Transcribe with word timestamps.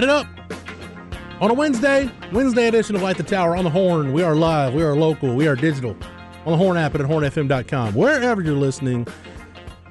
Light 0.00 0.04
it 0.04 0.08
up. 0.08 0.26
On 1.42 1.50
a 1.50 1.52
Wednesday, 1.52 2.10
Wednesday 2.32 2.68
edition 2.68 2.96
of 2.96 3.02
Light 3.02 3.18
the 3.18 3.22
Tower 3.22 3.54
on 3.54 3.64
the 3.64 3.70
Horn. 3.70 4.14
We 4.14 4.22
are 4.22 4.34
live, 4.34 4.72
we 4.72 4.82
are 4.82 4.96
local, 4.96 5.34
we 5.34 5.46
are 5.46 5.54
digital. 5.54 5.94
On 6.46 6.52
the 6.52 6.56
Horn 6.56 6.78
app 6.78 6.94
and 6.94 7.04
at 7.04 7.10
hornfm.com. 7.10 7.92
Wherever 7.92 8.40
you're 8.40 8.54
listening, 8.54 9.06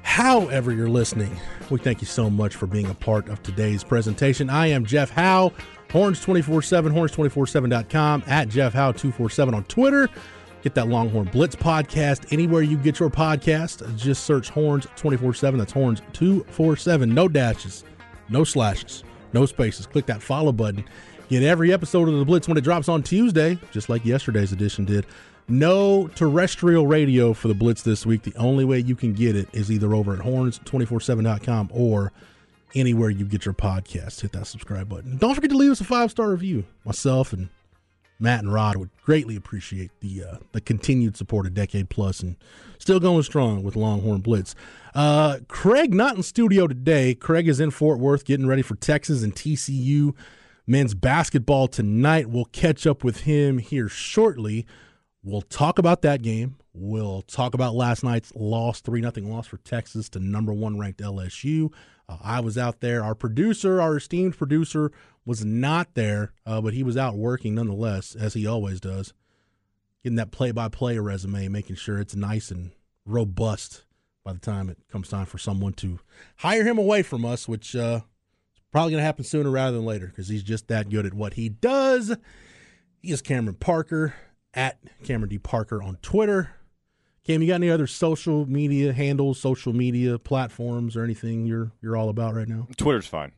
however 0.02 0.72
you're 0.72 0.88
listening, 0.88 1.38
we 1.70 1.78
thank 1.78 2.00
you 2.00 2.08
so 2.08 2.28
much 2.28 2.56
for 2.56 2.66
being 2.66 2.86
a 2.86 2.94
part 2.94 3.28
of 3.28 3.40
today's 3.44 3.84
presentation. 3.84 4.50
I 4.50 4.66
am 4.66 4.84
Jeff 4.84 5.10
Howe, 5.10 5.52
Horns 5.92 6.20
24 6.20 6.62
7, 6.62 6.92
horns247.com, 6.92 8.24
at 8.26 8.48
Jeff 8.48 8.72
Howe 8.72 8.90
247 8.90 9.54
on 9.54 9.62
Twitter. 9.64 10.08
Get 10.62 10.74
that 10.74 10.88
Longhorn 10.88 11.28
Blitz 11.28 11.54
podcast 11.54 12.32
anywhere 12.32 12.62
you 12.62 12.78
get 12.78 12.98
your 12.98 13.10
podcast. 13.10 13.96
Just 13.96 14.24
search 14.24 14.50
Horns 14.50 14.88
24 14.96 15.34
7. 15.34 15.56
That's 15.56 15.72
Horns 15.72 16.02
247. 16.14 17.14
No 17.14 17.28
dashes, 17.28 17.84
no 18.28 18.42
slashes 18.42 19.04
no 19.32 19.46
spaces. 19.46 19.86
Click 19.86 20.06
that 20.06 20.22
follow 20.22 20.52
button. 20.52 20.84
Get 21.28 21.42
every 21.42 21.72
episode 21.72 22.08
of 22.08 22.18
the 22.18 22.24
Blitz 22.24 22.48
when 22.48 22.56
it 22.56 22.64
drops 22.64 22.88
on 22.88 23.02
Tuesday, 23.02 23.58
just 23.70 23.88
like 23.88 24.04
yesterday's 24.04 24.52
edition 24.52 24.84
did. 24.84 25.06
No 25.48 26.08
terrestrial 26.08 26.86
radio 26.86 27.32
for 27.32 27.48
the 27.48 27.54
Blitz 27.54 27.82
this 27.82 28.04
week. 28.04 28.22
The 28.22 28.34
only 28.36 28.64
way 28.64 28.78
you 28.80 28.96
can 28.96 29.12
get 29.12 29.36
it 29.36 29.48
is 29.52 29.70
either 29.70 29.94
over 29.94 30.12
at 30.14 30.20
horns247.com 30.20 31.70
or 31.72 32.12
anywhere 32.74 33.10
you 33.10 33.24
get 33.24 33.44
your 33.44 33.54
podcast. 33.54 34.20
Hit 34.20 34.32
that 34.32 34.46
subscribe 34.46 34.88
button. 34.88 35.16
Don't 35.18 35.34
forget 35.34 35.50
to 35.50 35.56
leave 35.56 35.70
us 35.70 35.80
a 35.80 35.84
five 35.84 36.10
star 36.10 36.30
review. 36.30 36.64
Myself 36.84 37.32
and 37.32 37.48
Matt 38.20 38.40
and 38.40 38.52
Rod 38.52 38.76
would 38.76 38.90
greatly 39.02 39.34
appreciate 39.34 39.90
the 40.00 40.24
uh, 40.24 40.36
the 40.52 40.60
continued 40.60 41.16
support 41.16 41.46
a 41.46 41.50
decade 41.50 41.88
plus 41.88 42.20
and 42.20 42.36
still 42.78 43.00
going 43.00 43.22
strong 43.22 43.62
with 43.62 43.76
Longhorn 43.76 44.20
Blitz. 44.20 44.54
Uh, 44.94 45.38
Craig 45.48 45.94
not 45.94 46.16
in 46.16 46.22
studio 46.22 46.66
today. 46.66 47.14
Craig 47.14 47.48
is 47.48 47.60
in 47.60 47.70
Fort 47.70 47.98
Worth 47.98 48.24
getting 48.24 48.46
ready 48.46 48.62
for 48.62 48.76
Texas 48.76 49.22
and 49.22 49.34
TCU 49.34 50.14
men's 50.66 50.94
basketball 50.94 51.66
tonight. 51.66 52.28
We'll 52.28 52.44
catch 52.46 52.86
up 52.86 53.02
with 53.02 53.22
him 53.22 53.58
here 53.58 53.88
shortly. 53.88 54.66
We'll 55.22 55.42
talk 55.42 55.78
about 55.78 56.02
that 56.02 56.22
game. 56.22 56.56
We'll 56.72 57.22
talk 57.22 57.54
about 57.54 57.74
last 57.74 58.04
night's 58.04 58.32
loss, 58.34 58.80
3 58.80 59.00
0 59.00 59.12
loss 59.28 59.46
for 59.46 59.56
Texas 59.58 60.08
to 60.10 60.20
number 60.20 60.52
one 60.52 60.78
ranked 60.78 61.00
LSU. 61.00 61.72
Uh, 62.10 62.16
I 62.22 62.40
was 62.40 62.58
out 62.58 62.80
there. 62.80 63.02
Our 63.04 63.14
producer, 63.14 63.80
our 63.80 63.96
esteemed 63.96 64.36
producer, 64.36 64.90
was 65.24 65.44
not 65.44 65.94
there, 65.94 66.32
uh, 66.44 66.60
but 66.60 66.74
he 66.74 66.82
was 66.82 66.96
out 66.96 67.16
working 67.16 67.54
nonetheless, 67.54 68.16
as 68.16 68.34
he 68.34 68.46
always 68.46 68.80
does. 68.80 69.12
Getting 70.02 70.16
that 70.16 70.32
play 70.32 70.50
by 70.50 70.68
play 70.68 70.98
resume, 70.98 71.48
making 71.48 71.76
sure 71.76 71.98
it's 71.98 72.16
nice 72.16 72.50
and 72.50 72.72
robust 73.04 73.84
by 74.24 74.32
the 74.32 74.38
time 74.38 74.68
it 74.68 74.78
comes 74.90 75.08
time 75.08 75.26
for 75.26 75.38
someone 75.38 75.72
to 75.74 76.00
hire 76.36 76.64
him 76.64 76.78
away 76.78 77.02
from 77.02 77.24
us, 77.24 77.46
which 77.46 77.76
uh, 77.76 78.00
is 78.54 78.60
probably 78.72 78.92
going 78.92 79.00
to 79.00 79.06
happen 79.06 79.24
sooner 79.24 79.50
rather 79.50 79.76
than 79.76 79.86
later 79.86 80.06
because 80.06 80.28
he's 80.28 80.42
just 80.42 80.68
that 80.68 80.88
good 80.90 81.06
at 81.06 81.14
what 81.14 81.34
he 81.34 81.48
does. 81.48 82.16
He 83.02 83.12
is 83.12 83.22
Cameron 83.22 83.56
Parker 83.56 84.14
at 84.52 84.78
Cameron 85.04 85.30
D. 85.30 85.38
Parker 85.38 85.82
on 85.82 85.96
Twitter. 86.02 86.50
Cam, 87.24 87.42
you 87.42 87.48
got 87.48 87.56
any 87.56 87.70
other 87.70 87.86
social 87.86 88.46
media 88.46 88.92
handles, 88.92 89.38
social 89.38 89.72
media 89.72 90.18
platforms, 90.18 90.96
or 90.96 91.04
anything 91.04 91.44
you're 91.46 91.72
you're 91.82 91.96
all 91.96 92.08
about 92.08 92.34
right 92.34 92.48
now? 92.48 92.66
Twitter's 92.76 93.06
fine. 93.06 93.32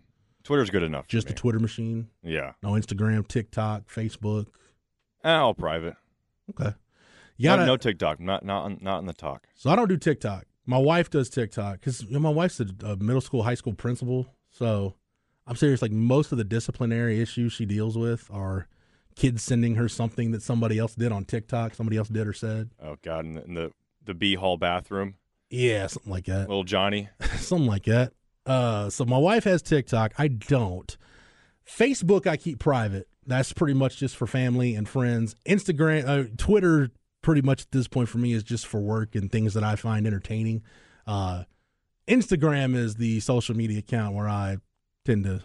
Twitter's 0.44 0.70
good 0.70 0.82
enough. 0.82 1.06
Just 1.08 1.30
a 1.30 1.34
Twitter 1.34 1.58
machine. 1.58 2.08
Yeah. 2.22 2.52
No 2.62 2.70
Instagram, 2.70 3.26
TikTok, 3.26 3.88
Facebook. 3.88 4.46
Eh, 5.24 5.34
all 5.34 5.54
private. 5.54 5.94
Okay. 6.50 6.74
You 7.36 7.48
gotta, 7.48 7.62
no, 7.62 7.72
no 7.72 7.76
TikTok. 7.76 8.20
Not 8.20 8.44
not 8.44 8.64
on, 8.64 8.78
not 8.80 8.98
in 9.00 9.06
the 9.06 9.12
talk. 9.12 9.46
So 9.54 9.70
I 9.70 9.76
don't 9.76 9.88
do 9.88 9.96
TikTok. 9.96 10.46
My 10.66 10.78
wife 10.78 11.10
does 11.10 11.28
TikTok 11.28 11.80
because 11.80 12.02
you 12.02 12.12
know, 12.12 12.20
my 12.20 12.30
wife's 12.30 12.60
a, 12.60 12.66
a 12.84 12.96
middle 12.96 13.20
school, 13.20 13.42
high 13.42 13.54
school 13.54 13.72
principal. 13.72 14.26
So 14.50 14.94
I'm 15.46 15.56
serious. 15.56 15.82
Like 15.82 15.92
most 15.92 16.30
of 16.32 16.38
the 16.38 16.44
disciplinary 16.44 17.20
issues 17.20 17.52
she 17.52 17.66
deals 17.66 17.98
with 17.98 18.28
are 18.30 18.68
kids 19.14 19.42
sending 19.42 19.74
her 19.76 19.88
something 19.88 20.30
that 20.32 20.42
somebody 20.42 20.78
else 20.78 20.94
did 20.94 21.12
on 21.12 21.24
TikTok, 21.24 21.74
somebody 21.74 21.96
else 21.96 22.08
did 22.08 22.26
or 22.26 22.32
said. 22.32 22.70
Oh 22.82 22.96
God, 23.02 23.24
in 23.24 23.34
the 23.34 23.44
in 23.44 23.54
the, 23.54 23.72
the 24.04 24.14
B 24.14 24.34
hall 24.34 24.56
bathroom. 24.56 25.14
Yeah, 25.50 25.86
something 25.86 26.10
like 26.10 26.24
that. 26.26 26.48
Little 26.48 26.64
Johnny. 26.64 27.08
something 27.36 27.66
like 27.66 27.84
that. 27.84 28.12
Uh, 28.46 28.90
so 28.90 29.04
my 29.04 29.18
wife 29.18 29.44
has 29.44 29.62
TikTok. 29.62 30.12
I 30.18 30.28
don't. 30.28 30.96
Facebook, 31.66 32.26
I 32.26 32.36
keep 32.36 32.58
private. 32.58 33.08
That's 33.26 33.52
pretty 33.52 33.74
much 33.74 33.98
just 33.98 34.16
for 34.16 34.26
family 34.26 34.74
and 34.74 34.88
friends. 34.88 35.36
Instagram, 35.46 36.06
uh, 36.08 36.28
Twitter, 36.36 36.90
pretty 37.22 37.42
much 37.42 37.62
at 37.62 37.70
this 37.70 37.86
point 37.86 38.08
for 38.08 38.18
me 38.18 38.32
is 38.32 38.42
just 38.42 38.66
for 38.66 38.80
work 38.80 39.14
and 39.14 39.30
things 39.30 39.54
that 39.54 39.62
I 39.62 39.76
find 39.76 40.06
entertaining. 40.06 40.62
Uh, 41.06 41.44
Instagram 42.08 42.74
is 42.74 42.96
the 42.96 43.20
social 43.20 43.56
media 43.56 43.78
account 43.78 44.14
where 44.14 44.28
I 44.28 44.56
tend 45.04 45.24
to 45.24 45.42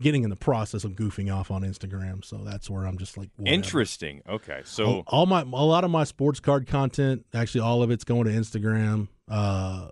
getting 0.00 0.24
in 0.24 0.30
the 0.30 0.36
process 0.36 0.84
of 0.84 0.92
goofing 0.92 1.34
off 1.34 1.50
on 1.50 1.62
Instagram. 1.62 2.24
So 2.24 2.38
that's 2.44 2.68
where 2.68 2.84
I'm 2.84 2.98
just 2.98 3.16
like 3.16 3.30
whatever. 3.36 3.54
interesting. 3.54 4.22
Okay, 4.28 4.60
so 4.64 4.86
all, 4.86 5.04
all, 5.06 5.26
my 5.26 5.42
a 5.42 5.64
lot 5.64 5.84
of 5.84 5.90
my 5.90 6.04
sports 6.04 6.40
card 6.40 6.66
content, 6.66 7.26
actually 7.34 7.62
all 7.62 7.82
of 7.82 7.90
it's 7.90 8.04
going 8.04 8.24
to 8.24 8.30
Instagram. 8.30 9.08
Uh, 9.28 9.88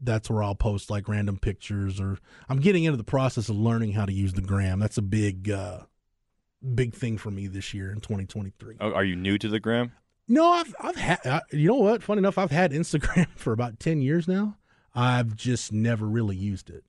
that's 0.00 0.28
where 0.28 0.42
I'll 0.42 0.54
post 0.54 0.90
like 0.90 1.08
random 1.08 1.38
pictures 1.38 2.00
or 2.00 2.18
I'm 2.48 2.60
getting 2.60 2.84
into 2.84 2.96
the 2.96 3.04
process 3.04 3.48
of 3.48 3.56
learning 3.56 3.92
how 3.92 4.06
to 4.06 4.12
use 4.12 4.32
the 4.34 4.42
gram. 4.42 4.78
That's 4.78 4.98
a 4.98 5.02
big 5.02 5.50
uh, 5.50 5.80
big 6.74 6.94
thing 6.94 7.18
for 7.18 7.30
me 7.30 7.46
this 7.46 7.74
year 7.74 7.90
in 7.90 8.00
2023. 8.00 8.76
Oh, 8.80 8.92
are 8.92 9.04
you 9.04 9.16
new 9.16 9.38
to 9.38 9.48
the 9.48 9.60
gram? 9.60 9.92
No, 10.26 10.48
I've 10.48 10.74
I've 10.80 10.96
had 10.96 11.42
you 11.52 11.68
know 11.68 11.76
what? 11.76 12.02
Funny 12.02 12.18
enough, 12.18 12.38
I've 12.38 12.50
had 12.50 12.72
Instagram 12.72 13.26
for 13.36 13.52
about 13.52 13.78
ten 13.78 14.00
years 14.00 14.26
now. 14.26 14.56
I've 14.94 15.34
just 15.34 15.72
never 15.72 16.06
really 16.06 16.36
used 16.36 16.70
it. 16.70 16.84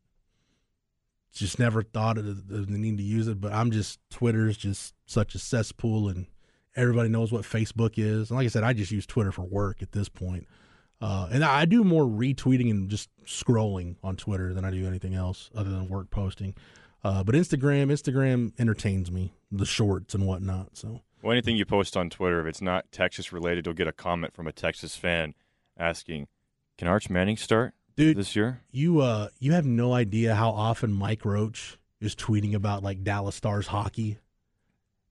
Just 1.36 1.60
never 1.60 1.84
thought 1.84 2.18
of 2.18 2.48
the, 2.48 2.58
the 2.58 2.78
need 2.78 2.98
to 2.98 3.04
use 3.04 3.28
it. 3.28 3.40
But 3.40 3.54
I'm 3.54 3.72
just 3.72 4.00
Twitter's 4.10 4.58
just 4.58 4.96
such 5.06 5.36
a 5.36 5.40
cesspool, 5.40 6.08
and 6.08 6.28
everybody 6.76 7.10
knows 7.10 7.32
what 7.32 7.44
Facebook 7.44 7.94
is. 7.98 8.30
And 8.30 8.38
like 8.38 8.46
I 8.46 8.50
said, 8.50 8.64
I 8.64 8.74
just 8.74 8.92
use 8.92 9.06
Twitter 9.06 9.32
for 9.32 9.44
work 9.44 9.82
at 9.82 9.92
this 9.92 10.10
point. 10.10 10.48
Uh, 11.02 11.28
and 11.32 11.44
I 11.44 11.66
do 11.66 11.84
more 11.84 12.06
retweeting 12.06 12.72
and 12.72 12.90
just 12.90 13.10
scrolling 13.26 13.98
on 14.02 14.16
Twitter 14.16 14.54
than 14.54 14.64
I 14.64 14.72
do 14.72 14.88
anything 14.88 15.14
else 15.14 15.50
other 15.54 15.70
than 15.70 15.90
work 15.90 16.10
posting. 16.10 16.56
Uh, 17.04 17.24
but 17.24 17.36
Instagram, 17.36 17.88
Instagram 17.92 18.54
entertains 18.58 19.12
me, 19.12 19.34
the 19.52 19.66
shorts 19.66 20.16
and 20.16 20.26
whatnot. 20.26 20.78
So 20.78 21.02
well, 21.22 21.34
anything 21.34 21.58
you 21.58 21.66
post 21.66 21.98
on 21.98 22.10
Twitter, 22.10 22.40
if 22.40 22.48
it's 22.48 22.62
not 22.62 22.92
Texas 22.92 23.34
related, 23.34 23.66
you'll 23.66 23.76
get 23.76 23.88
a 23.88 23.94
comment 23.94 24.34
from 24.34 24.48
a 24.48 24.52
Texas 24.52 24.96
fan 24.96 25.36
asking, 25.78 26.28
"Can 26.78 26.88
Arch 26.88 27.10
Manning 27.10 27.38
start 27.38 27.74
Dude, 27.96 28.18
this 28.18 28.36
year?" 28.36 28.62
You 28.72 29.02
uh, 29.02 29.30
you 29.40 29.54
have 29.54 29.66
no 29.66 29.94
idea 29.94 30.36
how 30.36 30.50
often 30.52 30.92
Mike 30.92 31.26
Roach 31.26 31.78
is 32.02 32.16
tweeting 32.16 32.54
about 32.54 32.84
like 32.84 33.04
Dallas 33.04 33.36
Stars 33.36 33.68
hockey, 33.68 34.18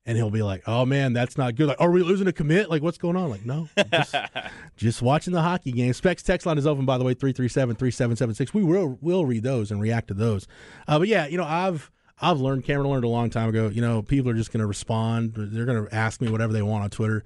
and 0.06 0.16
he'll 0.16 0.30
be 0.30 0.42
like, 0.42 0.62
"Oh 0.66 0.84
man, 0.84 1.12
that's 1.12 1.38
not 1.38 1.54
good. 1.54 1.68
Like, 1.68 1.80
are 1.80 1.90
we 1.90 2.02
losing 2.02 2.26
a 2.26 2.32
commit? 2.32 2.70
Like, 2.70 2.82
what's 2.82 2.98
going 2.98 3.16
on? 3.16 3.30
Like, 3.30 3.44
no, 3.44 3.68
just, 3.92 4.14
just 4.76 5.02
watching 5.02 5.32
the 5.32 5.42
hockey 5.42 5.72
game." 5.72 5.92
Specs 5.92 6.22
text 6.22 6.46
line 6.46 6.58
is 6.58 6.66
open 6.66 6.84
by 6.84 6.98
the 6.98 7.04
way, 7.04 7.14
337-3776. 7.14 8.54
We 8.54 8.64
will 8.64 8.98
will 9.00 9.24
read 9.24 9.42
those 9.42 9.70
and 9.70 9.80
react 9.80 10.08
to 10.08 10.14
those. 10.14 10.46
Uh, 10.86 10.98
but 10.98 11.08
yeah, 11.08 11.26
you 11.26 11.38
know, 11.38 11.44
I've 11.44 11.90
I've 12.20 12.40
learned, 12.40 12.64
Cameron 12.64 12.90
learned 12.90 13.04
a 13.04 13.08
long 13.08 13.30
time 13.30 13.48
ago, 13.48 13.68
you 13.68 13.80
know, 13.80 14.02
people 14.02 14.30
are 14.30 14.34
just 14.34 14.52
going 14.52 14.60
to 14.60 14.66
respond. 14.66 15.34
They're 15.36 15.64
going 15.64 15.86
to 15.86 15.94
ask 15.94 16.20
me 16.20 16.30
whatever 16.30 16.52
they 16.52 16.62
want 16.62 16.84
on 16.84 16.90
Twitter. 16.90 17.24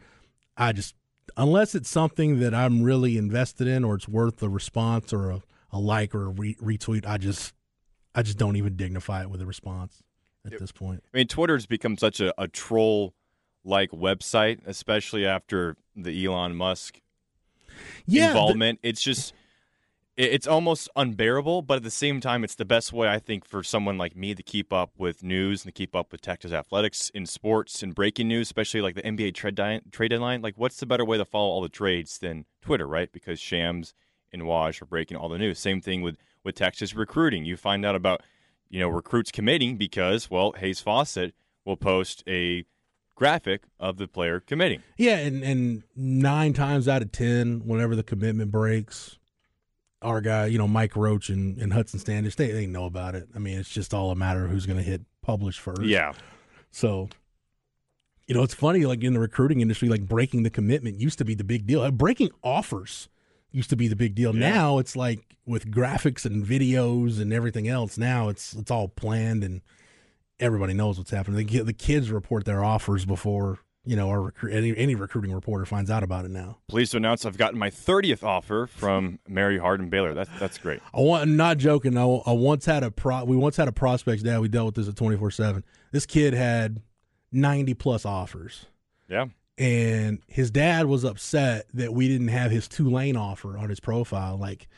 I 0.57 0.73
just, 0.73 0.95
unless 1.37 1.75
it's 1.75 1.89
something 1.89 2.41
that 2.41 2.55
I'm 2.55 2.83
really 2.83 3.17
invested 3.17 3.67
in 3.67 3.85
or 3.85 3.95
it's 3.95 4.09
worth 4.09 4.43
a 4.43 4.49
response 4.49 5.13
or 5.13 5.31
a, 5.31 5.43
a 5.73 5.79
like 5.79 6.15
or 6.15 6.27
a 6.27 6.31
re- 6.31 6.57
retweet, 6.57 7.07
I 7.07 7.19
just, 7.19 7.53
I 8.15 8.23
just 8.23 8.39
don't 8.39 8.57
even 8.57 8.77
dignify 8.77 9.23
it 9.23 9.31
with 9.31 9.41
a 9.43 9.47
response 9.47 10.03
at 10.45 10.59
this 10.59 10.73
point. 10.73 11.03
I 11.13 11.19
mean, 11.19 11.27
Twitter's 11.27 11.67
become 11.67 11.97
such 11.97 12.21
a, 12.21 12.33
a 12.41 12.49
troll 12.49 13.15
like 13.65 13.91
website, 13.91 14.61
especially 14.67 15.27
after 15.27 15.77
the 15.95 16.25
Elon 16.25 16.57
Musk 16.57 17.01
yeah, 18.07 18.29
involvement. 18.29 18.81
The- 18.83 18.89
it's 18.89 19.03
just, 19.03 19.35
it's 20.19 20.49
almost 20.49 20.89
unbearable, 20.97 21.63
but 21.63 21.77
at 21.77 21.83
the 21.85 21.93
same 21.93 22.21
time, 22.21 22.43
it's 22.43 22.57
the 22.57 22.65
best 22.65 22.93
way 22.93 23.09
I 23.09 23.21
think 23.21 23.47
for 23.47 23.63
someone 23.63 23.97
like 23.97 24.17
me 24.17 24.35
to 24.35 24.43
keep 24.43 24.73
up 24.73 24.91
with 24.99 25.23
news 25.23 25.65
and 25.65 25.73
to 25.73 25.79
keep 25.79 25.95
up 25.95 26.11
with 26.11 26.21
Texas 26.21 26.53
athletics 26.53 27.09
in 27.15 27.25
sports 27.25 27.85
and 27.85 27.95
breaking 27.95 28.27
news, 28.27 28.49
especially 28.49 28.81
like 28.81 28.97
the 28.97 29.03
NBA 29.03 29.35
trade, 29.35 29.55
di- 29.55 29.81
trade 29.93 30.09
deadline. 30.09 30.43
Like, 30.43 30.55
what's 30.57 30.81
the 30.81 30.87
better 30.87 31.05
way 31.05 31.19
to 31.19 31.25
follow 31.25 31.51
all 31.51 31.63
the 31.63 31.69
trades 31.69 32.19
than 32.19 32.47
Twitter, 32.61 32.89
right? 32.89 33.13
Because 33.13 33.39
Shams 33.39 33.95
and 34.33 34.43
Woj 34.43 34.83
are 34.83 34.87
breaking 34.87 35.17
all 35.17 35.29
the 35.29 35.39
news. 35.39 35.61
Same 35.61 35.81
thing 35.81 36.03
with 36.03 36.17
with 36.43 36.57
Texas 36.57 36.95
recruiting. 36.95 37.45
You 37.45 37.57
find 37.57 37.87
out 37.87 37.95
about 37.95 38.23
you 38.69 38.81
know 38.81 38.89
recruits 38.89 39.31
committing 39.31 39.77
because 39.77 40.29
well, 40.29 40.53
Hayes 40.59 40.81
Fawcett 40.81 41.33
will 41.65 41.77
post 41.77 42.25
a 42.27 42.65
graphic 43.15 43.63
of 43.79 43.99
the 43.99 44.09
player 44.09 44.41
committing. 44.41 44.83
Yeah, 44.97 45.19
and, 45.19 45.43
and 45.45 45.83
nine 45.95 46.55
times 46.55 46.89
out 46.89 47.03
of 47.03 47.13
ten, 47.13 47.63
whenever 47.67 47.95
the 47.95 48.03
commitment 48.03 48.51
breaks, 48.51 49.18
our 50.03 50.21
guy, 50.21 50.47
you 50.47 50.59
know, 50.59 50.69
Mike 50.69 50.97
Roach 50.97 51.29
and, 51.29 51.59
and 51.59 51.73
Hudson 51.73 51.99
Standish, 51.99 52.37
they, 52.37 52.53
they 52.53 52.67
know 52.67 52.85
about 52.85 53.15
it. 53.15 53.29
I 53.35 53.39
mean, 53.39 53.59
it's 53.59 53.69
just 53.69 53.93
all 53.93 54.11
a 54.11 54.17
matter 54.17 54.45
of 54.45 54.51
who's 54.51 54.67
going 54.67 54.77
to 54.79 54.83
hit 54.83 55.03
publish 55.23 55.59
first. 55.59 55.83
Yeah. 55.83 56.13
So, 56.71 57.09
you 58.27 58.35
know, 58.35 58.43
it's 58.43 58.55
funny, 58.55 58.85
like 58.87 59.03
in 59.03 59.15
the 59.15 59.21
recruiting 59.21 59.61
industry, 59.61 59.89
like 59.89 60.07
breaking 60.07 60.43
the 60.43 60.51
commitment 60.51 61.01
used 61.01 61.19
to 61.19 61.25
be 61.25 61.35
the 61.35 61.45
big 61.45 61.67
deal. 61.67 61.81
Uh, 61.81 61.91
breaking 61.91 62.31
offers 62.45 63.09
used 63.51 63.71
to 63.71 63.77
be 63.77 63.89
the 63.89 63.97
big 63.97 64.15
deal. 64.15 64.35
Yeah. 64.35 64.51
Now 64.51 64.79
it's 64.79 64.95
like 64.95 65.37
with 65.47 65.71
graphics 65.71 66.25
and 66.25 66.45
videos 66.45 67.21
and 67.21 67.33
everything 67.33 67.67
else. 67.67 67.97
Now 67.97 68.29
it's 68.29 68.53
it's 68.55 68.71
all 68.71 68.89
planned 68.89 69.43
and 69.43 69.63
everybody 70.39 70.75
knows 70.75 70.99
what's 70.99 71.11
happening. 71.11 71.47
The, 71.47 71.61
the 71.61 71.73
kids 71.73 72.11
report 72.11 72.45
their 72.45 72.63
offers 72.63 73.05
before 73.05 73.61
you 73.89 73.97
know 73.97 74.09
our 74.11 74.35
any 74.51 74.77
any 74.77 74.95
recruiting 74.95 75.33
reporter 75.33 75.65
finds 75.65 75.91
out 75.91 76.03
about 76.03 76.27
it 76.27 76.31
now. 76.31 76.59
Pleased 76.69 76.93
to 76.93 76.99
announce 76.99 77.25
I've 77.25 77.39
gotten 77.39 77.59
my 77.59 77.71
30th 77.71 78.23
offer 78.23 78.67
from 78.67 79.19
Mary 79.27 79.59
Hardin 79.59 79.89
Baylor. 79.89 80.13
That's 80.13 80.31
that's 80.39 80.59
great. 80.59 80.81
I 80.93 81.01
want, 81.01 81.23
I'm 81.23 81.37
not 81.37 81.57
joking. 81.57 81.97
I, 81.97 82.03
I 82.03 82.33
once 82.33 82.67
had 82.67 82.83
a 82.83 82.91
pro. 82.91 83.25
We 83.25 83.37
once 83.37 83.57
had 83.57 83.67
a 83.67 83.73
prospects 83.73 84.23
dad. 84.23 84.41
We 84.41 84.49
dealt 84.49 84.67
with 84.67 84.75
this 84.75 84.89
at 84.89 84.97
24 84.97 85.31
seven. 85.31 85.65
This 85.91 86.05
kid 86.05 86.35
had 86.35 86.83
90 87.33 87.75
plus 87.75 88.05
offers. 88.05 88.67
Yeah. 89.09 89.27
And 89.57 90.21
his 90.29 90.51
dad 90.51 90.87
was 90.87 91.03
upset 91.03 91.67
that 91.75 91.93
we 91.95 92.09
didn't 92.09 92.29
have 92.29 92.51
his 92.51 92.69
Tulane 92.69 93.17
offer 93.17 93.57
on 93.57 93.71
his 93.71 93.81
profile. 93.81 94.37
Like 94.37 94.69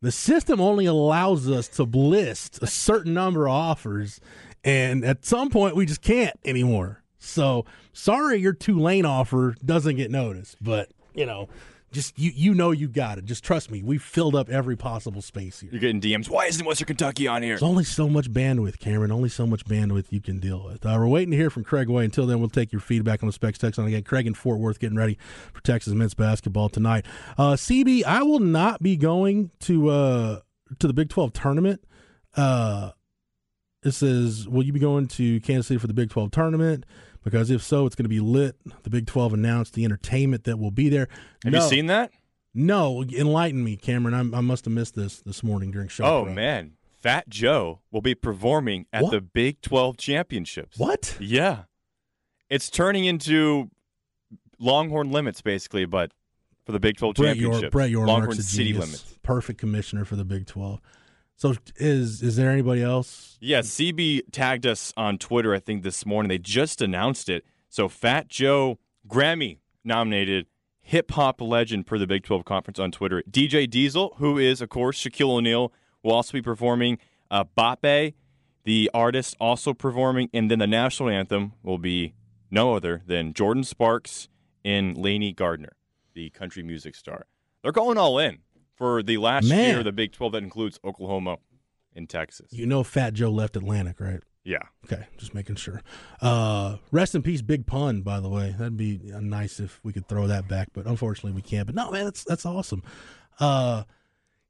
the 0.00 0.12
system 0.12 0.60
only 0.60 0.86
allows 0.86 1.50
us 1.50 1.66
to 1.68 1.82
list 1.82 2.62
a 2.62 2.66
certain 2.66 3.12
number 3.12 3.46
of 3.46 3.52
offers 3.52 4.20
and 4.64 5.04
at 5.04 5.26
some 5.26 5.50
point, 5.50 5.76
we 5.76 5.84
just 5.84 6.00
can't 6.00 6.38
anymore. 6.44 7.03
So 7.24 7.64
sorry, 7.92 8.38
your 8.38 8.52
Tulane 8.52 9.06
offer 9.06 9.54
doesn't 9.64 9.96
get 9.96 10.10
noticed, 10.10 10.56
but 10.60 10.90
you 11.14 11.26
know, 11.26 11.48
just 11.94 12.18
you 12.18 12.32
you 12.34 12.54
know 12.54 12.70
you 12.72 12.88
got 12.88 13.18
it. 13.18 13.24
Just 13.24 13.42
trust 13.44 13.70
me. 13.70 13.82
We've 13.82 14.02
filled 14.02 14.34
up 14.34 14.50
every 14.50 14.76
possible 14.76 15.22
space 15.22 15.60
here. 15.60 15.70
You're 15.72 15.80
getting 15.80 16.00
DMs. 16.00 16.28
Why 16.28 16.46
isn't 16.46 16.64
Western 16.64 16.86
Kentucky 16.86 17.26
on 17.26 17.42
here? 17.42 17.52
There's 17.52 17.62
only 17.62 17.84
so 17.84 18.08
much 18.08 18.30
bandwidth, 18.30 18.78
Cameron. 18.78 19.10
Only 19.10 19.28
so 19.28 19.46
much 19.46 19.64
bandwidth 19.64 20.06
you 20.10 20.20
can 20.20 20.40
deal 20.40 20.64
with. 20.64 20.84
Uh, 20.84 20.96
we're 20.98 21.06
waiting 21.06 21.30
to 21.30 21.36
hear 21.36 21.50
from 21.50 21.64
Craig 21.64 21.88
Way. 21.88 22.04
Until 22.04 22.26
then, 22.26 22.40
we'll 22.40 22.48
take 22.48 22.72
your 22.72 22.80
feedback 22.80 23.22
on 23.22 23.28
the 23.28 23.32
specs 23.32 23.58
text 23.58 23.78
on 23.78 23.86
again. 23.86 24.02
Craig 24.02 24.26
in 24.26 24.34
Fort 24.34 24.58
Worth 24.58 24.78
getting 24.78 24.98
ready 24.98 25.18
for 25.52 25.62
Texas 25.62 25.94
men's 25.94 26.14
basketball 26.14 26.68
tonight. 26.68 27.06
Uh, 27.38 27.52
CB, 27.52 28.04
I 28.04 28.22
will 28.22 28.40
not 28.40 28.82
be 28.82 28.96
going 28.96 29.50
to 29.60 29.88
uh, 29.88 30.40
to 30.80 30.86
the 30.86 30.94
Big 30.94 31.08
Twelve 31.08 31.32
tournament. 31.32 31.84
Uh, 32.36 32.90
it 33.84 33.92
says, 33.92 34.48
Will 34.48 34.64
you 34.64 34.72
be 34.72 34.80
going 34.80 35.06
to 35.08 35.40
Kansas 35.40 35.66
City 35.66 35.78
for 35.78 35.86
the 35.86 35.94
Big 35.94 36.10
12 36.10 36.30
tournament? 36.30 36.86
Because 37.24 37.50
if 37.50 37.62
so, 37.62 37.86
it's 37.86 37.96
going 37.96 38.04
to 38.04 38.10
be 38.10 38.20
lit. 38.20 38.56
The 38.82 38.90
Big 38.90 39.06
12 39.06 39.32
announced 39.32 39.72
the 39.72 39.84
entertainment 39.84 40.44
that 40.44 40.58
will 40.58 40.70
be 40.70 40.90
there. 40.90 41.08
Have 41.42 41.52
no, 41.52 41.62
you 41.62 41.68
seen 41.68 41.86
that? 41.86 42.12
No. 42.52 43.02
Enlighten 43.02 43.64
me, 43.64 43.76
Cameron. 43.76 44.14
I, 44.14 44.38
I 44.38 44.40
must 44.42 44.66
have 44.66 44.74
missed 44.74 44.94
this 44.94 45.20
this 45.20 45.42
morning 45.42 45.70
during 45.70 45.88
show. 45.88 46.04
Oh, 46.04 46.24
man. 46.26 46.72
Fat 47.00 47.28
Joe 47.28 47.80
will 47.90 48.02
be 48.02 48.14
performing 48.14 48.86
at 48.92 49.02
what? 49.02 49.10
the 49.10 49.20
Big 49.22 49.62
12 49.62 49.96
championships. 49.96 50.78
What? 50.78 51.16
Yeah. 51.18 51.64
It's 52.50 52.68
turning 52.68 53.06
into 53.06 53.70
Longhorn 54.58 55.10
limits, 55.10 55.40
basically, 55.40 55.86
but 55.86 56.12
for 56.66 56.72
the 56.72 56.80
Big 56.80 56.98
12 56.98 57.14
Brett 57.14 57.36
championships. 57.36 57.62
York, 57.62 57.72
Brett 57.72 57.90
York 57.90 58.06
Longhorn 58.06 58.36
City 58.36 58.74
limits. 58.74 59.18
Perfect 59.22 59.58
commissioner 59.58 60.04
for 60.04 60.16
the 60.16 60.24
Big 60.24 60.46
12. 60.46 60.80
So 61.36 61.54
is 61.76 62.22
is 62.22 62.36
there 62.36 62.50
anybody 62.50 62.82
else? 62.82 63.36
Yeah, 63.40 63.60
CB 63.60 64.22
tagged 64.32 64.66
us 64.66 64.92
on 64.96 65.18
Twitter. 65.18 65.54
I 65.54 65.58
think 65.58 65.82
this 65.82 66.06
morning 66.06 66.28
they 66.28 66.38
just 66.38 66.80
announced 66.80 67.28
it. 67.28 67.44
So 67.68 67.88
Fat 67.88 68.28
Joe 68.28 68.78
Grammy 69.08 69.58
nominated 69.84 70.46
hip 70.80 71.10
hop 71.12 71.40
legend 71.40 71.86
per 71.86 71.98
the 71.98 72.06
Big 72.06 72.22
12 72.22 72.44
conference 72.44 72.78
on 72.78 72.92
Twitter. 72.92 73.22
DJ 73.28 73.68
Diesel, 73.68 74.14
who 74.18 74.38
is 74.38 74.60
of 74.60 74.68
course 74.68 75.02
Shaquille 75.02 75.30
O'Neal, 75.30 75.72
will 76.02 76.12
also 76.12 76.32
be 76.32 76.42
performing. 76.42 76.98
Uh, 77.30 77.42
Bape, 77.56 78.14
the 78.64 78.90
artist, 78.94 79.34
also 79.40 79.74
performing, 79.74 80.30
and 80.32 80.50
then 80.50 80.60
the 80.60 80.66
national 80.66 81.08
anthem 81.08 81.54
will 81.62 81.78
be 81.78 82.14
no 82.50 82.74
other 82.74 83.02
than 83.06 83.32
Jordin 83.32 83.64
Sparks 83.64 84.28
and 84.64 84.96
Laney 84.96 85.32
Gardner, 85.32 85.72
the 86.14 86.30
country 86.30 86.62
music 86.62 86.94
star. 86.94 87.26
They're 87.62 87.72
going 87.72 87.98
all 87.98 88.18
in 88.18 88.38
for 88.74 89.02
the 89.02 89.18
last 89.18 89.48
Man. 89.48 89.70
year 89.70 89.78
of 89.78 89.84
the 89.84 89.92
Big 89.92 90.12
12 90.12 90.32
that 90.32 90.42
includes 90.42 90.78
Oklahoma 90.84 91.38
and 91.94 92.08
Texas. 92.08 92.48
You 92.52 92.66
know 92.66 92.82
Fat 92.82 93.14
Joe 93.14 93.30
left 93.30 93.56
Atlantic, 93.56 94.00
right? 94.00 94.20
Yeah. 94.44 94.58
Okay, 94.84 95.06
just 95.16 95.32
making 95.32 95.56
sure. 95.56 95.80
Uh, 96.20 96.76
rest 96.92 97.14
in 97.14 97.22
peace, 97.22 97.40
Big 97.40 97.66
Pun. 97.66 98.02
By 98.02 98.20
the 98.20 98.28
way, 98.28 98.54
that'd 98.56 98.76
be 98.76 99.00
nice 99.02 99.58
if 99.58 99.80
we 99.82 99.92
could 99.92 100.06
throw 100.06 100.26
that 100.26 100.48
back, 100.48 100.68
but 100.74 100.84
unfortunately 100.86 101.32
we 101.32 101.40
can't. 101.40 101.66
But 101.66 101.74
no, 101.74 101.90
man, 101.90 102.04
that's 102.04 102.24
that's 102.24 102.44
awesome. 102.44 102.82
Uh, 103.40 103.84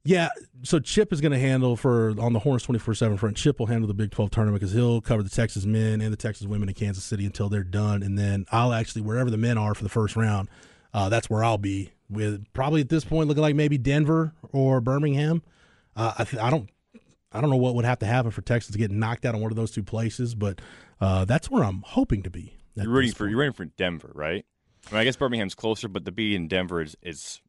yeah. 0.03 0.29
So 0.63 0.79
Chip 0.79 1.13
is 1.13 1.21
going 1.21 1.31
to 1.31 1.39
handle 1.39 1.77
for 1.77 2.13
on 2.19 2.33
the 2.33 2.39
Horns 2.39 2.63
twenty 2.63 2.79
four 2.79 2.93
seven 2.93 3.15
front. 3.17 3.37
Chip 3.37 3.57
will 3.57 3.67
handle 3.67 3.87
the 3.87 3.93
Big 3.93 4.11
Twelve 4.11 4.31
tournament 4.31 4.59
because 4.59 4.73
he'll 4.73 4.99
cover 4.99 5.23
the 5.23 5.29
Texas 5.29 5.65
men 5.65 6.01
and 6.01 6.11
the 6.11 6.17
Texas 6.17 6.45
women 6.45 6.67
in 6.67 6.75
Kansas 6.75 7.05
City 7.05 7.25
until 7.25 7.47
they're 7.47 7.63
done, 7.63 8.03
and 8.03 8.19
then 8.19 8.45
I'll 8.51 8.73
actually 8.73 9.03
wherever 9.03 9.29
the 9.29 9.37
men 9.37 9.57
are 9.57 9.73
for 9.73 9.83
the 9.83 9.89
first 9.89 10.17
round. 10.17 10.49
Uh, 10.93 11.07
that's 11.07 11.29
where 11.29 11.43
I'll 11.43 11.57
be 11.57 11.91
with 12.09 12.45
probably 12.53 12.81
at 12.81 12.89
this 12.89 13.05
point 13.05 13.27
looking 13.27 13.41
like 13.41 13.55
maybe 13.55 13.77
Denver 13.77 14.33
or 14.51 14.81
Birmingham. 14.81 15.41
Uh, 15.95 16.13
I, 16.19 16.23
th- 16.23 16.41
I 16.41 16.49
don't 16.49 16.69
I 17.31 17.41
don't 17.41 17.49
know 17.49 17.57
what 17.57 17.75
would 17.75 17.85
have 17.85 17.99
to 17.99 18.05
happen 18.05 18.31
for 18.31 18.41
Texas 18.41 18.71
to 18.71 18.77
get 18.77 18.91
knocked 18.91 19.25
out 19.25 19.35
on 19.35 19.41
one 19.41 19.51
of 19.51 19.57
those 19.57 19.71
two 19.71 19.83
places, 19.83 20.35
but 20.35 20.61
uh, 21.01 21.25
that's 21.25 21.51
where 21.51 21.63
I'm 21.63 21.83
hoping 21.85 22.23
to 22.23 22.29
be. 22.29 22.53
You're 22.75 22.89
rooting 22.89 23.11
for 23.13 23.27
you're 23.27 23.39
rooting 23.39 23.53
for 23.53 23.65
Denver, 23.65 24.11
right? 24.13 24.45
I, 24.89 24.93
mean, 24.93 25.01
I 25.01 25.03
guess 25.03 25.15
Birmingham's 25.15 25.55
closer, 25.55 25.87
but 25.87 26.05
the 26.05 26.11
B 26.11 26.35
in 26.35 26.47
Denver 26.47 26.81
is, 26.81 26.95
is 27.01 27.41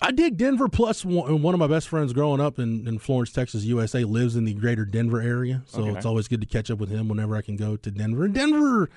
I 0.00 0.10
dig 0.10 0.36
Denver. 0.36 0.68
Plus, 0.68 1.04
one 1.04 1.54
of 1.54 1.58
my 1.58 1.66
best 1.66 1.88
friends 1.88 2.12
growing 2.12 2.40
up 2.40 2.58
in, 2.58 2.86
in 2.86 2.98
Florence, 2.98 3.32
Texas, 3.32 3.64
USA, 3.64 4.04
lives 4.04 4.36
in 4.36 4.44
the 4.44 4.54
greater 4.54 4.84
Denver 4.84 5.20
area. 5.20 5.62
So 5.66 5.82
okay. 5.82 5.96
it's 5.96 6.06
always 6.06 6.28
good 6.28 6.40
to 6.40 6.46
catch 6.46 6.70
up 6.70 6.78
with 6.78 6.90
him 6.90 7.08
whenever 7.08 7.36
I 7.36 7.42
can 7.42 7.56
go 7.56 7.76
to 7.76 7.90
Denver. 7.90 8.28
Denver, 8.28 8.90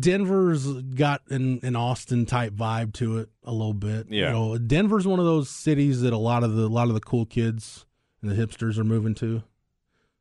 Denver's 0.00 0.66
got 0.66 1.22
an, 1.28 1.60
an 1.62 1.76
Austin 1.76 2.24
type 2.24 2.54
vibe 2.54 2.94
to 2.94 3.18
it 3.18 3.28
a 3.44 3.52
little 3.52 3.74
bit. 3.74 4.06
Yeah. 4.08 4.28
You 4.28 4.32
know, 4.32 4.58
Denver's 4.58 5.06
one 5.06 5.18
of 5.18 5.26
those 5.26 5.50
cities 5.50 6.00
that 6.02 6.12
a 6.12 6.18
lot 6.18 6.42
of 6.42 6.54
the 6.54 6.62
a 6.62 6.68
lot 6.68 6.88
of 6.88 6.94
the 6.94 7.00
cool 7.00 7.26
kids 7.26 7.84
and 8.22 8.30
the 8.30 8.34
hipsters 8.34 8.78
are 8.78 8.84
moving 8.84 9.14
to. 9.16 9.42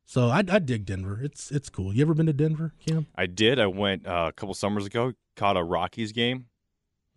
So 0.06 0.30
I, 0.30 0.40
I 0.50 0.60
dig 0.60 0.86
Denver. 0.86 1.20
It's 1.22 1.52
it's 1.52 1.70
cool. 1.70 1.94
You 1.94 2.02
ever 2.02 2.14
been 2.14 2.26
to 2.26 2.34
Denver, 2.34 2.74
Cam? 2.86 3.08
I 3.16 3.26
did. 3.26 3.60
I 3.60 3.68
went 3.68 4.06
uh, 4.06 4.26
a 4.30 4.32
couple 4.34 4.54
summers 4.54 4.86
ago. 4.86 5.14
Caught 5.36 5.58
a 5.58 5.64
Rockies 5.64 6.12
game. 6.12 6.46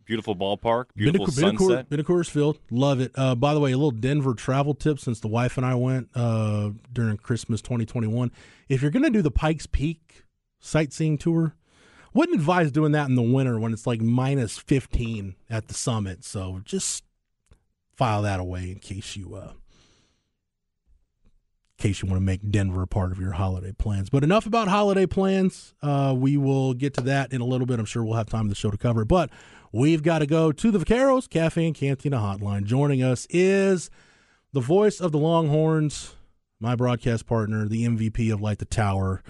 Beautiful 0.04 0.34
ballpark. 0.34 0.86
Beautiful 0.96 1.26
been 1.26 1.34
to, 1.34 1.40
sunset. 1.40 1.88
Been 1.88 1.98
to 1.98 2.04
Coors 2.04 2.28
Field. 2.28 2.58
Love 2.70 3.00
it. 3.00 3.12
Uh, 3.14 3.36
by 3.36 3.54
the 3.54 3.60
way, 3.60 3.70
a 3.70 3.76
little 3.76 3.92
Denver 3.92 4.34
travel 4.34 4.74
tip 4.74 4.98
since 4.98 5.20
the 5.20 5.28
wife 5.28 5.56
and 5.56 5.64
I 5.64 5.76
went 5.76 6.08
uh, 6.16 6.70
during 6.92 7.16
Christmas 7.16 7.62
2021. 7.62 8.32
If 8.68 8.82
you're 8.82 8.90
going 8.90 9.04
to 9.04 9.10
do 9.10 9.22
the 9.22 9.30
Pikes 9.30 9.66
Peak 9.66 10.24
sightseeing 10.58 11.16
tour, 11.16 11.54
wouldn't 12.14 12.38
advise 12.38 12.70
doing 12.70 12.92
that 12.92 13.08
in 13.08 13.14
the 13.14 13.22
winter 13.22 13.58
when 13.58 13.72
it's 13.72 13.86
like 13.86 14.00
minus 14.00 14.58
15 14.58 15.34
at 15.48 15.68
the 15.68 15.74
summit. 15.74 16.24
So 16.24 16.60
just 16.64 17.04
file 17.96 18.22
that 18.22 18.40
away 18.40 18.70
in 18.70 18.78
case 18.78 19.16
you 19.16 19.34
uh, 19.34 19.52
in 21.78 21.82
case 21.82 22.02
you 22.02 22.08
want 22.08 22.20
to 22.20 22.24
make 22.24 22.50
Denver 22.50 22.82
a 22.82 22.86
part 22.86 23.12
of 23.12 23.20
your 23.20 23.32
holiday 23.32 23.72
plans. 23.72 24.10
But 24.10 24.24
enough 24.24 24.46
about 24.46 24.68
holiday 24.68 25.06
plans. 25.06 25.74
Uh, 25.82 26.14
we 26.16 26.36
will 26.36 26.74
get 26.74 26.94
to 26.94 27.00
that 27.02 27.32
in 27.32 27.40
a 27.40 27.46
little 27.46 27.66
bit. 27.66 27.78
I'm 27.78 27.84
sure 27.84 28.04
we'll 28.04 28.14
have 28.14 28.28
time 28.28 28.42
in 28.42 28.48
the 28.48 28.54
show 28.54 28.70
to 28.70 28.78
cover 28.78 29.02
it. 29.02 29.08
But 29.08 29.30
we've 29.72 30.02
got 30.02 30.20
to 30.20 30.26
go 30.26 30.52
to 30.52 30.70
the 30.70 30.78
Vaqueros 30.78 31.28
Cafe 31.28 31.64
and 31.64 31.74
Cantina 31.74 32.18
Hotline. 32.18 32.64
Joining 32.64 33.02
us 33.02 33.26
is 33.30 33.90
the 34.52 34.60
voice 34.60 35.00
of 35.00 35.12
the 35.12 35.18
Longhorns, 35.18 36.14
my 36.58 36.74
broadcast 36.74 37.26
partner, 37.26 37.68
the 37.68 37.84
MVP 37.86 38.32
of 38.32 38.40
Light 38.40 38.58
the 38.58 38.64
Tower, 38.64 39.22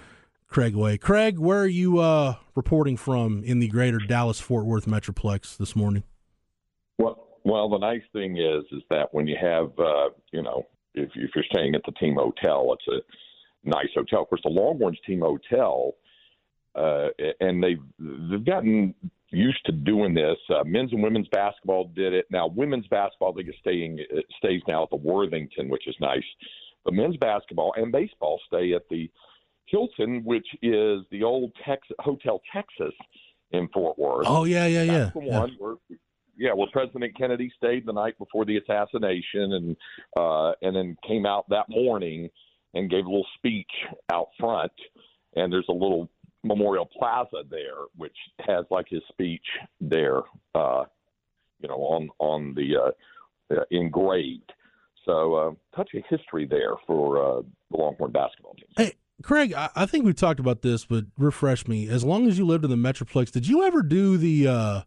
Craig 0.51 0.75
Way. 0.75 0.99
Craig, 0.99 1.39
where 1.39 1.61
are 1.61 1.67
you 1.67 1.99
uh, 1.99 2.35
reporting 2.55 2.97
from 2.97 3.43
in 3.45 3.61
the 3.61 3.69
greater 3.69 3.99
Dallas 3.99 4.41
Fort 4.41 4.67
Worth 4.67 4.87
Metroplex 4.87 5.57
this 5.57 5.75
morning? 5.75 6.03
Well, 6.99 7.29
well, 7.45 7.69
the 7.69 7.79
nice 7.79 8.03
thing 8.13 8.37
is, 8.37 8.65
is 8.73 8.83
that 8.91 9.15
when 9.15 9.27
you 9.27 9.37
have, 9.41 9.71
uh, 9.79 10.11
you 10.33 10.43
know, 10.43 10.67
if, 10.95 11.09
if 11.15 11.31
you're 11.35 11.45
staying 11.51 11.75
at 11.75 11.83
the 11.87 11.93
team 11.93 12.17
hotel, 12.17 12.75
it's 12.75 12.89
a 12.89 13.69
nice 13.69 13.89
hotel. 13.95 14.23
Of 14.23 14.29
course, 14.29 14.43
the 14.43 14.51
Longhorns 14.51 14.99
team 15.07 15.21
hotel 15.21 15.95
uh, 16.75 17.09
and 17.41 17.63
they've 17.63 17.83
they've 17.99 18.45
gotten 18.45 18.95
used 19.31 19.65
to 19.67 19.73
doing 19.73 20.15
this. 20.15 20.37
Uh, 20.49 20.65
men's 20.65 20.93
and 20.93 21.03
women's 21.03 21.29
basketball 21.29 21.91
did 21.95 22.13
it. 22.13 22.27
Now, 22.31 22.49
women's 22.49 22.87
basketball 22.89 23.33
they 23.33 23.43
are 23.43 23.53
staying 23.61 23.99
stays 24.39 24.63
now 24.69 24.85
at 24.85 24.91
the 24.91 24.97
Worthington, 24.97 25.69
which 25.69 25.87
is 25.87 25.97
nice. 26.01 26.25
But 26.85 26.95
men's 26.95 27.17
basketball 27.17 27.75
and 27.77 27.93
baseball 27.93 28.41
stay 28.47 28.73
at 28.73 28.89
the 28.89 29.11
Hilton, 29.71 30.23
which 30.25 30.47
is 30.63 31.01
the 31.11 31.23
old 31.23 31.53
Texas 31.65 31.97
Hotel 32.01 32.41
Texas 32.53 32.95
in 33.53 33.69
Fort 33.69 33.99
Worth. 33.99 34.27
Oh 34.29 34.45
yeah, 34.45 34.67
yeah, 34.67 34.83
yeah. 34.83 34.99
That's 34.99 35.15
the 35.15 35.21
one 35.21 35.57
where 35.59 35.75
yeah, 36.37 36.53
where 36.55 36.69
President 36.73 37.17
Kennedy 37.17 37.53
stayed 37.57 37.87
the 37.87 37.93
night 37.93 38.19
before 38.19 38.45
the 38.45 38.57
assassination, 38.57 39.53
and 39.53 39.77
uh, 40.17 40.53
and 40.63 40.75
then 40.75 40.97
came 41.07 41.27
out 41.27 41.49
that 41.51 41.69
morning 41.69 42.31
and 42.75 42.89
gave 42.89 43.05
a 43.05 43.09
little 43.09 43.27
speech 43.37 43.71
out 44.11 44.29
front. 44.39 44.73
And 45.37 45.53
there's 45.53 45.67
a 45.69 45.73
little 45.73 46.09
Memorial 46.43 46.87
Plaza 46.87 47.43
there, 47.51 47.85
which 47.97 48.17
has 48.47 48.65
like 48.71 48.87
his 48.89 49.03
speech 49.11 49.45
there, 49.81 50.23
uh, 50.55 50.85
you 51.61 51.69
know, 51.69 51.77
on 51.77 52.09
on 52.19 52.55
the 52.55 52.77
uh, 52.77 53.55
uh, 53.55 53.65
engraved. 53.71 54.53
So, 55.07 55.35
uh, 55.35 55.77
touch 55.77 55.91
of 55.95 56.03
history 56.09 56.47
there 56.47 56.75
for 56.87 57.39
uh, 57.39 57.43
the 57.71 57.77
Longhorn 57.77 58.13
basketball 58.13 58.55
team. 58.55 58.67
Hey, 58.77 58.93
Craig, 59.23 59.53
I, 59.55 59.71
I 59.77 59.87
think 59.87 60.05
we 60.05 60.13
talked 60.13 60.41
about 60.41 60.63
this, 60.63 60.85
but 60.85 61.05
refresh 61.19 61.69
me. 61.69 61.89
As 61.89 62.05
long 62.05 62.27
as 62.27 62.39
you 62.39 62.47
lived 62.47 62.65
in 62.65 62.71
the 62.71 62.77
Metroplex, 62.77 63.31
did 63.31 63.47
you 63.47 63.63
ever 63.65 63.83
do 63.83 64.17
the 64.17 64.49
uh, 64.49 64.81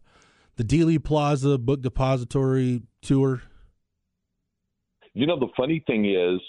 the 0.56 0.64
Dealey 0.64 1.02
Plaza 1.02 1.58
Book 1.58 1.82
Depository 1.82 2.82
tour? 3.02 3.42
You 5.12 5.26
know, 5.26 5.38
the 5.38 5.48
funny 5.56 5.82
thing 5.86 6.06
is, 6.06 6.40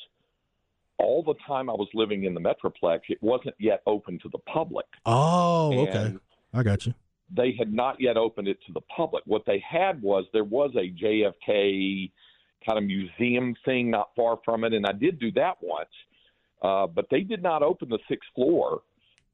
all 0.97 1.21
the 1.23 1.35
time 1.45 1.69
I 1.69 1.73
was 1.73 1.87
living 1.93 2.23
in 2.23 2.33
the 2.33 2.39
Metroplex, 2.39 3.01
it 3.09 3.21
wasn't 3.21 3.55
yet 3.59 3.81
open 3.85 4.17
to 4.19 4.29
the 4.29 4.39
public. 4.39 4.85
Oh, 5.05 5.87
okay. 5.87 6.15
I 6.53 6.63
got 6.63 6.85
you. 6.85 6.93
They 7.35 7.55
had 7.57 7.73
not 7.73 7.97
yet 7.99 8.17
opened 8.17 8.47
it 8.47 8.57
to 8.67 8.73
the 8.73 8.81
public. 8.81 9.23
What 9.25 9.43
they 9.45 9.63
had 9.67 10.01
was 10.01 10.25
there 10.31 10.43
was 10.43 10.71
a 10.75 10.91
JFK 10.91 12.11
kind 12.65 12.77
of 12.77 12.83
museum 12.83 13.55
thing 13.65 13.91
not 13.91 14.09
far 14.15 14.39
from 14.43 14.63
it, 14.63 14.73
and 14.73 14.85
I 14.85 14.93
did 14.93 15.19
do 15.19 15.31
that 15.33 15.57
once. 15.61 15.89
Uh, 16.65 16.87
but 16.87 17.05
they 17.11 17.21
did 17.21 17.43
not 17.43 17.61
open 17.61 17.89
the 17.89 17.99
sixth 18.09 18.29
floor 18.33 18.81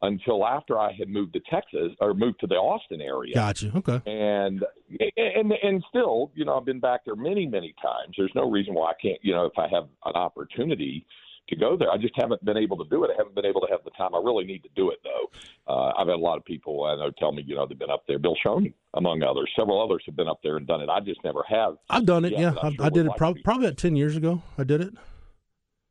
until 0.02 0.46
after 0.46 0.80
I 0.80 0.92
had 0.92 1.08
moved 1.08 1.34
to 1.34 1.40
Texas 1.50 1.92
or 2.00 2.14
moved 2.14 2.40
to 2.42 2.48
the 2.48 2.56
Austin 2.56 3.02
area. 3.02 3.34
Gotcha. 3.34 3.72
Okay. 3.76 4.02
And 4.06 4.64
and 5.16 5.54
and 5.64 5.84
still, 5.90 6.32
you 6.36 6.44
know, 6.44 6.58
I've 6.58 6.66
been 6.66 6.80
back 6.80 7.06
there 7.06 7.16
many 7.16 7.46
many 7.46 7.74
times. 7.82 8.16
There's 8.18 8.34
no 8.36 8.50
reason 8.50 8.74
why 8.74 8.90
I 8.90 8.94
can't. 9.02 9.20
You 9.22 9.34
know, 9.34 9.46
if 9.46 9.58
I 9.58 9.68
have 9.74 9.86
an 10.06 10.14
opportunity 10.16 11.06
to 11.50 11.56
go 11.56 11.78
there, 11.78 11.90
I 11.90 11.98
just 11.98 12.16
haven't 12.16 12.44
been 12.44 12.58
able 12.58 12.78
to 12.84 12.90
do 12.90 13.04
it. 13.04 13.12
I 13.14 13.18
haven't 13.18 13.36
been 13.36 13.46
able 13.46 13.62
to 13.62 13.68
have 13.72 13.84
the 13.86 13.92
time. 13.92 14.14
I 14.14 14.18
really 14.18 14.44
need 14.44 14.64
to 14.64 14.70
do 14.76 14.90
it 14.90 14.98
though. 15.04 15.74
Uh, 15.74 15.92
I've 15.98 16.08
had 16.08 16.16
a 16.16 16.18
lot 16.18 16.38
of 16.38 16.44
people 16.44 16.84
I 16.84 16.96
know 16.96 17.12
tell 17.18 17.32
me, 17.32 17.44
you 17.46 17.56
know, 17.56 17.66
they've 17.66 17.80
been 17.80 17.92
up 17.92 18.04
there. 18.08 18.20
Bill 18.20 18.36
Shoney, 18.46 18.74
among 18.96 19.24
others, 19.24 19.50
several 19.56 19.82
others 19.82 20.04
have 20.06 20.18
been 20.18 20.28
up 20.28 20.40
there 20.44 20.58
and 20.58 20.68
done 20.68 20.82
it. 20.82 20.90
I 20.90 21.00
just 21.00 21.24
never 21.24 21.44
have. 21.48 21.76
I've 21.90 22.06
done 22.06 22.26
it. 22.26 22.34
Yeah, 22.34 22.56
I, 22.62 22.74
sure 22.74 22.86
I 22.86 22.90
did 22.90 23.06
it 23.06 23.10
like 23.10 23.18
pro- 23.18 23.36
probably 23.44 23.68
about 23.68 23.78
ten 23.78 23.96
years 23.96 24.18
ago. 24.18 24.42
I 24.58 24.64
did 24.64 24.82
it. 24.82 24.94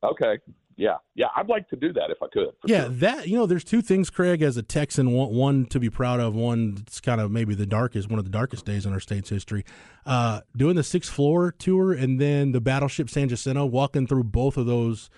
Okay 0.03 0.37
yeah, 0.81 0.97
yeah. 1.13 1.27
I'd 1.35 1.47
like 1.47 1.69
to 1.69 1.75
do 1.75 1.93
that 1.93 2.09
if 2.09 2.23
I 2.23 2.27
could. 2.33 2.53
Yeah, 2.65 2.85
sure. 2.85 2.89
that 2.89 3.27
you 3.27 3.37
know, 3.37 3.45
there's 3.45 3.63
two 3.63 3.83
things, 3.83 4.09
Craig, 4.09 4.41
as 4.41 4.57
a 4.57 4.63
Texan, 4.63 5.11
one, 5.11 5.31
one 5.31 5.65
to 5.67 5.79
be 5.79 5.91
proud 5.91 6.19
of, 6.19 6.33
one 6.33 6.77
it's 6.79 6.99
kind 6.99 7.21
of 7.21 7.29
maybe 7.29 7.53
the 7.53 7.67
darkest, 7.67 8.09
one 8.09 8.17
of 8.17 8.25
the 8.25 8.31
darkest 8.31 8.65
days 8.65 8.87
in 8.87 8.91
our 8.91 8.99
state's 8.99 9.29
history. 9.29 9.63
Uh, 10.07 10.41
doing 10.57 10.75
the 10.75 10.83
sixth 10.83 11.13
floor 11.13 11.51
tour 11.51 11.93
and 11.93 12.19
then 12.19 12.51
the 12.51 12.59
battleship 12.59 13.11
San 13.11 13.29
Jacinto, 13.29 13.63
walking 13.63 14.07
through 14.07 14.23
both 14.23 14.57
of 14.57 14.65
those 14.65 15.11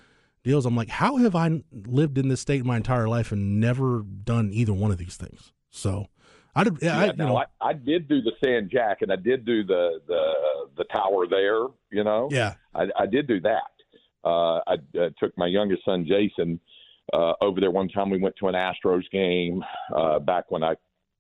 deals. 0.43 0.65
I'm 0.65 0.75
like, 0.75 0.89
how 0.89 1.15
have 1.15 1.34
I 1.34 1.63
lived 1.72 2.17
in 2.17 2.27
this 2.27 2.41
state 2.41 2.65
my 2.65 2.75
entire 2.75 3.08
life 3.08 3.32
and 3.32 3.62
never 3.62 4.01
done 4.01 4.50
either 4.51 4.74
one 4.74 4.91
of 4.91 4.98
these 4.98 5.15
things? 5.15 5.53
So. 5.70 6.08
I 6.55 6.65
did. 6.65 6.77
Yeah, 6.84 7.00
I, 7.00 7.05
you 7.05 7.13
know, 7.13 7.38
I, 7.38 7.46
I, 7.60 7.74
did 7.74 8.08
do 8.08 8.22
the 8.22 8.34
San 8.46 8.70
Jack, 8.72 9.01
and 9.01 9.12
I 9.12 9.15
did 9.15 9.43
do 9.43 9.63
the 9.63 10.00
the 10.08 10.34
the 10.77 10.84
tower 10.84 11.25
there. 11.27 11.65
You 11.89 12.03
know, 12.03 12.27
yeah, 12.29 12.53
I, 12.75 12.89
I 12.96 13.05
did 13.08 13.25
do 13.25 13.39
that 13.39 13.73
uh, 14.24 14.60
I 14.68 14.77
uh, 15.00 15.10
took 15.20 15.38
my 15.38 15.48
youngest 15.48 15.86
son 15.86 16.06
Jason 16.06 16.60
uh, 17.12 17.34
over 17.42 17.60
there 17.60 17.72
one 17.72 17.89
time. 17.89 18.10
We 18.10 18.20
went 18.20 18.36
to 18.38 18.48
an 18.48 18.56
Astros 18.56 19.10
game 19.12 19.63
uh, 19.96 20.20
back 20.20 20.50
when 20.50 20.63
I, 20.63 20.75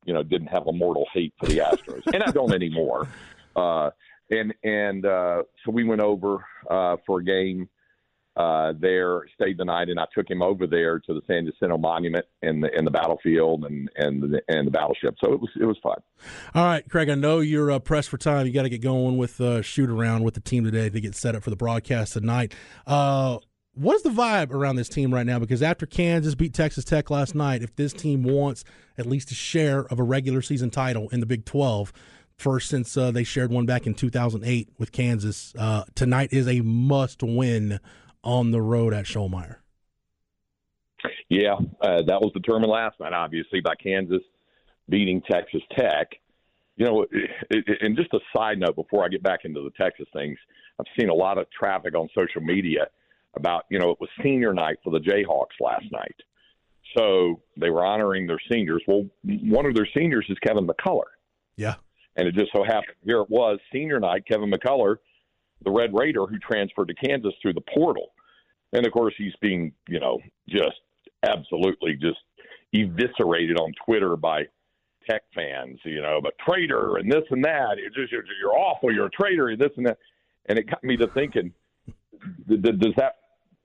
you 0.05 0.13
know, 0.13 0.23
didn't 0.23 0.47
have 0.47 0.67
a 0.67 0.73
mortal 0.73 1.05
hate 1.13 1.33
for 1.39 1.47
the 1.47 1.57
Astros, 1.57 2.03
and 2.13 2.23
I 2.23 2.31
don't 2.31 2.53
anymore. 2.61 3.07
Uh, 3.55 3.89
and 4.29 4.53
and 4.63 5.05
uh, 5.05 5.43
so 5.63 5.71
we 5.71 5.83
went 5.83 6.01
over 6.01 6.45
uh, 6.69 6.97
for 7.05 7.19
a 7.19 7.23
game 7.23 7.69
uh, 8.35 8.73
there, 8.79 9.21
stayed 9.35 9.57
the 9.57 9.65
night, 9.65 9.89
and 9.89 9.99
I 9.99 10.05
took 10.13 10.29
him 10.29 10.41
over 10.41 10.65
there 10.65 10.99
to 10.99 11.13
the 11.13 11.21
San 11.27 11.45
Jacinto 11.45 11.77
Monument 11.77 12.25
and 12.41 12.63
the 12.63 12.69
and 12.75 12.85
the 12.85 12.91
battlefield 12.91 13.65
and 13.65 13.89
and 13.95 14.23
the, 14.23 14.41
and 14.47 14.65
the 14.65 14.71
battleship. 14.71 15.15
So 15.23 15.33
it 15.33 15.39
was 15.39 15.49
it 15.59 15.65
was 15.65 15.77
fun. 15.83 15.97
All 16.55 16.65
right, 16.65 16.87
Craig. 16.89 17.09
I 17.09 17.15
know 17.15 17.39
you're 17.39 17.71
uh, 17.71 17.79
pressed 17.79 18.09
for 18.09 18.17
time. 18.17 18.47
You 18.47 18.53
got 18.53 18.63
to 18.63 18.69
get 18.69 18.81
going 18.81 19.17
with 19.17 19.39
uh, 19.39 19.61
shoot 19.61 19.89
around 19.89 20.23
with 20.23 20.33
the 20.33 20.39
team 20.39 20.63
today 20.63 20.89
to 20.89 20.99
get 20.99 21.15
set 21.15 21.35
up 21.35 21.43
for 21.43 21.51
the 21.51 21.55
broadcast 21.55 22.13
tonight. 22.13 22.53
Uh, 22.87 23.37
what 23.75 23.95
is 23.95 24.03
the 24.03 24.09
vibe 24.09 24.51
around 24.51 24.75
this 24.77 24.89
team 24.89 25.13
right 25.13 25.25
now? 25.25 25.37
Because 25.37 25.61
after 25.61 25.85
Kansas 25.85 26.35
beat 26.35 26.53
Texas 26.53 26.85
Tech 26.85 27.09
last 27.09 27.35
night, 27.35 27.61
if 27.61 27.75
this 27.75 27.93
team 27.93 28.23
wants 28.23 28.63
at 28.97 29.05
least 29.05 29.31
a 29.31 29.35
share 29.35 29.85
of 29.85 29.99
a 29.99 30.03
regular 30.03 30.41
season 30.41 30.71
title 30.71 31.07
in 31.09 31.19
the 31.19 31.25
Big 31.27 31.45
Twelve, 31.45 31.93
first 32.35 32.67
since 32.67 32.97
uh, 32.97 33.11
they 33.11 33.23
shared 33.23 33.51
one 33.51 33.67
back 33.67 33.85
in 33.85 33.93
2008 33.93 34.69
with 34.79 34.91
Kansas, 34.91 35.53
uh, 35.57 35.83
tonight 35.93 36.29
is 36.31 36.47
a 36.47 36.61
must 36.61 37.21
win 37.21 37.79
on 38.23 38.51
the 38.51 38.61
road 38.61 38.93
at 38.93 39.05
Schollmaier. 39.05 39.57
Yeah, 41.29 41.55
uh, 41.81 42.03
that 42.07 42.21
was 42.21 42.31
determined 42.33 42.71
last 42.71 42.99
night, 42.99 43.13
obviously, 43.13 43.59
by 43.59 43.75
Kansas 43.75 44.21
beating 44.89 45.21
Texas 45.29 45.61
Tech. 45.77 46.07
You 46.75 46.85
know, 46.85 47.05
and 47.81 47.95
just 47.95 48.13
a 48.13 48.19
side 48.35 48.59
note 48.59 48.75
before 48.75 49.05
I 49.05 49.07
get 49.07 49.21
back 49.21 49.41
into 49.43 49.61
the 49.61 49.71
Texas 49.79 50.07
things, 50.13 50.37
I've 50.79 50.85
seen 50.99 51.09
a 51.09 51.13
lot 51.13 51.37
of 51.37 51.45
traffic 51.51 51.95
on 51.95 52.09
social 52.15 52.41
media 52.41 52.87
about, 53.35 53.65
you 53.69 53.79
know, 53.79 53.91
it 53.91 53.99
was 53.99 54.09
senior 54.23 54.53
night 54.53 54.77
for 54.83 54.91
the 54.91 54.99
Jayhawks 54.99 55.59
last 55.59 55.85
night. 55.91 56.15
So 56.97 57.41
they 57.57 57.69
were 57.69 57.85
honoring 57.85 58.27
their 58.27 58.39
seniors. 58.51 58.81
Well, 58.87 59.05
one 59.23 59.65
of 59.65 59.75
their 59.75 59.87
seniors 59.95 60.25
is 60.29 60.37
Kevin 60.45 60.67
McCullar. 60.67 61.03
Yeah. 61.55 61.75
And 62.15 62.27
it 62.27 62.35
just 62.35 62.51
so 62.55 62.63
happened 62.63 62.95
here 63.03 63.21
it 63.21 63.29
was 63.29 63.59
senior 63.71 63.99
night. 63.99 64.23
Kevin 64.27 64.51
McCullar 64.51 64.97
the 65.63 65.71
Red 65.71 65.93
Raider 65.93 66.25
who 66.25 66.37
transferred 66.39 66.89
to 66.89 66.93
Kansas 66.93 67.33
through 67.41 67.53
the 67.53 67.63
portal. 67.73 68.11
And 68.73 68.85
of 68.85 68.91
course, 68.91 69.13
he's 69.17 69.33
being, 69.41 69.71
you 69.87 69.99
know, 69.99 70.19
just 70.49 70.79
absolutely 71.27 71.95
just 71.95 72.19
eviscerated 72.73 73.57
on 73.57 73.73
Twitter 73.85 74.15
by 74.15 74.43
tech 75.09 75.23
fans, 75.35 75.79
you 75.83 76.01
know, 76.01 76.19
but 76.21 76.33
traitor 76.47 76.97
and 76.97 77.11
this 77.11 77.23
and 77.29 77.43
that. 77.43 77.77
You're 77.77 77.89
just 77.89 78.11
you're, 78.11 78.23
you're 78.41 78.57
awful. 78.57 78.93
You're 78.93 79.07
a 79.07 79.11
traitor. 79.11 79.49
And 79.49 79.59
this 79.59 79.71
and 79.77 79.85
that. 79.85 79.97
And 80.47 80.59
it 80.59 80.69
got 80.69 80.83
me 80.83 80.97
to 80.97 81.07
thinking: 81.07 81.53
Does 82.47 82.93
that 82.97 83.15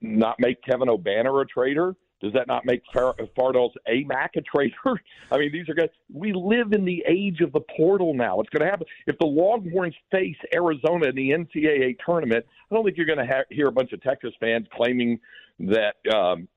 not 0.01 0.37
make 0.39 0.63
Kevin 0.63 0.89
Obanor 0.89 1.43
a 1.43 1.45
traitor? 1.47 1.97
Does 2.21 2.33
that 2.33 2.49
not 2.49 2.65
make 2.65 2.83
Fardaws 2.93 3.71
Aimaq 3.89 4.31
a 4.37 4.41
traitor? 4.41 5.01
I 5.31 5.39
mean, 5.39 5.53
these 5.53 5.69
are 5.69 5.75
guys. 5.75 5.91
We 6.13 6.33
live 6.33 6.73
in 6.73 6.85
the 6.85 7.05
age 7.07 7.41
of 7.41 7.53
the 7.53 7.61
portal 7.77 8.13
now. 8.13 8.41
It's 8.41 8.51
going 8.51 8.65
to 8.65 8.71
happen. 8.71 8.87
If 9.07 9.19
the 9.19 9.27
Longhorns 9.27 9.95
face 10.11 10.37
Arizona 10.53 11.09
in 11.09 11.15
the 11.15 11.31
NCAA 11.31 11.97
tournament, 12.05 12.45
I 12.71 12.75
don't 12.75 12.85
think 12.85 12.97
you're 12.97 13.07
going 13.07 13.19
to 13.19 13.27
ha- 13.27 13.45
hear 13.51 13.69
a 13.69 13.73
bunch 13.73 13.93
of 13.93 14.03
Texas 14.03 14.33
fans 14.41 14.67
claiming 14.73 15.21
that. 15.61 15.95
Um, 16.13 16.49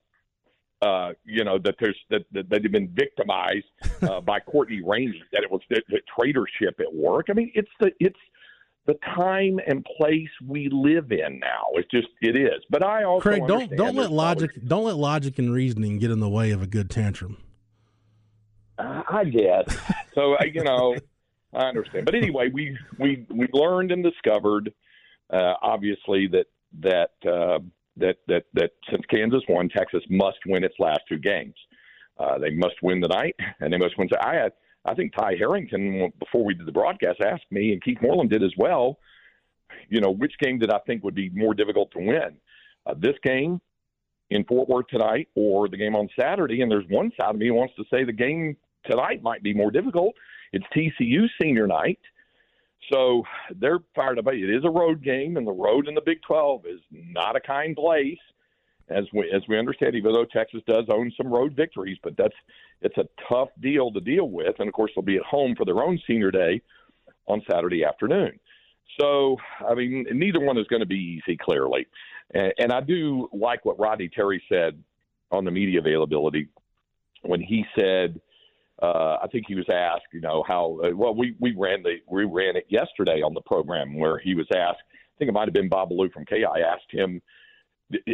uh, 0.84 1.12
you 1.25 1.44
know 1.44 1.60
that 1.60 1.75
there's 1.80 1.96
that, 2.10 2.25
that 2.32 2.50
they've 2.50 2.72
been 2.72 2.88
victimized 2.88 3.68
uh, 4.01 4.20
by 4.20 4.39
Courtney 4.51 4.82
Ramey, 4.82 5.22
that 5.32 5.44
it 5.44 5.51
was 5.51 5.62
the 5.70 5.80
traitorship 6.20 6.80
at 6.80 6.91
work. 6.91 7.27
I 7.30 7.34
mean, 7.34 7.51
it's 7.53 7.70
the 7.80 7.91
it's 8.00 8.18
the 8.86 8.96
time 9.16 9.60
and 9.68 9.86
place 9.98 10.30
we 10.48 10.70
live 10.72 11.12
in 11.12 11.40
now. 11.40 11.64
It's 11.74 11.90
just 11.92 12.08
it 12.22 12.36
is. 12.36 12.64
But 12.70 12.84
I 12.84 13.04
also 13.04 13.22
Craig, 13.22 13.48
don't 13.48 13.76
don't 13.76 13.96
let 13.96 14.12
logic 14.12 14.52
probably, 14.52 14.70
don't 14.70 14.84
let 14.86 14.96
logic 14.96 15.40
and 15.40 15.54
reasoning 15.54 16.00
get 16.00 16.12
in 16.12 16.20
the 16.20 16.30
way 16.30 16.52
of 16.52 16.62
a 16.62 16.68
good 16.68 16.90
tantrum. 16.90 17.38
Uh, 18.78 19.04
I 19.10 19.26
guess. 19.26 19.78
so 20.16 20.36
you 20.44 20.64
know, 20.64 20.96
I 21.54 21.66
understand. 21.66 22.06
But 22.06 22.16
anyway, 22.16 22.50
we 22.52 22.78
we 22.98 23.26
we 23.30 23.48
learned 23.54 23.92
and 23.92 24.04
discovered, 24.04 24.74
uh, 25.32 25.54
obviously 25.62 26.28
that 26.28 26.48
that 26.80 27.32
uh, 27.32 27.60
that 27.98 28.18
that 28.28 28.46
that 28.54 28.72
since 28.90 29.04
Kansas 29.10 29.44
won, 29.48 29.70
Texas 29.70 30.04
must 30.10 30.40
win 30.46 30.64
its 30.64 30.76
last 30.80 31.02
two 31.08 31.20
games. 31.20 31.56
Uh, 32.18 32.38
they 32.38 32.52
must 32.52 32.76
win 32.82 33.02
tonight, 33.02 33.36
and 33.60 33.72
they 33.72 33.78
must 33.78 33.98
win. 33.98 34.10
I 34.22 34.36
had 34.36 34.54
I 34.86 34.94
think 34.96 35.14
Ty 35.14 35.36
Harrington, 35.38 36.12
before 36.20 36.44
we 36.44 36.54
did 36.54 36.66
the 36.66 36.72
broadcast, 36.72 37.20
asked 37.22 37.52
me, 37.52 37.72
and 37.72 37.84
Keith 37.84 38.00
Moreland 38.02 38.32
did 38.32 38.44
as 38.44 38.54
well, 38.58 38.98
you 39.90 40.02
know, 40.02 40.12
which 40.12 40.34
game 40.40 40.60
did 40.60 40.72
I 40.72 40.80
think 40.80 41.04
would 41.04 41.16
be 41.16 41.30
more 41.30 41.54
difficult 41.54 41.92
to 41.92 42.00
win? 42.00 42.38
Uh, 42.86 42.96
this 42.98 43.16
game 43.24 43.62
in 44.32 44.44
Fort 44.46 44.68
Worth 44.68 44.88
tonight 44.88 45.28
or 45.36 45.70
the 45.70 45.78
game 45.78 45.96
on 45.96 46.10
Saturday? 46.20 46.62
And 46.62 46.72
there's 46.72 46.88
one 46.90 47.12
side 47.20 47.36
of 47.36 47.38
me 47.38 47.48
who 47.48 47.54
wants 47.54 47.76
to 47.76 47.84
say 47.92 48.04
the 48.04 48.12
game 48.12 48.58
tonight 48.86 49.22
might 49.22 49.44
be 49.44 49.54
more 49.54 49.72
difficult. 49.72 50.16
It's 50.52 50.66
TCU 50.76 51.28
senior 51.42 51.68
night. 51.68 52.00
So 52.92 53.24
they're 53.60 53.80
fired 53.96 54.20
up. 54.20 54.28
It 54.28 54.50
is 54.50 54.66
a 54.66 54.70
road 54.70 55.04
game, 55.04 55.38
and 55.38 55.46
the 55.46 55.52
road 55.52 55.88
in 55.88 55.94
the 55.94 56.02
Big 56.02 56.22
12 56.24 56.66
is 56.66 56.80
not 56.92 57.36
a 57.36 57.40
kind 57.40 57.76
place. 57.76 58.18
As 58.90 59.06
we 59.14 59.32
as 59.32 59.42
we 59.48 59.58
understand, 59.58 59.96
even 59.96 60.14
though 60.14 60.26
Texas 60.26 60.62
does 60.68 60.86
own 60.90 61.12
some 61.16 61.28
road 61.28 61.56
victories, 61.56 61.98
but 62.04 62.18
that's 62.18 62.36
it's 62.82 62.98
a 62.98 63.08
tough 63.30 63.50
deal 63.62 63.92
to 63.92 64.00
deal 64.00 64.30
with. 64.30 64.56
And 64.60 64.68
of 64.68 64.74
course, 64.74 64.92
they'll 64.96 65.04
be 65.04 65.18
at 65.18 65.24
home 65.24 65.56
for 65.56 65.66
their 65.66 65.84
own 65.84 66.00
senior 66.08 66.32
day 66.32 66.62
on 67.28 67.42
Saturday 67.50 67.86
afternoon. 67.86 68.40
So, 69.00 69.38
I 69.68 69.74
mean, 69.74 70.06
neither 70.12 70.40
one 70.40 70.58
is 70.58 70.68
going 70.68 70.82
to 70.82 70.86
be 70.86 71.22
easy, 71.22 71.38
clearly. 71.38 71.88
And, 72.34 72.54
and 72.58 72.72
I 72.74 72.82
do 72.82 73.30
like 73.32 73.64
what 73.66 73.80
Rodney 73.80 74.10
Terry 74.10 74.44
said 74.50 74.82
on 75.32 75.46
the 75.46 75.52
media 75.52 75.80
availability 75.80 76.50
when 77.22 77.40
he 77.40 77.66
said, 77.80 78.20
uh, 78.82 79.18
I 79.22 79.28
think 79.32 79.46
he 79.48 79.56
was 79.56 79.70
asked, 79.70 80.08
you 80.12 80.22
know, 80.22 80.44
how 80.48 80.80
well 80.96 81.14
we 81.14 81.36
we 81.40 81.54
ran 81.56 81.84
the 81.84 81.98
we 82.10 82.26
ran 82.26 82.56
it 82.56 82.66
yesterday 82.68 83.22
on 83.22 83.34
the 83.34 83.42
program 83.42 83.98
where 83.98 84.18
he 84.18 84.34
was 84.34 84.48
asked. 84.56 84.82
I 84.92 85.18
think 85.20 85.30
it 85.30 85.34
might 85.34 85.48
have 85.48 85.54
been 85.54 85.70
Bob 85.70 85.90
Ballou 85.90 86.10
from 86.10 86.26
KI 86.26 86.46
asked 86.46 86.90
him, 86.90 87.22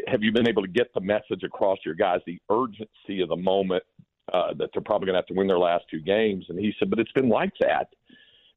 "Have 0.08 0.24
you 0.24 0.32
been 0.32 0.48
able 0.48 0.62
to 0.62 0.68
get 0.68 0.94
the 0.94 1.02
message 1.02 1.44
across 1.44 1.80
your 1.86 1.96
guys 1.96 2.20
the 2.26 2.40
urgency 2.50 3.22
of 3.22 3.30
the 3.30 3.36
moment 3.36 3.84
uh, 4.34 4.54
that 4.56 4.70
they're 4.74 4.82
probably 4.82 5.06
going 5.06 5.16
to 5.16 5.20
have 5.20 5.28
to 5.28 5.34
win 5.34 5.48
their 5.48 5.60
last 5.60 5.86
two 5.90 6.02
games?" 6.02 6.46
And 6.50 6.60
he 6.60 6.74
said, 6.80 6.90
"But 6.90 7.00
it's 7.00 7.12
been 7.12 7.30
like 7.30 7.54
that." 7.60 7.90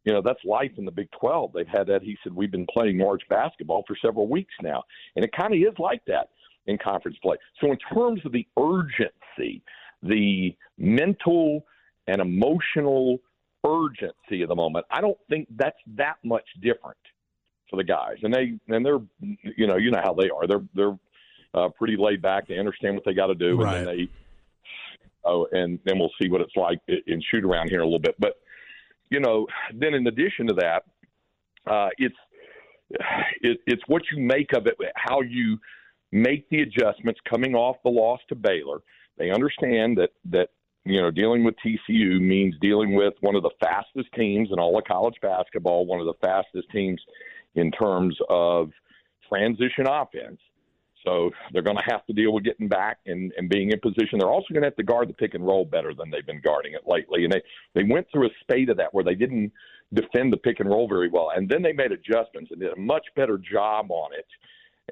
You 0.05 0.15
know, 0.15 0.23
that's 0.25 0.43
life 0.47 0.71
in 0.79 0.87
the 0.87 0.91
Big 0.91 1.11
12. 1.21 1.53
They've 1.53 1.69
had 1.69 1.87
that. 1.89 2.03
He 2.03 2.17
said, 2.25 2.33
We've 2.33 2.51
been 2.51 2.67
playing 2.73 2.97
March 2.97 3.21
basketball 3.29 3.85
for 3.87 3.95
several 4.01 4.29
weeks 4.29 4.55
now. 4.63 4.83
And 5.15 5.23
it 5.23 5.31
kind 5.39 5.53
of 5.53 5.61
is 5.61 5.79
like 5.79 6.01
that 6.07 6.31
in 6.67 6.79
conference 6.79 7.19
play. 7.23 7.37
So, 7.61 7.71
in 7.71 7.77
terms 7.95 8.23
of 8.25 8.33
the 8.33 8.47
urgency, 8.59 9.63
the 10.03 10.57
mental 10.79 11.67
and 12.07 12.21
emotional 12.21 13.21
urgency 13.67 14.43
of 14.43 14.49
the 14.49 14.55
moment. 14.55 14.87
I 14.91 15.01
don't 15.01 15.19
think 15.29 15.49
that's 15.57 15.77
that 15.97 16.17
much 16.25 16.47
different 16.61 16.97
for 17.69 17.77
the 17.77 17.85
guys, 17.85 18.17
and 18.23 18.35
they 18.35 18.59
and 18.75 18.85
they're 18.85 19.01
you 19.57 19.67
know 19.67 19.77
you 19.77 19.91
know 19.91 20.01
how 20.03 20.15
they 20.15 20.29
are. 20.31 20.47
They're 20.47 20.65
they're 20.75 20.99
uh, 21.55 21.69
pretty 21.71 21.97
laid 21.97 22.23
back. 22.23 22.49
They 22.49 22.59
understand 22.59 22.95
what 22.95 23.05
they 23.05 23.15
got 23.15 23.29
to 23.29 23.35
do, 23.35 23.61
right. 23.61 23.79
and 23.79 23.87
then 23.87 23.97
they 23.97 24.09
oh, 25.25 25.47
and 25.53 25.79
then 25.85 25.99
we'll 25.99 26.13
see 26.21 26.29
what 26.29 26.41
it's 26.41 26.57
like 26.57 26.79
in 27.07 27.23
shoot 27.31 27.45
around 27.45 27.71
here 27.71 27.81
a 27.81 27.85
little 27.85 27.99
bit. 27.99 28.15
But 28.19 28.35
you 29.11 29.21
know, 29.21 29.47
then 29.75 29.95
in 29.95 30.07
addition 30.07 30.47
to 30.49 30.55
that, 30.55 30.85
uh, 31.71 31.89
it's 31.99 32.17
it, 33.43 33.59
it's 33.67 33.83
what 33.87 34.03
you 34.13 34.23
make 34.23 34.53
of 34.55 34.67
it, 34.67 34.77
how 34.95 35.21
you 35.21 35.59
make 36.13 36.49
the 36.51 36.63
adjustments 36.63 37.21
coming 37.29 37.55
off 37.55 37.77
the 37.85 37.91
loss 37.91 38.21
to 38.29 38.35
Baylor. 38.35 38.81
They 39.19 39.31
understand 39.31 39.99
that 39.99 40.11
that 40.31 40.49
you 40.85 41.01
know, 41.01 41.11
dealing 41.11 41.45
with 41.45 41.55
TCU 41.65 42.21
means 42.21 42.55
dealing 42.61 42.95
with 42.95 43.15
one 43.21 43.37
of 43.37 43.43
the 43.43 43.51
fastest 43.61 44.09
teams 44.15 44.49
in 44.51 44.59
all 44.59 44.79
of 44.79 44.85
college 44.85 45.17
basketball, 45.21 45.85
one 45.87 46.01
of 46.01 46.07
the 46.07 46.15
fastest 46.21 46.71
teams 46.71 47.01
in 47.55 47.71
terms 47.71 48.17
of 48.29 48.71
transition 49.29 49.87
offense. 49.87 50.41
So 51.05 51.31
they're 51.53 51.63
going 51.63 51.77
to 51.77 51.91
have 51.91 52.05
to 52.07 52.13
deal 52.13 52.33
with 52.33 52.45
getting 52.45 52.69
back 52.69 52.99
and, 53.07 53.33
and 53.37 53.49
being 53.49 53.71
in 53.71 53.81
position. 53.81 54.19
They're 54.19 54.31
also 54.31 54.53
going 54.53 54.63
to 54.63 54.69
have 54.69 54.77
to 54.77 54.83
guard 54.83 55.09
the 55.09 55.15
pick 55.15 55.35
and 55.35 55.47
roll 55.47 55.65
better 55.65 55.95
than 55.95 56.11
they've 56.11 56.27
been 56.27 56.41
guarding 56.43 56.75
it 56.75 56.83
lately. 56.87 57.25
And 57.25 57.33
they, 57.33 57.43
they 57.75 57.85
went 57.85 58.07
through 58.13 58.27
a 58.27 58.31
spate 58.41 58.69
of 58.69 58.77
that 58.77 58.93
where 58.93 59.05
they 59.05 59.15
didn't 59.15 59.53
defend 59.95 60.33
the 60.33 60.37
pick 60.37 60.61
and 60.61 60.69
roll 60.69 60.89
very 60.89 61.09
well. 61.09 61.31
And 61.35 61.49
then 61.49 61.63
they 61.63 61.73
made 61.73 61.93
adjustments 61.93 62.51
and 62.51 62.61
did 62.61 62.73
a 62.73 62.81
much 62.81 63.07
better 63.17 63.39
job 63.39 63.91
on 63.91 64.11
it. 64.13 64.27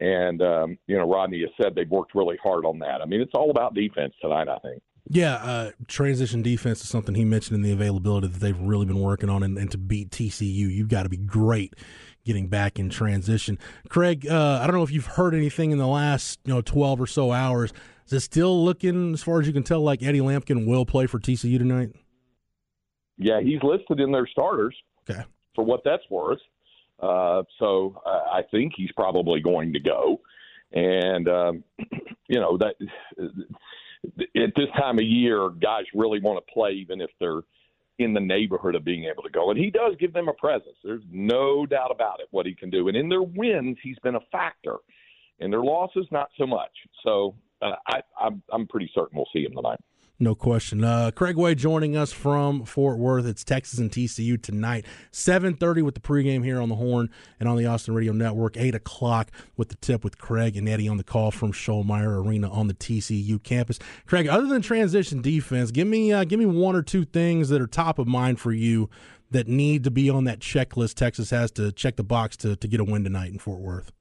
And, 0.00 0.42
um, 0.42 0.78
you 0.86 0.96
know, 0.96 1.10
Rodney 1.10 1.40
has 1.40 1.50
said 1.60 1.74
they've 1.74 1.90
worked 1.90 2.14
really 2.14 2.38
hard 2.42 2.64
on 2.64 2.78
that. 2.80 3.00
I 3.02 3.06
mean, 3.06 3.20
it's 3.20 3.34
all 3.34 3.50
about 3.50 3.74
defense 3.74 4.14
tonight, 4.20 4.48
I 4.48 4.58
think. 4.58 4.82
Yeah, 5.10 5.36
uh, 5.36 5.70
transition 5.86 6.42
defense 6.42 6.82
is 6.82 6.88
something 6.88 7.14
he 7.14 7.24
mentioned 7.24 7.56
in 7.56 7.62
the 7.62 7.72
availability 7.72 8.26
that 8.26 8.40
they've 8.40 8.60
really 8.60 8.84
been 8.84 9.00
working 9.00 9.30
on. 9.30 9.42
And, 9.42 9.56
and 9.56 9.70
to 9.70 9.78
beat 9.78 10.10
TCU, 10.10 10.42
you've 10.42 10.88
got 10.88 11.04
to 11.04 11.08
be 11.08 11.16
great 11.16 11.74
getting 12.28 12.46
back 12.46 12.78
in 12.78 12.90
transition. 12.90 13.58
Craig, 13.88 14.26
uh, 14.30 14.60
I 14.62 14.66
don't 14.66 14.76
know 14.76 14.82
if 14.82 14.92
you've 14.92 15.06
heard 15.06 15.34
anything 15.34 15.72
in 15.72 15.78
the 15.78 15.86
last 15.86 16.38
you 16.44 16.54
know 16.54 16.60
twelve 16.60 17.00
or 17.00 17.06
so 17.06 17.32
hours. 17.32 17.72
Is 18.06 18.12
it 18.12 18.20
still 18.20 18.64
looking, 18.64 19.14
as 19.14 19.22
far 19.22 19.40
as 19.40 19.46
you 19.46 19.52
can 19.52 19.62
tell, 19.62 19.80
like 19.80 20.02
Eddie 20.02 20.20
Lampkin 20.20 20.66
will 20.66 20.86
play 20.86 21.06
for 21.06 21.18
TCU 21.18 21.58
tonight? 21.58 21.90
Yeah, 23.16 23.40
he's 23.40 23.62
listed 23.62 23.98
in 23.98 24.12
their 24.12 24.26
starters. 24.26 24.76
Okay, 25.08 25.24
for 25.54 25.64
what 25.64 25.80
that's 25.84 26.04
worth. 26.10 26.38
Uh, 27.00 27.42
so 27.58 28.00
I 28.06 28.42
think 28.50 28.74
he's 28.76 28.92
probably 28.92 29.40
going 29.40 29.72
to 29.72 29.80
go, 29.80 30.20
and 30.72 31.28
um, 31.28 31.64
you 32.28 32.40
know 32.40 32.58
that 32.58 32.74
at 34.36 34.52
this 34.54 34.68
time 34.78 34.98
of 34.98 35.04
year, 35.04 35.48
guys 35.48 35.84
really 35.94 36.20
want 36.20 36.44
to 36.44 36.52
play, 36.52 36.72
even 36.72 37.00
if 37.00 37.10
they're 37.18 37.40
in 37.98 38.14
the 38.14 38.20
neighborhood 38.20 38.74
of 38.74 38.84
being 38.84 39.04
able 39.04 39.22
to 39.22 39.30
go. 39.30 39.50
And 39.50 39.58
he 39.58 39.70
does 39.70 39.94
give 39.98 40.12
them 40.12 40.28
a 40.28 40.32
presence. 40.32 40.76
There's 40.84 41.02
no 41.10 41.66
doubt 41.66 41.90
about 41.90 42.20
it 42.20 42.28
what 42.30 42.46
he 42.46 42.54
can 42.54 42.70
do. 42.70 42.88
And 42.88 42.96
in 42.96 43.08
their 43.08 43.22
wins, 43.22 43.76
he's 43.82 43.98
been 44.02 44.14
a 44.14 44.20
factor. 44.30 44.76
In 45.40 45.50
their 45.50 45.62
losses, 45.62 46.06
not 46.10 46.30
so 46.36 46.46
much. 46.46 46.70
So 47.04 47.34
uh, 47.62 47.72
I, 47.86 48.00
I'm, 48.20 48.42
I'm 48.52 48.66
pretty 48.66 48.90
certain 48.94 49.16
we'll 49.16 49.28
see 49.32 49.44
him 49.44 49.54
tonight. 49.54 49.78
No 50.20 50.34
question. 50.34 50.82
Uh, 50.82 51.12
Craig 51.14 51.36
Way 51.36 51.54
joining 51.54 51.96
us 51.96 52.12
from 52.12 52.64
Fort 52.64 52.98
Worth. 52.98 53.24
It's 53.24 53.44
Texas 53.44 53.78
and 53.78 53.88
TCU 53.88 54.42
tonight. 54.42 54.84
7.30 55.12 55.84
with 55.84 55.94
the 55.94 56.00
pregame 56.00 56.42
here 56.42 56.60
on 56.60 56.68
the 56.68 56.74
Horn 56.74 57.08
and 57.38 57.48
on 57.48 57.56
the 57.56 57.66
Austin 57.66 57.94
Radio 57.94 58.12
Network. 58.12 58.56
8 58.56 58.74
o'clock 58.74 59.30
with 59.56 59.68
the 59.68 59.76
tip 59.76 60.02
with 60.02 60.18
Craig 60.18 60.56
and 60.56 60.68
Eddie 60.68 60.88
on 60.88 60.96
the 60.96 61.04
call 61.04 61.30
from 61.30 61.52
Schollmaier 61.52 62.24
Arena 62.24 62.50
on 62.50 62.66
the 62.66 62.74
TCU 62.74 63.40
campus. 63.40 63.78
Craig, 64.06 64.26
other 64.26 64.48
than 64.48 64.60
transition 64.60 65.22
defense, 65.22 65.70
give 65.70 65.86
me 65.86 66.12
uh, 66.12 66.24
give 66.24 66.40
me 66.40 66.46
one 66.46 66.74
or 66.74 66.82
two 66.82 67.04
things 67.04 67.48
that 67.50 67.60
are 67.60 67.68
top 67.68 68.00
of 68.00 68.08
mind 68.08 68.40
for 68.40 68.50
you 68.50 68.90
that 69.30 69.46
need 69.46 69.84
to 69.84 69.90
be 69.90 70.10
on 70.10 70.24
that 70.24 70.40
checklist 70.40 70.94
Texas 70.94 71.30
has 71.30 71.52
to 71.52 71.70
check 71.70 71.94
the 71.94 72.02
box 72.02 72.36
to, 72.38 72.56
to 72.56 72.66
get 72.66 72.80
a 72.80 72.84
win 72.84 73.04
tonight 73.04 73.30
in 73.30 73.38
Fort 73.38 73.60
Worth. 73.60 73.92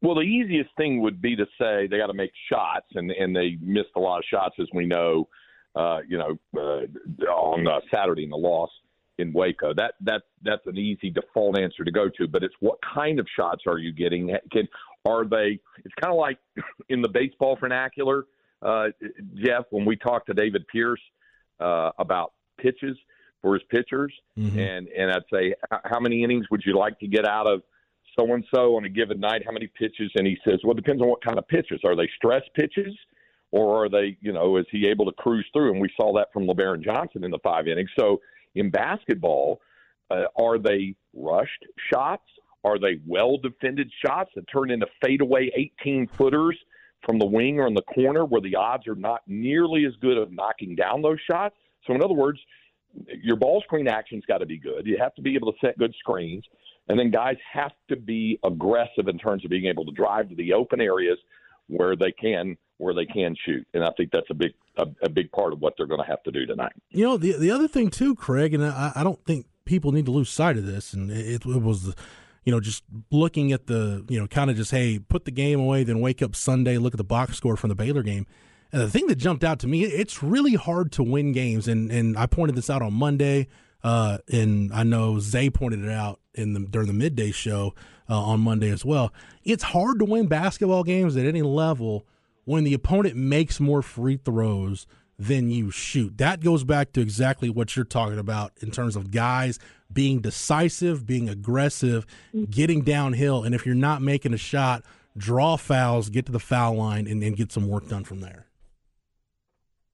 Well, 0.00 0.14
the 0.14 0.20
easiest 0.22 0.70
thing 0.76 1.00
would 1.02 1.20
be 1.20 1.34
to 1.36 1.46
say 1.60 1.88
they 1.88 1.98
got 1.98 2.06
to 2.06 2.14
make 2.14 2.30
shots, 2.50 2.86
and 2.94 3.10
and 3.10 3.34
they 3.34 3.58
missed 3.60 3.90
a 3.96 4.00
lot 4.00 4.18
of 4.18 4.24
shots, 4.30 4.56
as 4.60 4.68
we 4.72 4.86
know. 4.86 5.28
Uh, 5.74 6.00
you 6.08 6.18
know, 6.18 6.36
uh, 6.56 7.30
on 7.30 7.66
uh, 7.68 7.78
Saturday 7.92 8.24
in 8.24 8.30
the 8.30 8.36
loss 8.36 8.70
in 9.18 9.32
Waco. 9.32 9.74
That 9.74 9.94
that 10.00 10.22
that's 10.42 10.66
an 10.66 10.78
easy 10.78 11.10
default 11.10 11.58
answer 11.58 11.84
to 11.84 11.90
go 11.90 12.08
to. 12.08 12.26
But 12.26 12.42
it's 12.42 12.54
what 12.60 12.78
kind 12.82 13.18
of 13.18 13.26
shots 13.36 13.64
are 13.66 13.78
you 13.78 13.92
getting? 13.92 14.34
Can 14.50 14.68
are 15.04 15.24
they? 15.24 15.60
It's 15.84 15.94
kind 16.00 16.12
of 16.12 16.18
like 16.18 16.38
in 16.88 17.02
the 17.02 17.08
baseball 17.08 17.56
vernacular, 17.60 18.24
uh, 18.62 18.88
Jeff. 19.34 19.64
When 19.70 19.84
we 19.84 19.96
talked 19.96 20.26
to 20.28 20.34
David 20.34 20.66
Pierce 20.68 21.00
uh, 21.60 21.90
about 21.98 22.32
pitches 22.58 22.96
for 23.42 23.54
his 23.54 23.62
pitchers, 23.70 24.12
mm-hmm. 24.38 24.58
and 24.58 24.88
and 24.88 25.10
I'd 25.10 25.22
say, 25.32 25.54
how 25.84 26.00
many 26.00 26.22
innings 26.22 26.46
would 26.50 26.62
you 26.64 26.76
like 26.76 26.98
to 27.00 27.08
get 27.08 27.26
out 27.26 27.46
of? 27.46 27.62
So 28.18 28.32
and 28.34 28.44
so 28.52 28.76
on 28.76 28.84
a 28.84 28.88
given 28.88 29.20
night, 29.20 29.42
how 29.44 29.52
many 29.52 29.66
pitches? 29.66 30.10
And 30.14 30.26
he 30.26 30.36
says, 30.44 30.60
well, 30.64 30.72
it 30.72 30.82
depends 30.82 31.02
on 31.02 31.08
what 31.08 31.22
kind 31.22 31.38
of 31.38 31.46
pitches. 31.48 31.80
Are 31.84 31.94
they 31.94 32.08
stress 32.16 32.42
pitches? 32.54 32.94
Or 33.50 33.84
are 33.84 33.88
they, 33.88 34.16
you 34.20 34.32
know, 34.32 34.56
is 34.58 34.66
he 34.70 34.86
able 34.88 35.06
to 35.06 35.12
cruise 35.12 35.46
through? 35.52 35.72
And 35.72 35.80
we 35.80 35.90
saw 35.98 36.12
that 36.16 36.32
from 36.32 36.46
Lebarron 36.46 36.84
Johnson 36.84 37.24
in 37.24 37.30
the 37.30 37.38
five 37.42 37.66
innings. 37.66 37.90
So 37.98 38.20
in 38.54 38.70
basketball, 38.70 39.60
uh, 40.10 40.24
are 40.36 40.58
they 40.58 40.94
rushed 41.14 41.64
shots? 41.92 42.24
Are 42.64 42.78
they 42.78 43.00
well 43.06 43.38
defended 43.38 43.90
shots 44.04 44.30
that 44.34 44.44
turn 44.52 44.70
into 44.70 44.86
fadeaway 45.02 45.50
18 45.80 46.08
footers 46.08 46.58
from 47.06 47.18
the 47.18 47.26
wing 47.26 47.60
or 47.60 47.66
in 47.66 47.74
the 47.74 47.82
corner 47.82 48.24
where 48.24 48.40
the 48.40 48.56
odds 48.56 48.86
are 48.88 48.96
not 48.96 49.22
nearly 49.26 49.86
as 49.86 49.92
good 50.00 50.18
of 50.18 50.32
knocking 50.32 50.74
down 50.74 51.00
those 51.00 51.18
shots? 51.30 51.54
So, 51.86 51.94
in 51.94 52.02
other 52.02 52.14
words, 52.14 52.40
your 53.22 53.36
ball 53.36 53.62
screen 53.62 53.88
action's 53.88 54.24
got 54.26 54.38
to 54.38 54.46
be 54.46 54.58
good. 54.58 54.86
You 54.86 54.98
have 55.00 55.14
to 55.14 55.22
be 55.22 55.34
able 55.34 55.52
to 55.52 55.58
set 55.60 55.78
good 55.78 55.94
screens. 55.98 56.44
And 56.88 56.98
then 56.98 57.10
guys 57.10 57.36
have 57.52 57.72
to 57.88 57.96
be 57.96 58.38
aggressive 58.44 59.08
in 59.08 59.18
terms 59.18 59.44
of 59.44 59.50
being 59.50 59.66
able 59.66 59.84
to 59.84 59.92
drive 59.92 60.28
to 60.30 60.34
the 60.34 60.54
open 60.54 60.80
areas 60.80 61.18
where 61.66 61.96
they 61.96 62.12
can 62.12 62.56
where 62.78 62.94
they 62.94 63.04
can 63.04 63.34
shoot. 63.44 63.66
And 63.74 63.84
I 63.84 63.90
think 63.96 64.10
that's 64.10 64.30
a 64.30 64.34
big 64.34 64.52
a, 64.76 64.86
a 65.02 65.08
big 65.08 65.30
part 65.32 65.52
of 65.52 65.60
what 65.60 65.74
they're 65.76 65.86
going 65.86 66.02
to 66.02 66.06
have 66.06 66.22
to 66.22 66.30
do 66.30 66.46
tonight. 66.46 66.72
You 66.90 67.04
know, 67.04 67.16
the 67.16 67.32
the 67.32 67.50
other 67.50 67.68
thing 67.68 67.90
too, 67.90 68.14
Craig, 68.14 68.54
and 68.54 68.64
I, 68.64 68.92
I 68.94 69.04
don't 69.04 69.22
think 69.24 69.46
people 69.68 69.92
need 69.92 70.06
to 70.06 70.10
lose 70.10 70.30
sight 70.30 70.56
of 70.56 70.66
this. 70.66 70.92
And 70.94 71.10
it, 71.10 71.44
it 71.44 71.62
was, 71.62 71.94
you 72.44 72.52
know, 72.52 72.58
just 72.58 72.82
looking 73.10 73.52
at 73.52 73.66
the, 73.66 74.04
you 74.08 74.18
know, 74.18 74.26
kind 74.26 74.50
of 74.50 74.56
just 74.56 74.70
hey, 74.70 74.98
put 74.98 75.26
the 75.26 75.30
game 75.30 75.60
away, 75.60 75.84
then 75.84 76.00
wake 76.00 76.22
up 76.22 76.34
Sunday, 76.34 76.78
look 76.78 76.94
at 76.94 76.98
the 76.98 77.04
box 77.04 77.36
score 77.36 77.56
from 77.56 77.68
the 77.68 77.76
Baylor 77.76 78.02
game. 78.02 78.26
And 78.72 78.82
the 78.82 78.90
thing 78.90 79.06
that 79.06 79.16
jumped 79.16 79.44
out 79.44 79.58
to 79.60 79.66
me, 79.66 79.84
it's 79.84 80.22
really 80.22 80.54
hard 80.54 80.92
to 80.92 81.02
win 81.02 81.32
games, 81.32 81.68
and 81.68 81.90
and 81.90 82.18
I 82.18 82.26
pointed 82.26 82.54
this 82.54 82.68
out 82.68 82.82
on 82.82 82.92
Monday. 82.92 83.48
Uh, 83.82 84.18
and 84.30 84.72
I 84.72 84.82
know 84.82 85.18
Zay 85.20 85.50
pointed 85.50 85.84
it 85.84 85.90
out 85.90 86.20
in 86.34 86.52
the 86.52 86.60
during 86.60 86.88
the 86.88 86.94
midday 86.94 87.30
show 87.30 87.74
uh, 88.08 88.20
on 88.20 88.40
Monday 88.40 88.70
as 88.70 88.84
well. 88.84 89.12
It's 89.44 89.62
hard 89.62 89.98
to 90.00 90.04
win 90.04 90.26
basketball 90.26 90.84
games 90.84 91.16
at 91.16 91.26
any 91.26 91.42
level 91.42 92.06
when 92.44 92.64
the 92.64 92.74
opponent 92.74 93.16
makes 93.16 93.60
more 93.60 93.82
free 93.82 94.16
throws 94.16 94.86
than 95.18 95.50
you 95.50 95.70
shoot. 95.70 96.16
That 96.18 96.40
goes 96.40 96.64
back 96.64 96.92
to 96.92 97.00
exactly 97.00 97.50
what 97.50 97.76
you're 97.76 97.84
talking 97.84 98.18
about 98.18 98.52
in 98.60 98.70
terms 98.70 98.96
of 98.96 99.10
guys 99.10 99.58
being 99.92 100.20
decisive, 100.20 101.06
being 101.06 101.28
aggressive, 101.28 102.06
getting 102.50 102.82
downhill, 102.82 103.42
and 103.42 103.54
if 103.54 103.66
you're 103.66 103.74
not 103.74 104.02
making 104.02 104.34
a 104.34 104.38
shot, 104.38 104.84
draw 105.16 105.56
fouls, 105.56 106.10
get 106.10 106.26
to 106.26 106.32
the 106.32 106.38
foul 106.38 106.74
line, 106.74 107.06
and, 107.06 107.22
and 107.22 107.36
get 107.36 107.50
some 107.50 107.68
work 107.68 107.88
done 107.88 108.04
from 108.04 108.20
there. 108.20 108.46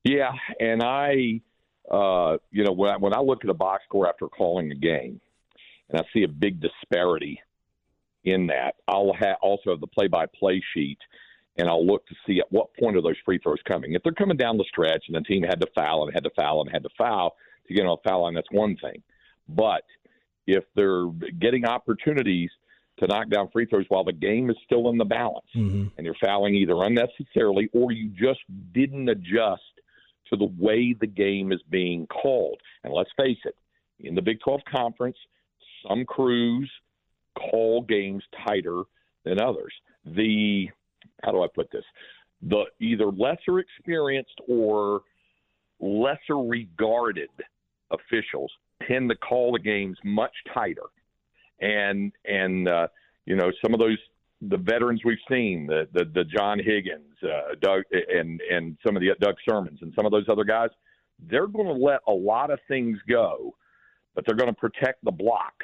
Yeah, 0.03 0.33
and 0.61 0.83
I 0.83 1.41
uh, 1.91 2.37
you 2.51 2.65
know, 2.65 2.73
when 2.73 2.91
I, 2.91 2.97
when 2.97 3.15
I 3.15 3.21
look 3.21 3.45
at 3.45 3.51
a 3.51 3.55
box 3.55 3.85
score 3.87 4.09
after 4.09 4.29
calling 4.29 4.71
a 4.71 4.75
game, 4.75 5.21
and 5.91 6.01
I 6.01 6.05
see 6.13 6.23
a 6.25 6.29
big 6.29 6.61
disparity 6.61 7.41
in 8.25 8.47
that, 8.47 8.77
I'll 8.89 9.13
ha- 9.13 9.37
also 9.43 9.71
have 9.71 9.81
the 9.81 9.87
play-by-play 9.87 10.63
sheet, 10.73 10.99
and 11.59 11.69
I'll 11.69 11.87
look 11.87 12.07
to 12.07 12.15
see 12.27 12.41
at 12.41 12.51
what 12.51 12.75
point 12.75 12.97
are 12.97 13.03
those 13.03 13.17
free 13.25 13.39
throws 13.39 13.59
coming. 13.69 13.93
If 13.93 14.03
they're 14.03 14.13
coming 14.13 14.37
down 14.39 14.57
the 14.57 14.65
stretch 14.69 15.05
and 15.09 15.17
the 15.17 15.21
team 15.21 15.43
had 15.43 15.61
to 15.61 15.67
foul 15.75 16.05
and 16.05 16.15
had 16.15 16.25
to 16.25 16.31
foul 16.35 16.63
and 16.63 16.71
had 16.73 16.83
to 16.85 16.89
foul 16.97 17.37
to 17.69 17.75
get 17.75 17.85
on 17.85 17.99
a 17.99 18.09
foul 18.09 18.23
line, 18.23 18.35
that's 18.35 18.51
one 18.51 18.77
thing. 18.77 19.03
But 19.49 19.83
if 20.47 20.65
they're 20.75 21.07
getting 21.39 21.67
opportunities 21.67 22.51
to 22.99 23.07
knock 23.07 23.29
down 23.29 23.49
free 23.53 23.67
throws 23.67 23.85
while 23.89 24.05
the 24.05 24.13
game 24.13 24.51
is 24.51 24.57
still 24.65 24.89
in 24.89 24.97
the 24.97 25.05
balance 25.05 25.47
Mm-hmm. 25.55 25.89
and 25.97 26.05
you're 26.07 26.17
fouling 26.25 26.55
either 26.55 26.83
unnecessarily 26.83 27.69
or 27.75 27.93
you 27.93 28.09
just 28.09 28.41
didn't 28.73 29.09
adjust 29.09 29.63
to 30.35 30.47
the 30.47 30.53
way 30.63 30.95
the 30.99 31.07
game 31.07 31.53
is 31.53 31.61
being 31.71 32.07
called. 32.07 32.61
And 32.83 32.93
let's 32.93 33.11
face 33.17 33.39
it, 33.45 33.57
in 34.01 34.15
the 34.15 34.23
Big 34.23 34.41
12 34.41 34.61
conference, 34.71 35.17
some 35.87 36.05
crews 36.05 36.71
call 37.39 37.83
games 37.83 38.23
tighter 38.47 38.83
than 39.25 39.41
others. 39.41 39.73
The 40.05 40.69
how 41.23 41.33
do 41.33 41.43
I 41.43 41.47
put 41.55 41.71
this? 41.71 41.85
The 42.43 42.65
either 42.81 43.07
lesser 43.07 43.59
experienced 43.59 44.41
or 44.49 45.03
lesser 45.81 46.37
regarded 46.37 47.31
officials 47.91 48.53
tend 48.87 49.09
to 49.11 49.17
call 49.17 49.53
the 49.53 49.59
games 49.59 49.97
much 50.05 50.33
tighter, 50.53 50.83
and 51.61 52.13
and 52.25 52.69
uh, 52.69 52.89
you 53.25 53.37
know 53.37 53.51
some 53.63 53.73
of 53.73 53.81
those 53.81 53.99
the 54.49 54.57
veterans 54.57 55.03
we've 55.05 55.19
seen, 55.29 55.67
the 55.67 55.89
the, 55.93 56.05
the 56.15 56.25
John 56.25 56.59
Higgins, 56.59 57.17
uh, 57.23 57.55
Doug, 57.61 57.83
and 57.93 58.41
and 58.51 58.77
some 58.85 58.97
of 58.97 59.03
the 59.03 59.11
Doug 59.21 59.37
Sirmons, 59.49 59.79
and 59.83 59.93
some 59.95 60.07
of 60.07 60.13
those 60.13 60.27
other 60.29 60.45
guys, 60.45 60.71
they're 61.19 61.47
going 61.47 61.67
to 61.67 61.73
let 61.73 62.01
a 62.09 62.13
lot 62.13 62.51
of 62.51 62.59
things 62.69 62.99
go, 63.09 63.55
but 64.15 64.25
they're 64.27 64.37
going 64.37 64.53
to 64.53 64.59
protect 64.59 65.05
the 65.05 65.11
block 65.13 65.55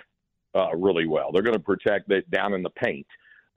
uh, 0.55 0.75
really 0.77 1.07
well. 1.07 1.31
They're 1.33 1.43
going 1.43 1.57
to 1.57 1.61
protect 1.61 2.11
it 2.11 2.31
down 2.31 2.55
in 2.55 2.63
the 2.63 2.71
paint 2.71 3.07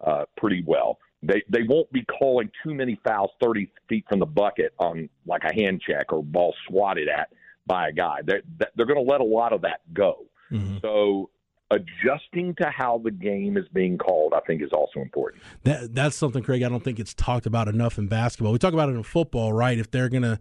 uh, 0.05 0.25
pretty 0.37 0.63
well. 0.65 0.97
They 1.21 1.41
they 1.49 1.63
won't 1.63 1.91
be 1.91 2.03
calling 2.05 2.51
too 2.63 2.73
many 2.73 2.99
fouls 3.05 3.31
thirty 3.41 3.71
feet 3.87 4.05
from 4.09 4.19
the 4.19 4.25
bucket 4.25 4.73
on 4.77 5.09
like 5.25 5.43
a 5.43 5.53
hand 5.53 5.81
check 5.85 6.11
or 6.11 6.23
ball 6.23 6.53
swatted 6.67 7.07
at 7.07 7.29
by 7.65 7.89
a 7.89 7.91
guy. 7.93 8.19
They're 8.25 8.41
they're 8.75 8.85
going 8.85 9.03
to 9.03 9.09
let 9.09 9.21
a 9.21 9.25
lot 9.25 9.53
of 9.53 9.61
that 9.61 9.81
go. 9.93 10.25
Mm-hmm. 10.51 10.77
So 10.81 11.29
adjusting 11.73 12.55
to 12.55 12.69
how 12.69 13.01
the 13.03 13.11
game 13.11 13.57
is 13.57 13.65
being 13.73 13.97
called, 13.97 14.33
I 14.33 14.39
think, 14.41 14.61
is 14.61 14.71
also 14.71 14.99
important. 15.01 15.43
That 15.63 15.93
that's 15.93 16.15
something, 16.15 16.43
Craig. 16.43 16.63
I 16.63 16.69
don't 16.69 16.83
think 16.83 16.99
it's 16.99 17.13
talked 17.13 17.45
about 17.45 17.67
enough 17.67 17.97
in 17.97 18.07
basketball. 18.07 18.51
We 18.51 18.59
talk 18.59 18.73
about 18.73 18.89
it 18.89 18.93
in 18.93 19.03
football, 19.03 19.53
right? 19.53 19.77
If 19.77 19.91
they're 19.91 20.09
gonna, 20.09 20.39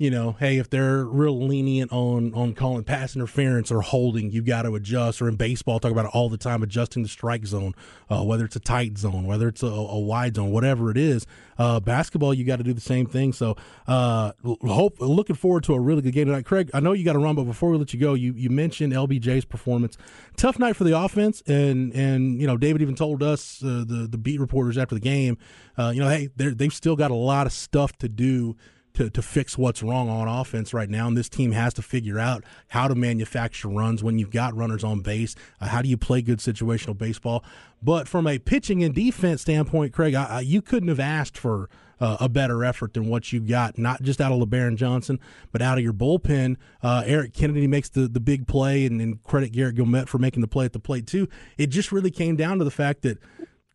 you 0.00 0.10
know, 0.10 0.32
hey, 0.40 0.56
if 0.56 0.70
they're 0.70 1.04
real 1.04 1.46
lenient 1.46 1.92
on 1.92 2.32
on 2.32 2.54
calling 2.54 2.84
pass 2.84 3.14
interference 3.14 3.70
or 3.70 3.82
holding, 3.82 4.30
you 4.30 4.40
got 4.40 4.62
to 4.62 4.74
adjust. 4.74 5.20
Or 5.20 5.28
in 5.28 5.36
baseball, 5.36 5.78
talk 5.78 5.92
about 5.92 6.06
it 6.06 6.12
all 6.14 6.30
the 6.30 6.38
time, 6.38 6.62
adjusting 6.62 7.02
the 7.02 7.08
strike 7.08 7.44
zone, 7.44 7.74
uh, 8.08 8.24
whether 8.24 8.46
it's 8.46 8.56
a 8.56 8.60
tight 8.60 8.96
zone, 8.96 9.26
whether 9.26 9.46
it's 9.46 9.62
a, 9.62 9.66
a 9.66 9.98
wide 9.98 10.36
zone, 10.36 10.52
whatever 10.52 10.90
it 10.90 10.96
is. 10.96 11.26
Uh, 11.58 11.80
basketball, 11.80 12.32
you 12.32 12.46
got 12.46 12.56
to 12.56 12.62
do 12.62 12.72
the 12.72 12.80
same 12.80 13.04
thing. 13.04 13.34
So, 13.34 13.58
uh, 13.86 14.32
hope 14.42 14.96
looking 15.00 15.36
forward 15.36 15.64
to 15.64 15.74
a 15.74 15.80
really 15.80 16.00
good 16.00 16.14
game 16.14 16.28
tonight, 16.28 16.46
Craig. 16.46 16.70
I 16.72 16.80
know 16.80 16.92
you 16.92 17.04
got 17.04 17.12
to 17.12 17.18
run, 17.18 17.34
but 17.34 17.44
before 17.44 17.68
we 17.68 17.76
let 17.76 17.92
you 17.92 18.00
go, 18.00 18.14
you 18.14 18.32
you 18.32 18.48
mentioned 18.48 18.94
LBJ's 18.94 19.44
performance. 19.44 19.98
Tough 20.34 20.58
night 20.58 20.76
for 20.76 20.84
the 20.84 20.98
offense, 20.98 21.42
and 21.46 21.92
and 21.92 22.40
you 22.40 22.46
know 22.46 22.56
David 22.56 22.80
even 22.80 22.94
told 22.94 23.22
us 23.22 23.62
uh, 23.62 23.84
the 23.86 24.08
the 24.10 24.16
beat 24.16 24.40
reporters 24.40 24.78
after 24.78 24.94
the 24.94 25.00
game, 25.02 25.36
uh, 25.76 25.92
you 25.94 26.00
know, 26.00 26.08
hey, 26.08 26.30
they've 26.36 26.72
still 26.72 26.96
got 26.96 27.10
a 27.10 27.14
lot 27.14 27.46
of 27.46 27.52
stuff 27.52 27.98
to 27.98 28.08
do 28.08 28.56
to, 29.00 29.08
to 29.08 29.22
fix 29.22 29.56
what's 29.56 29.82
wrong 29.82 30.10
on 30.10 30.28
offense 30.28 30.74
right 30.74 30.90
now. 30.90 31.08
And 31.08 31.16
this 31.16 31.30
team 31.30 31.52
has 31.52 31.72
to 31.74 31.82
figure 31.82 32.18
out 32.18 32.44
how 32.68 32.86
to 32.86 32.94
manufacture 32.94 33.68
runs 33.68 34.02
when 34.02 34.18
you've 34.18 34.30
got 34.30 34.54
runners 34.54 34.84
on 34.84 35.00
base. 35.00 35.34
Uh, 35.58 35.68
how 35.68 35.80
do 35.80 35.88
you 35.88 35.96
play 35.96 36.20
good 36.20 36.38
situational 36.38 36.96
baseball? 36.96 37.42
But 37.82 38.08
from 38.08 38.26
a 38.26 38.38
pitching 38.38 38.84
and 38.84 38.94
defense 38.94 39.40
standpoint, 39.40 39.94
Craig, 39.94 40.14
I, 40.14 40.24
I, 40.24 40.40
you 40.40 40.60
couldn't 40.60 40.90
have 40.90 41.00
asked 41.00 41.38
for 41.38 41.70
uh, 41.98 42.18
a 42.20 42.28
better 42.28 42.62
effort 42.62 42.92
than 42.92 43.08
what 43.08 43.32
you 43.32 43.40
got, 43.40 43.78
not 43.78 44.02
just 44.02 44.20
out 44.20 44.32
of 44.32 44.38
Lebarron 44.38 44.76
Johnson, 44.76 45.18
but 45.50 45.62
out 45.62 45.78
of 45.78 45.84
your 45.84 45.94
bullpen. 45.94 46.56
Uh, 46.82 47.02
Eric 47.06 47.32
Kennedy 47.32 47.66
makes 47.66 47.88
the, 47.88 48.06
the 48.06 48.20
big 48.20 48.46
play, 48.46 48.84
and, 48.84 49.00
and 49.00 49.24
credit 49.24 49.52
Garrett 49.52 49.76
Guillemette 49.76 50.08
for 50.08 50.18
making 50.18 50.42
the 50.42 50.48
play 50.48 50.66
at 50.66 50.74
the 50.74 50.78
plate, 50.78 51.06
too. 51.06 51.26
It 51.56 51.68
just 51.68 51.90
really 51.90 52.10
came 52.10 52.36
down 52.36 52.58
to 52.58 52.64
the 52.64 52.70
fact 52.70 53.00
that 53.02 53.16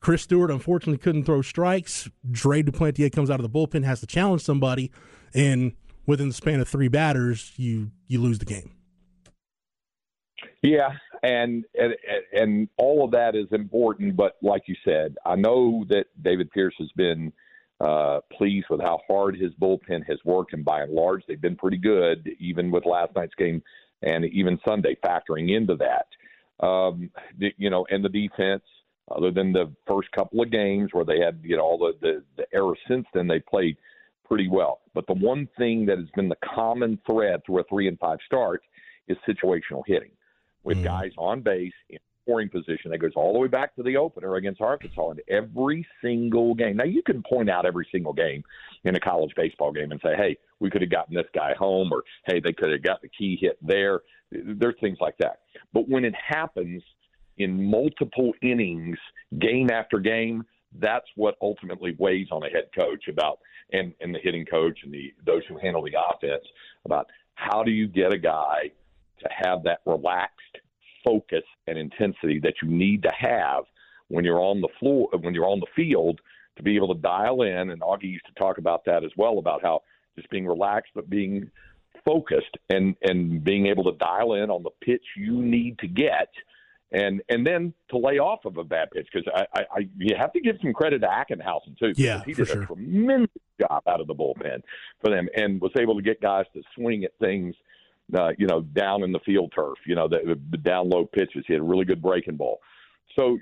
Chris 0.05 0.21
Stewart 0.21 0.51
unfortunately 0.51 0.99
couldn't 0.99 1.23
throw 1.23 1.41
strikes. 1.41 2.07
Dre 2.29 2.61
Duplantier 2.61 3.11
comes 3.11 3.31
out 3.31 3.39
of 3.39 3.41
the 3.41 3.49
bullpen, 3.49 3.83
has 3.85 4.01
to 4.01 4.05
challenge 4.05 4.43
somebody, 4.43 4.91
and 5.33 5.71
within 6.05 6.27
the 6.27 6.33
span 6.35 6.59
of 6.59 6.67
three 6.67 6.89
batters, 6.89 7.53
you 7.57 7.89
you 8.05 8.21
lose 8.21 8.37
the 8.37 8.45
game. 8.45 8.69
Yeah, 10.61 10.91
and 11.23 11.65
and 11.73 11.95
and 12.33 12.69
all 12.77 13.03
of 13.03 13.09
that 13.13 13.35
is 13.35 13.47
important. 13.51 14.15
But 14.15 14.35
like 14.43 14.61
you 14.67 14.75
said, 14.85 15.15
I 15.25 15.37
know 15.37 15.83
that 15.89 16.05
David 16.21 16.51
Pierce 16.51 16.75
has 16.77 16.91
been 16.95 17.33
uh, 17.81 18.19
pleased 18.31 18.67
with 18.69 18.81
how 18.81 18.99
hard 19.07 19.35
his 19.35 19.53
bullpen 19.59 20.05
has 20.07 20.19
worked, 20.23 20.53
and 20.53 20.63
by 20.63 20.83
and 20.83 20.91
large, 20.91 21.23
they've 21.27 21.41
been 21.41 21.55
pretty 21.55 21.77
good, 21.77 22.29
even 22.39 22.69
with 22.69 22.85
last 22.85 23.15
night's 23.15 23.33
game 23.33 23.63
and 24.03 24.23
even 24.25 24.59
Sunday 24.67 24.95
factoring 25.03 25.57
into 25.57 25.75
that. 25.77 26.05
Um, 26.63 27.09
you 27.57 27.71
know, 27.71 27.87
and 27.89 28.05
the 28.05 28.09
defense 28.09 28.61
other 29.09 29.31
than 29.31 29.53
the 29.53 29.71
first 29.87 30.11
couple 30.11 30.41
of 30.41 30.51
games 30.51 30.89
where 30.91 31.05
they 31.05 31.19
had 31.19 31.39
you 31.43 31.57
know 31.57 31.63
all 31.63 31.77
the, 31.77 31.93
the 32.01 32.23
the 32.37 32.45
errors 32.53 32.79
since 32.87 33.05
then 33.13 33.27
they 33.27 33.39
played 33.39 33.77
pretty 34.25 34.49
well. 34.49 34.81
But 34.93 35.07
the 35.07 35.13
one 35.13 35.47
thing 35.57 35.85
that 35.85 35.97
has 35.97 36.09
been 36.15 36.29
the 36.29 36.37
common 36.43 36.99
thread 37.05 37.41
through 37.45 37.59
a 37.59 37.63
three 37.65 37.87
and 37.87 37.99
five 37.99 38.19
start 38.25 38.61
is 39.07 39.17
situational 39.27 39.83
hitting. 39.85 40.11
With 40.63 40.79
mm. 40.79 40.83
guys 40.83 41.11
on 41.17 41.41
base 41.41 41.73
in 41.89 41.99
scoring 42.23 42.49
position 42.49 42.89
that 42.89 42.97
goes 42.97 43.11
all 43.15 43.33
the 43.33 43.39
way 43.39 43.47
back 43.47 43.75
to 43.75 43.83
the 43.83 43.95
opener 43.95 44.35
against 44.35 44.59
arkansas 44.59 45.11
in 45.11 45.19
every 45.27 45.85
single 46.01 46.55
game. 46.55 46.77
Now 46.77 46.85
you 46.85 47.03
can 47.03 47.21
point 47.21 47.49
out 47.49 47.67
every 47.67 47.87
single 47.91 48.13
game 48.13 48.43
in 48.83 48.95
a 48.95 48.99
college 48.99 49.31
baseball 49.35 49.71
game 49.71 49.91
and 49.91 50.01
say 50.03 50.15
hey 50.15 50.35
we 50.59 50.71
could 50.71 50.81
have 50.81 50.89
gotten 50.89 51.13
this 51.13 51.27
guy 51.35 51.53
home 51.53 51.91
or 51.91 52.03
hey 52.25 52.39
they 52.39 52.53
could 52.53 52.71
have 52.71 52.81
got 52.81 53.01
the 53.01 53.09
key 53.09 53.37
hit 53.39 53.57
there. 53.61 54.01
There's 54.31 54.75
things 54.81 54.97
like 54.99 55.17
that. 55.19 55.41
But 55.71 55.87
when 55.87 56.03
it 56.03 56.15
happens 56.15 56.81
in 57.37 57.69
multiple 57.69 58.33
innings, 58.41 58.97
game 59.39 59.69
after 59.71 59.99
game, 59.99 60.43
that's 60.79 61.07
what 61.15 61.35
ultimately 61.41 61.95
weighs 61.99 62.27
on 62.31 62.43
a 62.43 62.49
head 62.49 62.69
coach 62.77 63.07
about 63.07 63.39
and, 63.71 63.93
and 64.01 64.13
the 64.13 64.19
hitting 64.19 64.45
coach 64.45 64.79
and 64.83 64.93
the 64.93 65.13
those 65.25 65.41
who 65.47 65.57
handle 65.57 65.81
the 65.81 65.93
offense 66.11 66.43
about 66.85 67.07
how 67.35 67.63
do 67.63 67.71
you 67.71 67.87
get 67.87 68.13
a 68.13 68.17
guy 68.17 68.71
to 69.19 69.29
have 69.29 69.63
that 69.63 69.79
relaxed 69.85 70.57
focus 71.03 71.43
and 71.67 71.77
intensity 71.77 72.39
that 72.39 72.53
you 72.61 72.69
need 72.69 73.03
to 73.03 73.11
have 73.17 73.63
when 74.07 74.25
you're 74.25 74.41
on 74.41 74.61
the 74.61 74.67
floor 74.79 75.09
when 75.21 75.33
you're 75.33 75.47
on 75.47 75.59
the 75.59 75.67
field 75.75 76.19
to 76.57 76.63
be 76.63 76.75
able 76.75 76.93
to 76.93 77.01
dial 77.01 77.41
in 77.41 77.69
and 77.69 77.81
Augie 77.81 78.03
used 78.03 78.25
to 78.25 78.33
talk 78.33 78.57
about 78.57 78.85
that 78.85 79.03
as 79.03 79.11
well 79.17 79.39
about 79.39 79.61
how 79.61 79.81
just 80.15 80.29
being 80.29 80.45
relaxed 80.45 80.91
but 80.93 81.09
being 81.09 81.49
focused 82.03 82.57
and 82.69 82.95
and 83.03 83.43
being 83.43 83.67
able 83.67 83.83
to 83.83 83.97
dial 83.97 84.33
in 84.33 84.49
on 84.49 84.63
the 84.63 84.69
pitch 84.81 85.03
you 85.17 85.41
need 85.41 85.77
to 85.79 85.87
get 85.87 86.29
and 86.91 87.21
and 87.29 87.45
then 87.45 87.73
to 87.89 87.97
lay 87.97 88.19
off 88.19 88.45
of 88.45 88.57
a 88.57 88.63
bad 88.63 88.89
pitch 88.91 89.07
because 89.11 89.27
I, 89.35 89.59
I, 89.59 89.61
I 89.75 89.89
you 89.97 90.15
have 90.17 90.31
to 90.33 90.39
give 90.39 90.57
some 90.61 90.73
credit 90.73 90.99
to 90.99 91.07
Ackenhausen 91.07 91.77
too. 91.77 91.93
Yeah, 91.95 92.23
he 92.25 92.33
did 92.33 92.47
sure. 92.47 92.63
a 92.63 92.65
tremendous 92.65 93.29
job 93.59 93.83
out 93.87 94.01
of 94.01 94.07
the 94.07 94.15
bullpen 94.15 94.61
for 95.01 95.09
them 95.09 95.27
and 95.35 95.59
was 95.59 95.71
able 95.79 95.95
to 95.95 96.01
get 96.01 96.21
guys 96.21 96.45
to 96.53 96.61
swing 96.75 97.03
at 97.03 97.11
things, 97.19 97.55
uh, 98.15 98.29
you 98.37 98.47
know, 98.47 98.61
down 98.61 99.03
in 99.03 99.11
the 99.11 99.19
field 99.25 99.51
turf. 99.55 99.77
You 99.85 99.95
know, 99.95 100.07
the, 100.07 100.39
the 100.51 100.57
down 100.57 100.89
low 100.89 101.05
pitches. 101.05 101.43
He 101.47 101.53
had 101.53 101.61
a 101.61 101.65
really 101.65 101.85
good 101.85 102.01
breaking 102.01 102.37
ball. 102.37 102.59
So 103.15 103.37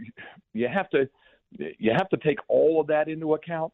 you 0.53 0.67
have 0.73 0.89
to 0.91 1.09
you 1.57 1.91
have 1.95 2.09
to 2.09 2.17
take 2.17 2.39
all 2.47 2.79
of 2.79 2.87
that 2.87 3.09
into 3.09 3.33
account, 3.33 3.73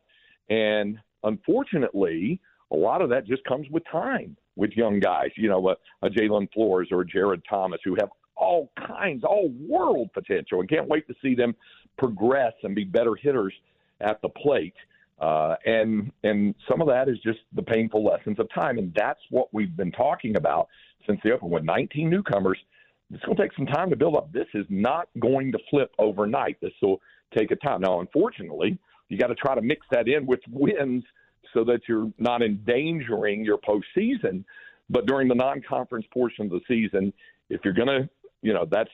and 0.50 0.98
unfortunately, 1.24 2.42
a 2.72 2.76
lot 2.76 3.02
of 3.02 3.10
that 3.10 3.28
just 3.28 3.44
comes 3.44 3.68
with 3.70 3.84
time 3.92 4.36
with 4.56 4.72
young 4.72 5.00
guys. 5.00 5.30
You 5.36 5.50
know, 5.50 5.70
a, 5.70 5.76
a 6.06 6.10
Jalen 6.10 6.52
Flores 6.54 6.90
or 6.92 7.02
a 7.02 7.06
Jared 7.06 7.42
Thomas 7.50 7.80
who 7.84 7.96
have 8.00 8.10
all 8.40 8.72
kinds, 8.88 9.24
all 9.24 9.50
world 9.68 10.10
potential, 10.14 10.62
and 10.62 10.70
can't 10.70 10.88
wait 10.88 11.08
to 11.08 11.14
see 11.22 11.36
them 11.36 11.56
progress 11.98 12.54
and 12.64 12.74
be 12.74 12.84
better 12.84 13.16
hitters 13.16 13.54
at 14.02 14.22
the 14.22 14.30
plate. 14.30 14.74
Uh, 15.20 15.56
and 15.66 16.12
and 16.24 16.56
some 16.70 16.82
of 16.82 16.88
that 16.88 17.10
is 17.10 17.18
just 17.20 17.40
the 17.54 17.62
painful 17.62 18.04
lessons 18.04 18.40
of 18.40 18.48
time, 18.54 18.78
and 18.78 18.94
that's 18.96 19.20
what 19.30 19.54
we've 19.54 19.76
been 19.76 19.92
talking 19.92 20.38
about 20.38 20.68
since 21.06 21.20
the 21.24 21.32
Open. 21.32 21.50
With 21.50 21.64
19 21.64 22.10
newcomers, 22.10 22.58
it's 23.12 23.24
going 23.26 23.36
to 23.36 23.44
take 23.44 23.54
some 23.56 23.66
time 23.66 23.90
to 23.90 23.98
build 23.98 24.16
up. 24.16 24.32
This 24.32 24.48
is 24.54 24.66
not 24.70 25.10
going 25.20 25.52
to 25.52 25.60
flip 25.70 25.92
overnight. 26.00 26.58
This 26.62 26.72
will 26.82 27.02
take 27.38 27.52
a 27.52 27.58
time. 27.58 27.82
Now, 27.82 28.00
unfortunately, 28.00 28.78
you 29.10 29.18
got 29.18 29.28
to 29.28 29.36
try 29.36 29.56
to 29.56 29.62
mix 29.62 29.86
that 29.92 30.08
in 30.08 30.26
with 30.26 30.40
wins 30.50 31.04
so 31.54 31.64
that 31.66 31.82
you're 31.88 32.12
not 32.18 32.42
endangering 32.42 33.44
your 33.44 33.58
postseason. 33.58 34.46
But 34.90 35.06
during 35.06 35.28
the 35.28 35.36
non-conference 35.36 36.06
portion 36.14 36.46
of 36.46 36.52
the 36.52 36.62
season, 36.68 37.14
if 37.50 37.62
you're 37.64 37.74
going 37.74 37.88
to 37.88 38.10
you 38.42 38.54
know 38.54 38.66
that's 38.70 38.92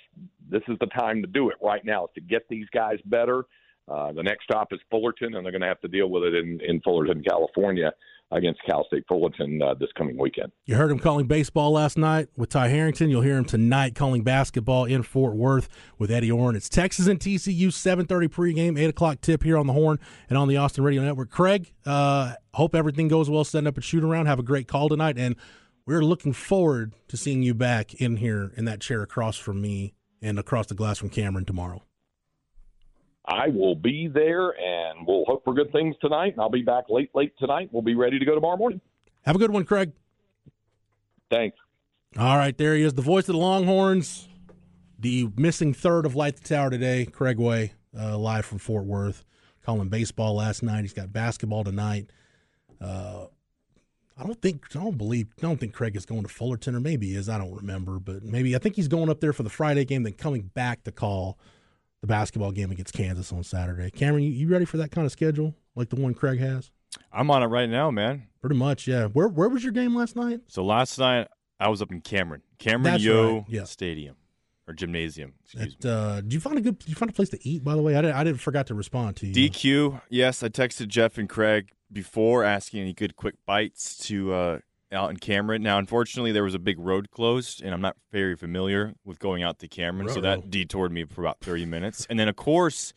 this 0.50 0.62
is 0.68 0.78
the 0.80 0.88
time 0.88 1.22
to 1.22 1.28
do 1.28 1.50
it 1.50 1.56
right 1.62 1.86
now 1.86 2.08
to 2.16 2.22
get 2.22 2.44
these 2.50 2.68
guys 2.74 2.98
better 3.06 3.46
Uh, 3.88 4.12
the 4.14 4.24
next 4.24 4.46
stop 4.46 4.74
is 4.74 4.80
Fullerton, 4.90 5.36
and 5.36 5.46
they're 5.46 5.52
going 5.52 5.62
to 5.62 5.68
have 5.68 5.80
to 5.82 5.88
deal 5.88 6.10
with 6.10 6.24
it 6.24 6.34
in, 6.34 6.60
in 6.68 6.82
Fullerton, 6.82 7.22
California, 7.24 7.94
against 8.32 8.60
Cal 8.66 8.84
State 8.88 9.04
Fullerton 9.08 9.62
uh, 9.62 9.76
this 9.76 9.90
coming 9.96 10.18
weekend. 10.18 10.52
You 10.66 10.74
heard 10.76 10.90
him 10.90 10.98
calling 10.98 11.28
baseball 11.28 11.72
last 11.72 11.96
night 11.96 12.28
with 12.36 12.50
Ty 12.50 12.70
Harrington. 12.70 13.12
You'll 13.12 13.22
hear 13.22 13.38
him 13.38 13.46
tonight 13.46 13.94
calling 13.94 14.24
basketball 14.24 14.86
in 14.86 15.04
Fort 15.04 15.36
Worth 15.36 15.70
with 16.00 16.10
Eddie 16.10 16.32
Orrin. 16.32 16.56
It's 16.56 16.68
Texas 16.68 17.06
and 17.06 17.20
TCU, 17.20 17.68
7.30 17.68 18.28
pregame, 18.30 18.80
8 18.80 18.86
o'clock 18.90 19.22
tip 19.22 19.44
here 19.44 19.56
on 19.56 19.68
the 19.68 19.74
Horn 19.74 20.00
and 20.30 20.38
on 20.40 20.48
the 20.48 20.58
Austin 20.58 20.84
Radio 20.84 21.04
Network. 21.04 21.30
Craig, 21.30 21.72
uh, 21.86 22.34
hope 22.56 22.74
everything 22.74 23.08
goes 23.08 23.30
well 23.30 23.44
setting 23.44 23.68
up 23.68 23.78
a 23.78 23.82
shoot-around. 23.82 24.26
Have 24.26 24.40
a 24.40 24.44
great 24.44 24.68
call 24.68 24.90
tonight, 24.90 25.20
and 25.20 25.36
we're 25.86 26.04
looking 26.04 26.34
forward 26.34 26.94
to 27.08 27.18
seeing 27.18 27.44
you 27.44 27.54
back 27.54 27.94
in 27.96 28.18
here 28.18 28.52
in 28.56 28.66
that 28.66 28.82
chair 28.82 29.02
across 29.02 29.38
from 29.38 29.62
me 29.62 29.94
and 30.22 30.40
across 30.40 30.68
the 30.68 30.76
glass 30.76 30.98
from 30.98 31.10
Cameron 31.10 31.46
tomorrow. 31.46 31.84
I 33.28 33.50
will 33.50 33.76
be 33.76 34.08
there, 34.08 34.52
and 34.52 35.06
we'll 35.08 35.26
hope 35.26 35.44
for 35.44 35.54
good 35.54 35.72
things 35.72 35.96
tonight. 36.00 36.34
And 36.34 36.42
I'll 36.42 36.50
be 36.50 36.62
back 36.62 36.86
late, 36.90 37.10
late 37.16 37.34
tonight. 37.40 37.70
We'll 37.72 37.82
be 37.82 37.96
ready 37.96 38.20
to 38.20 38.26
go 38.26 38.36
tomorrow 38.36 38.58
morning. 38.58 38.82
Have 39.24 39.36
a 39.36 39.40
good 39.40 39.52
one, 39.52 39.66
Craig. 39.66 39.94
Thanks. 41.32 41.58
All 42.18 42.38
right, 42.38 42.56
there 42.58 42.76
he 42.76 42.84
is, 42.84 42.94
the 42.94 43.02
voice 43.02 43.28
of 43.28 43.34
the 43.34 43.40
Longhorns, 43.40 44.30
the 44.98 45.30
missing 45.36 45.74
third 45.74 46.06
of 46.06 46.16
Light 46.16 46.38
the 46.38 46.48
Tower 46.48 46.70
today, 46.70 47.06
Craig 47.06 47.38
Way, 47.38 47.74
uh, 47.98 48.18
live 48.18 48.46
from 48.46 48.60
Fort 48.60 48.86
Worth. 48.86 49.26
Calling 49.64 49.90
baseball 49.90 50.36
last 50.36 50.62
night. 50.62 50.82
He's 50.82 50.94
got 50.94 51.12
basketball 51.12 51.64
tonight. 51.64 52.12
Uh, 52.80 53.26
I 54.18 54.24
don't 54.24 54.42
think 54.42 54.66
I 54.76 54.80
don't 54.80 54.98
believe 54.98 55.28
I 55.38 55.42
don't 55.42 55.60
think 55.60 55.74
Craig 55.74 55.96
is 55.96 56.06
going 56.06 56.24
to 56.24 56.30
Fullerton, 56.30 56.76
or 56.76 56.80
maybe 56.80 57.08
he 57.08 57.16
is. 57.16 57.28
I 57.28 57.38
don't 57.38 57.54
remember, 57.54 58.00
but 58.00 58.24
maybe 58.24 58.56
I 58.56 58.60
think 58.60 58.76
he's 58.76 58.88
going 58.88 59.10
up 59.10 59.20
there 59.20 59.34
for 59.34 59.44
the 59.44 59.50
Friday 59.50 59.84
game, 59.86 60.04
then 60.04 60.14
coming 60.14 60.44
back 60.54 60.84
to 60.84 60.92
call 60.92 61.38
the 62.02 62.08
basketball 62.08 62.52
game 62.52 62.72
against 62.72 62.94
Kansas 62.94 63.34
on 63.34 63.44
Saturday. 63.44 63.92
Cameron, 63.92 64.24
you, 64.24 64.32
you 64.32 64.48
ready 64.48 64.66
for 64.66 64.78
that 64.78 64.92
kind 64.92 65.06
of 65.06 65.12
schedule 65.12 65.54
like 65.76 65.90
the 65.90 65.98
one 65.98 66.14
Craig 66.14 66.40
has? 66.40 66.72
I'm 67.12 67.30
on 67.30 67.44
it 67.44 67.48
right 67.48 67.70
now, 67.70 67.92
man. 67.92 68.28
Pretty 68.40 68.56
much, 68.56 68.88
yeah. 68.88 69.08
Where 69.08 69.28
where 69.28 69.50
was 69.50 69.64
your 69.64 69.74
game 69.74 69.96
last 69.96 70.16
night? 70.16 70.42
So 70.48 70.64
last 70.64 70.98
night 70.98 71.28
I 71.60 71.68
was 71.70 71.82
up 71.82 71.92
in 71.92 72.02
Cameron, 72.02 72.42
Cameron 72.58 72.84
That's 72.84 73.04
Yo 73.04 73.38
right, 73.38 73.46
yeah. 73.50 73.64
Stadium 73.66 74.16
or 74.68 74.74
gymnasium. 74.74 75.34
Excuse 75.44 75.76
At, 75.84 75.86
uh, 75.86 76.22
did 76.22 76.34
you 76.34 76.40
find 76.40 76.58
a 76.58 76.62
good? 76.62 76.80
Did 76.80 76.90
you 76.90 76.96
find 76.96 77.10
a 77.10 77.14
place 77.14 77.30
to 77.30 77.48
eat? 77.48 77.64
By 77.64 77.76
the 77.76 77.82
way, 77.82 77.96
I 77.96 78.02
didn't. 78.02 78.16
I 78.16 78.24
didn't 78.24 78.42
forgot 78.42 78.68
to 78.68 78.76
respond 78.76 79.18
to 79.18 79.28
you. 79.28 79.50
DQ. 79.50 80.02
Yes, 80.10 80.42
I 80.42 80.50
texted 80.50 80.88
Jeff 80.88 81.18
and 81.18 81.28
Craig 81.28 81.72
before 81.96 82.44
asking 82.44 82.82
any 82.82 82.94
good 82.94 83.16
quick 83.16 83.36
bites 83.46 83.98
to 83.98 84.34
uh, 84.34 84.60
out 84.92 85.10
in 85.10 85.18
Cameron. 85.18 85.64
Now, 85.64 85.80
unfortunately, 85.80 86.34
there 86.34 86.44
was 86.44 86.54
a 86.54 86.60
big 86.60 86.78
road 86.78 87.10
closed, 87.10 87.64
and 87.64 87.74
I'm 87.74 87.82
not 87.82 87.96
very 88.12 88.36
familiar 88.36 88.94
with 89.06 89.18
going 89.18 89.42
out 89.42 89.60
to 89.60 89.68
Cameron, 89.68 90.10
so 90.10 90.22
that 90.22 90.52
detoured 90.52 90.92
me 90.92 91.06
for 91.06 91.22
about 91.22 91.40
30 91.40 91.66
minutes. 91.66 92.06
And 92.10 92.20
then, 92.20 92.28
of 92.28 92.36
course, 92.36 92.94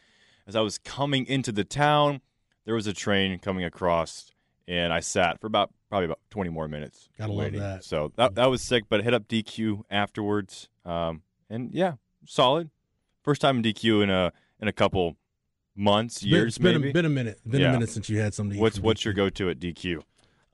as 0.49 0.57
I 0.57 0.61
was 0.61 0.79
coming 0.79 1.27
into 1.27 1.53
the 1.53 1.65
town, 1.65 2.21
there 2.65 2.75
was 2.75 2.89
a 2.89 2.93
train 2.93 3.39
coming 3.39 3.65
across, 3.65 4.33
and 4.67 4.93
I 4.93 4.99
sat 5.01 5.41
for 5.41 5.47
about 5.47 5.71
probably 5.89 6.07
about 6.07 6.19
20 6.31 6.51
more 6.51 6.67
minutes. 6.67 7.09
Gotta 7.17 7.33
love 7.33 7.45
waiting. 7.45 7.61
that. 7.61 7.85
So 7.85 8.13
that 8.17 8.35
that 8.35 8.51
was 8.51 8.63
sick, 8.63 8.85
but 8.89 9.01
I 9.01 9.05
hit 9.05 9.15
up 9.15 9.29
DQ 9.29 9.85
afterwards, 9.91 10.69
um, 10.85 11.23
and 11.49 11.73
yeah, 11.73 11.95
solid. 12.27 12.69
First 13.23 13.41
time 13.41 13.59
in 13.59 13.63
DQ 13.63 14.03
in 14.03 14.11
a 14.11 14.33
in 14.61 14.67
a 14.67 14.73
couple 14.73 15.17
months, 15.79 16.17
It's 16.17 16.25
been- 16.25 16.31
years, 16.33 16.47
it's 16.49 16.59
been, 16.59 16.77
maybe. 16.81 16.91
a, 16.91 16.93
been 16.93 17.05
a 17.07 17.09
minute. 17.11 17.41
Been 17.49 17.61
Yeah. 17.61 17.71
a 17.71 17.73
minute 17.73 17.91
since 17.91 18.09
you 18.09 18.19
had 18.19 18.35
something. 18.35 18.59
What's 18.59 18.79
what's 18.81 19.01
DQ. 19.01 19.05
your 19.05 19.15
go 19.15 19.29
to 19.31 19.51
at 19.51 19.59
DQ? 19.61 20.03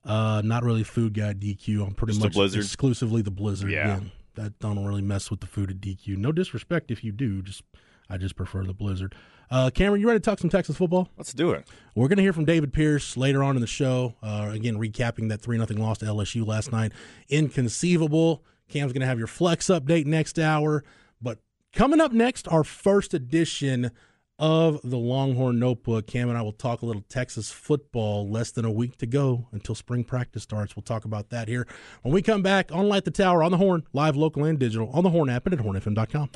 Uh, 0.04 0.42
not 0.44 0.62
really 0.64 0.84
food 0.84 1.14
guy 1.14 1.32
DQ. 1.32 1.82
I'm 1.86 1.94
pretty 1.94 2.12
Just 2.18 2.36
much 2.36 2.54
exclusively 2.54 3.22
the 3.22 3.30
Blizzard. 3.30 3.70
Yeah. 3.70 4.00
that 4.36 4.52
I 4.64 4.74
don't 4.74 4.84
really 4.84 5.00
mess 5.02 5.30
with 5.30 5.40
the 5.40 5.46
food 5.46 5.70
at 5.70 5.80
DQ. 5.80 6.16
No 6.16 6.32
disrespect 6.32 6.90
if 6.90 7.02
you 7.04 7.12
do. 7.12 7.40
Just 7.40 7.62
I 8.10 8.18
just 8.18 8.36
prefer 8.36 8.64
the 8.64 8.74
Blizzard. 8.74 9.14
Uh, 9.50 9.70
Cameron, 9.72 10.00
you 10.00 10.08
ready 10.08 10.18
to 10.18 10.24
talk 10.24 10.38
some 10.40 10.50
Texas 10.50 10.76
football? 10.76 11.08
Let's 11.16 11.32
do 11.32 11.52
it. 11.52 11.68
We're 11.94 12.08
going 12.08 12.16
to 12.16 12.22
hear 12.22 12.32
from 12.32 12.44
David 12.44 12.72
Pierce 12.72 13.16
later 13.16 13.44
on 13.44 13.54
in 13.56 13.60
the 13.60 13.66
show. 13.68 14.14
Uh, 14.22 14.50
again, 14.52 14.76
recapping 14.76 15.28
that 15.28 15.40
3 15.40 15.56
0 15.64 15.80
loss 15.80 15.98
to 15.98 16.06
LSU 16.06 16.44
last 16.46 16.72
night. 16.72 16.92
Inconceivable. 17.28 18.42
Cam's 18.68 18.92
going 18.92 19.02
to 19.02 19.06
have 19.06 19.18
your 19.18 19.26
flex 19.26 19.66
update 19.66 20.06
next 20.06 20.38
hour. 20.38 20.82
But 21.22 21.38
coming 21.72 22.00
up 22.00 22.12
next, 22.12 22.48
our 22.48 22.64
first 22.64 23.14
edition 23.14 23.90
of 24.38 24.80
the 24.82 24.98
Longhorn 24.98 25.58
Notebook. 25.58 26.06
Cam 26.06 26.28
and 26.28 26.36
I 26.36 26.42
will 26.42 26.52
talk 26.52 26.82
a 26.82 26.86
little 26.86 27.04
Texas 27.08 27.50
football. 27.50 28.28
Less 28.28 28.50
than 28.50 28.64
a 28.64 28.70
week 28.70 28.96
to 28.98 29.06
go 29.06 29.48
until 29.52 29.74
spring 29.74 30.04
practice 30.04 30.42
starts. 30.42 30.76
We'll 30.76 30.82
talk 30.82 31.04
about 31.04 31.30
that 31.30 31.48
here 31.48 31.66
when 32.02 32.12
we 32.12 32.22
come 32.22 32.42
back 32.42 32.72
on 32.72 32.88
Light 32.88 33.04
the 33.04 33.10
Tower 33.10 33.42
on 33.42 33.50
the 33.50 33.58
Horn, 33.58 33.84
live, 33.92 34.16
local, 34.16 34.44
and 34.44 34.58
digital 34.58 34.90
on 34.90 35.04
the 35.04 35.10
Horn 35.10 35.30
app 35.30 35.46
and 35.46 35.58
at 35.58 35.64
hornfm.com. 35.64 36.30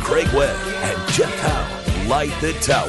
Craig 0.00 0.28
Way 0.28 0.48
and 0.48 1.12
Jeff 1.12 1.38
Howe 1.40 2.08
light 2.08 2.32
the 2.40 2.54
tower. 2.54 2.88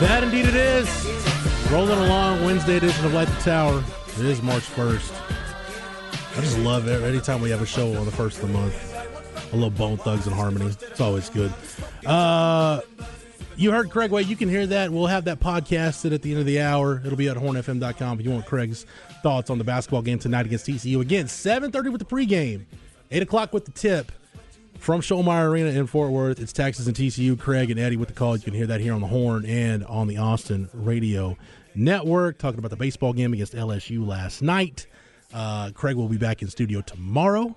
That 0.00 0.22
indeed 0.24 0.46
it 0.46 0.54
is. 0.54 1.05
Rolling 1.70 1.98
along 1.98 2.44
Wednesday 2.44 2.76
edition 2.76 3.04
of 3.04 3.12
Light 3.12 3.26
the 3.26 3.40
Tower. 3.42 3.82
It 4.18 4.24
is 4.24 4.40
March 4.40 4.62
1st. 4.62 5.12
I 6.36 6.40
just 6.40 6.58
love 6.58 6.86
it. 6.86 7.02
Anytime 7.02 7.40
we 7.40 7.50
have 7.50 7.60
a 7.60 7.66
show 7.66 7.92
on 7.96 8.04
the 8.04 8.12
first 8.12 8.40
of 8.40 8.46
the 8.46 8.54
month, 8.54 8.94
a 9.52 9.54
little 9.54 9.70
Bone 9.70 9.96
Thugs 9.96 10.26
and 10.26 10.34
Harmony. 10.34 10.66
It's 10.66 11.00
always 11.00 11.28
good. 11.28 11.52
Uh, 12.06 12.82
you 13.56 13.72
heard 13.72 13.90
Craig 13.90 14.12
Way. 14.12 14.22
You 14.22 14.36
can 14.36 14.48
hear 14.48 14.64
that. 14.68 14.92
We'll 14.92 15.06
have 15.06 15.24
that 15.24 15.40
podcasted 15.40 16.14
at 16.14 16.22
the 16.22 16.30
end 16.30 16.40
of 16.40 16.46
the 16.46 16.60
hour. 16.60 17.02
It'll 17.04 17.16
be 17.16 17.28
at 17.28 17.36
hornfm.com 17.36 18.20
if 18.20 18.24
you 18.24 18.30
want 18.30 18.46
Craig's 18.46 18.86
thoughts 19.24 19.50
on 19.50 19.58
the 19.58 19.64
basketball 19.64 20.02
game 20.02 20.20
tonight 20.20 20.46
against 20.46 20.66
TCU. 20.66 21.00
Again, 21.00 21.26
7.30 21.26 21.90
with 21.90 21.98
the 21.98 22.04
pregame, 22.04 22.64
8 23.10 23.22
o'clock 23.22 23.52
with 23.52 23.64
the 23.64 23.72
tip. 23.72 24.12
From 24.78 25.00
Schollmaier 25.00 25.48
Arena 25.48 25.70
in 25.70 25.86
Fort 25.86 26.12
Worth, 26.12 26.40
it's 26.40 26.52
Texas 26.52 26.86
and 26.86 26.94
TCU. 26.94 27.38
Craig 27.38 27.70
and 27.70 27.80
Eddie 27.80 27.96
with 27.96 28.08
the 28.08 28.14
call. 28.14 28.36
You 28.36 28.42
can 28.42 28.54
hear 28.54 28.66
that 28.66 28.80
here 28.80 28.92
on 28.92 29.00
the 29.00 29.06
Horn 29.08 29.44
and 29.44 29.84
on 29.84 30.06
the 30.06 30.18
Austin 30.18 30.68
Radio 30.72 31.36
Network. 31.74 32.38
Talking 32.38 32.58
about 32.58 32.70
the 32.70 32.76
baseball 32.76 33.12
game 33.12 33.32
against 33.32 33.54
LSU 33.54 34.06
last 34.06 34.42
night. 34.42 34.86
Uh, 35.34 35.70
Craig 35.74 35.96
will 35.96 36.08
be 36.08 36.18
back 36.18 36.40
in 36.40 36.48
studio 36.48 36.82
tomorrow. 36.82 37.56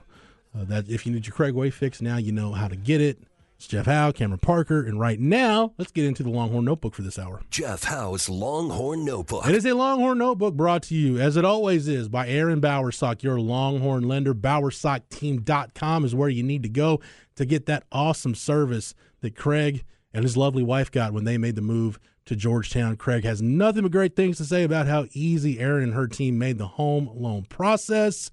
Uh, 0.58 0.64
that 0.66 0.90
if 0.90 1.06
you 1.06 1.14
need 1.14 1.28
your 1.28 1.36
Craig 1.36 1.54
Way 1.54 1.70
fix, 1.70 2.02
now 2.02 2.18
you 2.18 2.32
know 2.32 2.52
how 2.52 2.68
to 2.68 2.76
get 2.76 3.00
it. 3.00 3.20
It's 3.60 3.68
Jeff 3.68 3.88
Howe, 3.88 4.14
Cameron 4.14 4.40
Parker, 4.40 4.86
and 4.86 5.02
right 5.02 5.20
now, 5.20 5.74
let's 5.78 5.92
get 5.92 6.06
into 6.06 6.24
the 6.24 6.30
Longhorn 6.30 6.64
Notebook 6.64 6.96
for 6.96 7.02
this 7.02 7.20
hour. 7.20 7.42
Jeff 7.52 7.84
Howe's 7.84 8.30
Longhorn 8.30 9.04
Notebook. 9.04 9.46
It 9.46 9.54
is 9.54 9.66
a 9.66 9.74
Longhorn 9.74 10.18
Notebook 10.18 10.54
brought 10.54 10.84
to 10.84 10.96
you, 10.96 11.20
as 11.20 11.36
it 11.36 11.44
always 11.44 11.90
is, 11.90 12.08
by 12.08 12.30
Aaron 12.30 12.62
Bowersock, 12.62 13.22
your 13.22 13.38
Longhorn 13.38 14.08
lender. 14.08 14.34
BowersockTeam.com 14.34 16.06
is 16.06 16.16
where 16.16 16.30
you 16.30 16.42
need 16.42 16.64
to 16.64 16.70
go 16.70 17.02
to 17.36 17.46
get 17.46 17.66
that 17.66 17.84
awesome 17.92 18.34
service 18.34 18.96
that 19.20 19.36
Craig 19.36 19.84
and 20.14 20.24
his 20.24 20.38
lovely 20.38 20.64
wife 20.64 20.90
got 20.90 21.12
when 21.12 21.26
they 21.26 21.38
made 21.38 21.56
the 21.56 21.62
move 21.62 22.00
to 22.28 22.38
Georgetown. 22.38 22.96
Craig 22.96 23.26
has 23.26 23.42
nothing 23.42 23.84
but 23.84 23.92
great 23.92 24.16
things 24.16 24.38
to 24.38 24.46
say 24.46 24.64
about 24.64 24.88
how 24.88 25.08
easy 25.12 25.60
Aaron 25.60 25.84
and 25.84 25.94
her 25.96 26.08
team 26.08 26.38
made 26.38 26.60
the 26.60 26.68
home 26.68 27.10
loan 27.14 27.44
process. 27.44 28.32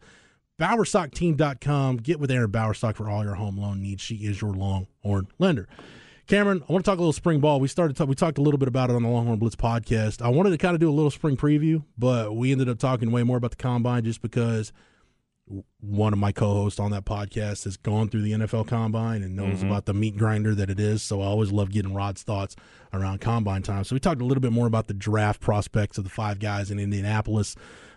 BowersockTeam.com. 0.60 1.98
Get 1.98 2.18
with 2.18 2.30
Aaron 2.30 2.50
Bowersock 2.50 2.96
for 2.96 3.10
all 3.10 3.24
your 3.24 3.34
home 3.34 3.58
loan 3.58 3.80
needs. 3.82 4.02
She 4.02 4.16
is 4.16 4.40
your 4.40 4.52
Longhorn 4.52 5.28
lender. 5.38 5.68
Cameron, 6.26 6.64
I 6.68 6.72
want 6.72 6.84
to 6.84 6.90
talk 6.90 6.98
a 6.98 7.02
little 7.02 7.12
spring 7.12 7.38
ball. 7.38 7.60
We 7.60 7.68
started 7.68 7.96
talk, 7.96 8.08
we 8.08 8.16
talked 8.16 8.38
a 8.38 8.42
little 8.42 8.58
bit 8.58 8.66
about 8.66 8.90
it 8.90 8.96
on 8.96 9.02
the 9.02 9.08
Longhorn 9.08 9.38
Blitz 9.38 9.54
podcast. 9.54 10.20
I 10.20 10.28
wanted 10.28 10.50
to 10.50 10.58
kind 10.58 10.74
of 10.74 10.80
do 10.80 10.90
a 10.90 10.92
little 10.92 11.10
spring 11.10 11.36
preview, 11.36 11.84
but 11.96 12.34
we 12.34 12.50
ended 12.50 12.68
up 12.68 12.78
talking 12.78 13.12
way 13.12 13.22
more 13.22 13.36
about 13.36 13.50
the 13.50 13.56
combine 13.56 14.02
just 14.02 14.22
because 14.22 14.72
one 15.78 16.12
of 16.12 16.18
my 16.18 16.32
co-hosts 16.32 16.80
on 16.80 16.90
that 16.90 17.04
podcast 17.04 17.62
has 17.64 17.76
gone 17.76 18.08
through 18.08 18.22
the 18.22 18.32
NFL 18.32 18.66
combine 18.66 19.22
and 19.22 19.36
knows 19.36 19.58
mm-hmm. 19.58 19.68
about 19.68 19.86
the 19.86 19.94
meat 19.94 20.16
grinder 20.16 20.54
that 20.56 20.68
it 20.68 20.80
is. 20.80 21.02
So 21.02 21.20
I 21.22 21.26
always 21.26 21.52
love 21.52 21.70
getting 21.70 21.94
Rod's 21.94 22.24
thoughts 22.24 22.56
around 22.92 23.20
combine 23.20 23.62
time. 23.62 23.84
So 23.84 23.94
we 23.94 24.00
talked 24.00 24.20
a 24.20 24.24
little 24.24 24.40
bit 24.40 24.52
more 24.52 24.66
about 24.66 24.88
the 24.88 24.94
draft 24.94 25.40
prospects 25.40 25.98
of 25.98 26.04
the 26.04 26.10
five 26.10 26.40
guys 26.40 26.72
in 26.72 26.80
Indianapolis, 26.80 27.54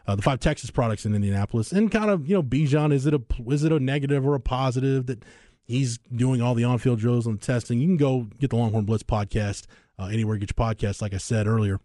uh, 0.10 0.16
the 0.16 0.24
five 0.24 0.40
Texas 0.40 0.72
products 0.72 1.06
in 1.06 1.14
Indianapolis, 1.14 1.72
and 1.72 1.92
kind 1.92 2.10
of 2.10 2.28
you 2.28 2.34
know 2.34 2.42
Bijan 2.42 2.92
is 2.92 3.06
it 3.06 3.14
a 3.14 3.22
is 3.48 3.64
it 3.64 3.72
a 3.72 3.80
negative 3.80 4.26
or 4.26 4.34
a 4.34 4.40
positive 4.40 5.06
that 5.06 5.24
he's 5.68 6.00
doing 6.16 6.42
all 6.42 6.56
the 6.56 6.64
on-field 6.64 6.98
drills 6.98 7.28
and 7.28 7.40
testing. 7.40 7.80
You 7.80 7.88
can 7.90 7.98
go 7.98 8.22
get 8.40 8.50
the 8.50 8.56
Longhorn 8.56 8.86
Blitz 8.86 9.04
podcast 9.04 9.68
uh, 10.00 10.06
anywhere 10.06 10.36
you 10.36 10.40
get 10.40 10.58
your 10.58 10.68
podcast, 10.68 11.00
like 11.00 11.14
I 11.14 11.18
said 11.18 11.46
earlier. 11.46 11.80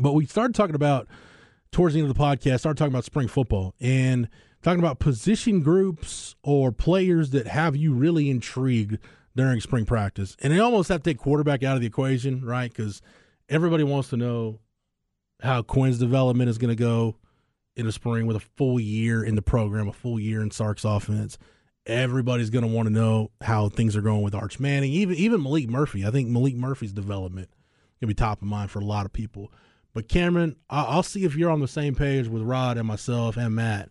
But 0.00 0.14
we 0.14 0.26
started 0.26 0.56
talking 0.56 0.74
about 0.74 1.06
towards 1.70 1.94
the 1.94 2.00
end 2.00 2.10
of 2.10 2.16
the 2.16 2.20
podcast, 2.20 2.58
started 2.58 2.76
talking 2.76 2.92
about 2.92 3.04
spring 3.04 3.28
football 3.28 3.76
and 3.80 4.28
talking 4.64 4.80
about 4.80 4.98
position 4.98 5.60
groups 5.60 6.34
or 6.42 6.72
players 6.72 7.30
that 7.30 7.46
have 7.46 7.76
you 7.76 7.94
really 7.94 8.30
intrigued 8.30 8.98
during 9.36 9.60
spring 9.60 9.84
practice. 9.84 10.36
And 10.40 10.52
they 10.52 10.58
almost 10.58 10.88
have 10.88 11.04
to 11.04 11.10
take 11.10 11.18
quarterback 11.18 11.62
out 11.62 11.76
of 11.76 11.82
the 11.82 11.86
equation, 11.86 12.44
right? 12.44 12.68
Because 12.68 13.00
everybody 13.48 13.84
wants 13.84 14.08
to 14.08 14.16
know 14.16 14.58
how 15.42 15.62
Quinn's 15.62 15.98
development 15.98 16.48
is 16.48 16.58
going 16.58 16.74
to 16.74 16.82
go 16.82 17.16
in 17.76 17.86
the 17.86 17.92
spring 17.92 18.26
with 18.26 18.36
a 18.36 18.40
full 18.40 18.78
year 18.78 19.24
in 19.24 19.34
the 19.34 19.42
program, 19.42 19.88
a 19.88 19.92
full 19.92 20.20
year 20.20 20.42
in 20.42 20.50
Sark's 20.50 20.84
offense. 20.84 21.38
Everybody's 21.84 22.50
going 22.50 22.64
to 22.64 22.70
want 22.70 22.86
to 22.86 22.92
know 22.92 23.32
how 23.40 23.68
things 23.68 23.96
are 23.96 24.02
going 24.02 24.22
with 24.22 24.34
Arch 24.34 24.60
Manning, 24.60 24.92
even 24.92 25.16
even 25.16 25.40
Maalik 25.40 25.68
Murphy. 25.68 26.06
I 26.06 26.10
think 26.10 26.28
Maalik 26.28 26.56
Murphy's 26.56 26.92
development 26.92 27.48
going 28.02 28.08
to 28.08 28.14
be 28.14 28.14
top 28.14 28.42
of 28.42 28.48
mind 28.48 28.70
for 28.70 28.80
a 28.80 28.84
lot 28.84 29.06
of 29.06 29.12
people. 29.12 29.52
But 29.94 30.08
Cameron, 30.08 30.56
I'll 30.70 31.02
see 31.02 31.24
if 31.24 31.36
you're 31.36 31.50
on 31.50 31.60
the 31.60 31.68
same 31.68 31.94
page 31.94 32.26
with 32.26 32.42
Rod 32.42 32.78
and 32.78 32.88
myself 32.88 33.36
and 33.36 33.54
Matt. 33.54 33.90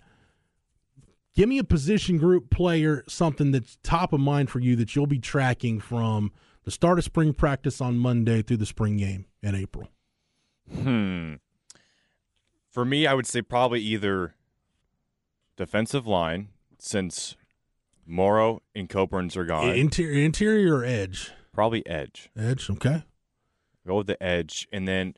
Give 1.35 1.47
me 1.47 1.59
a 1.59 1.63
position 1.63 2.17
group 2.17 2.49
player, 2.49 3.03
something 3.07 3.51
that's 3.51 3.77
top 3.83 4.11
of 4.11 4.19
mind 4.19 4.49
for 4.49 4.59
you 4.59 4.75
that 4.77 4.95
you'll 4.95 5.07
be 5.07 5.19
tracking 5.19 5.79
from 5.79 6.31
the 6.65 6.71
start 6.71 6.97
of 6.97 7.05
spring 7.05 7.33
practice 7.33 7.79
on 7.79 7.97
Monday 7.97 8.41
through 8.41 8.57
the 8.57 8.65
spring 8.65 8.97
game 8.97 9.25
in 9.41 9.55
April. 9.55 9.87
Hmm. 10.69 11.35
For 12.69 12.85
me, 12.85 13.07
I 13.07 13.13
would 13.13 13.27
say 13.27 13.41
probably 13.41 13.81
either 13.81 14.35
defensive 15.57 16.07
line, 16.07 16.49
since 16.79 17.35
Moro 18.05 18.61
and 18.73 18.89
Coburns 18.89 19.35
are 19.37 19.45
gone. 19.45 19.69
Interior, 19.69 20.25
interior 20.25 20.77
or 20.77 20.85
edge? 20.85 21.31
Probably 21.53 21.85
edge. 21.85 22.29
Edge, 22.37 22.69
okay. 22.69 23.03
Go 23.85 23.97
with 23.97 24.07
the 24.07 24.21
edge, 24.21 24.67
and 24.71 24.87
then 24.87 25.15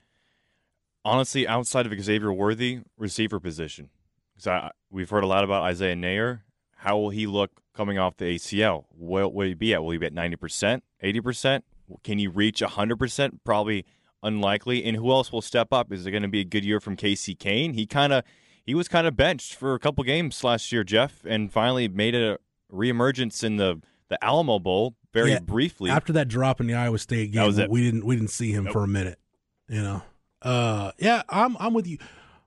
honestly, 1.05 1.47
outside 1.47 1.85
of 1.85 2.01
Xavier 2.01 2.31
Worthy, 2.31 2.79
receiver 2.97 3.39
position. 3.39 3.89
Because 4.35 4.71
we've 4.89 5.09
heard 5.09 5.23
a 5.23 5.27
lot 5.27 5.43
about 5.43 5.63
Isaiah 5.63 5.95
Neyor. 5.95 6.41
How 6.77 6.97
will 6.97 7.11
he 7.11 7.27
look 7.27 7.61
coming 7.73 7.97
off 7.97 8.17
the 8.17 8.35
ACL? 8.35 8.85
What 8.89 9.33
will 9.33 9.47
he 9.47 9.53
be 9.53 9.73
at? 9.73 9.83
Will 9.83 9.91
he 9.91 9.97
be 9.97 10.07
at 10.07 10.13
ninety 10.13 10.35
percent, 10.35 10.83
eighty 11.01 11.21
percent? 11.21 11.65
Can 12.03 12.17
he 12.17 12.27
reach 12.27 12.61
hundred 12.61 12.97
percent? 12.97 13.43
Probably 13.43 13.85
unlikely. 14.23 14.83
And 14.83 14.97
who 14.97 15.11
else 15.11 15.31
will 15.31 15.41
step 15.41 15.71
up? 15.71 15.91
Is 15.91 16.05
it 16.05 16.11
going 16.11 16.23
to 16.23 16.29
be 16.29 16.41
a 16.41 16.45
good 16.45 16.65
year 16.65 16.79
from 16.79 16.95
Casey 16.95 17.35
Cain? 17.35 17.73
He 17.73 17.85
kind 17.85 18.13
of 18.13 18.23
he 18.65 18.73
was 18.73 18.87
kind 18.87 19.05
of 19.05 19.15
benched 19.15 19.55
for 19.55 19.73
a 19.73 19.79
couple 19.79 20.03
games 20.03 20.43
last 20.43 20.71
year, 20.71 20.83
Jeff, 20.83 21.23
and 21.25 21.51
finally 21.51 21.87
made 21.87 22.15
a 22.15 22.37
reemergence 22.71 23.43
in 23.43 23.57
the 23.57 23.81
the 24.09 24.23
Alamo 24.23 24.59
Bowl 24.59 24.95
very 25.13 25.31
yeah, 25.31 25.39
briefly. 25.39 25.89
After 25.89 26.13
that 26.13 26.27
drop 26.27 26.59
in 26.61 26.67
the 26.67 26.73
Iowa 26.73 26.99
State 26.99 27.31
game, 27.31 27.69
we 27.69 27.83
didn't 27.83 28.05
we 28.05 28.15
didn't 28.15 28.31
see 28.31 28.51
him 28.51 28.65
nope. 28.65 28.73
for 28.73 28.83
a 28.83 28.87
minute. 28.87 29.19
You 29.67 29.81
know, 29.81 30.01
uh, 30.41 30.91
yeah, 30.97 31.23
I'm 31.29 31.55
I'm 31.59 31.73
with 31.73 31.87
you. 31.87 31.97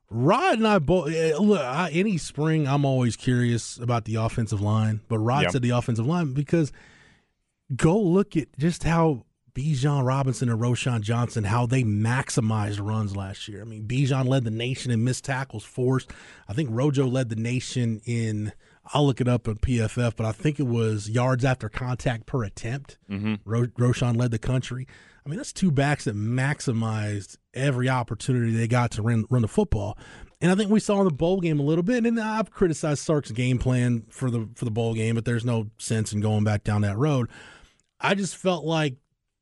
Rod 0.08 0.58
and 0.58 0.68
I 0.68 0.78
both 0.78 1.12
eh, 1.12 1.36
look. 1.36 1.60
I, 1.60 1.90
any 1.90 2.18
spring, 2.18 2.68
I'm 2.68 2.84
always 2.84 3.16
curious 3.16 3.76
about 3.78 4.04
the 4.04 4.16
offensive 4.16 4.60
line, 4.60 5.00
but 5.08 5.18
Rod 5.18 5.42
yep. 5.42 5.52
said 5.52 5.62
the 5.62 5.70
offensive 5.70 6.06
line 6.06 6.32
because 6.32 6.72
go 7.74 7.98
look 7.98 8.36
at 8.36 8.56
just 8.58 8.84
how 8.84 9.24
Bijan 9.56 10.04
Robinson 10.04 10.50
and 10.50 10.60
Roschon 10.60 11.00
Johnson, 11.00 11.44
how 11.44 11.64
they 11.64 11.82
maximized 11.82 12.78
runs 12.84 13.16
last 13.16 13.48
year. 13.48 13.62
I 13.62 13.64
mean, 13.64 13.84
Bijan 13.84 14.28
led 14.28 14.44
the 14.44 14.50
nation 14.50 14.90
in 14.90 15.02
missed 15.02 15.24
tackles 15.24 15.64
forced. 15.64 16.10
I 16.46 16.52
think 16.52 16.68
Rojo 16.70 17.06
led 17.06 17.30
the 17.30 17.36
nation 17.36 18.02
in, 18.04 18.52
I'll 18.92 19.06
look 19.06 19.22
it 19.22 19.28
up 19.28 19.48
in 19.48 19.56
PFF, 19.56 20.14
but 20.14 20.26
I 20.26 20.32
think 20.32 20.60
it 20.60 20.66
was 20.66 21.08
yards 21.08 21.42
after 21.42 21.70
contact 21.70 22.26
per 22.26 22.44
attempt. 22.44 22.98
Mm-hmm. 23.10 23.36
Ro- 23.46 23.66
Roschon 23.78 24.18
led 24.18 24.30
the 24.30 24.38
country. 24.38 24.86
I 25.24 25.30
mean, 25.30 25.38
that's 25.38 25.54
two 25.54 25.70
backs 25.70 26.04
that 26.04 26.14
maximized 26.14 27.38
every 27.54 27.88
opportunity 27.88 28.54
they 28.54 28.68
got 28.68 28.90
to 28.92 29.02
run, 29.02 29.24
run 29.30 29.40
the 29.42 29.48
football. 29.48 29.96
And 30.42 30.52
I 30.52 30.54
think 30.54 30.70
we 30.70 30.80
saw 30.80 30.98
in 30.98 31.06
the 31.06 31.14
bowl 31.14 31.40
game 31.40 31.58
a 31.58 31.64
little 31.64 31.82
bit, 31.82 32.04
and 32.04 32.20
I've 32.20 32.50
criticized 32.50 33.02
Sark's 33.02 33.30
game 33.30 33.58
plan 33.58 34.04
for 34.10 34.30
the 34.30 34.50
for 34.54 34.66
the 34.66 34.70
bowl 34.70 34.92
game, 34.92 35.14
but 35.14 35.24
there's 35.24 35.46
no 35.46 35.70
sense 35.78 36.12
in 36.12 36.20
going 36.20 36.44
back 36.44 36.62
down 36.62 36.82
that 36.82 36.98
road. 36.98 37.30
I 37.98 38.14
just 38.14 38.36
felt 38.36 38.62
like 38.62 38.96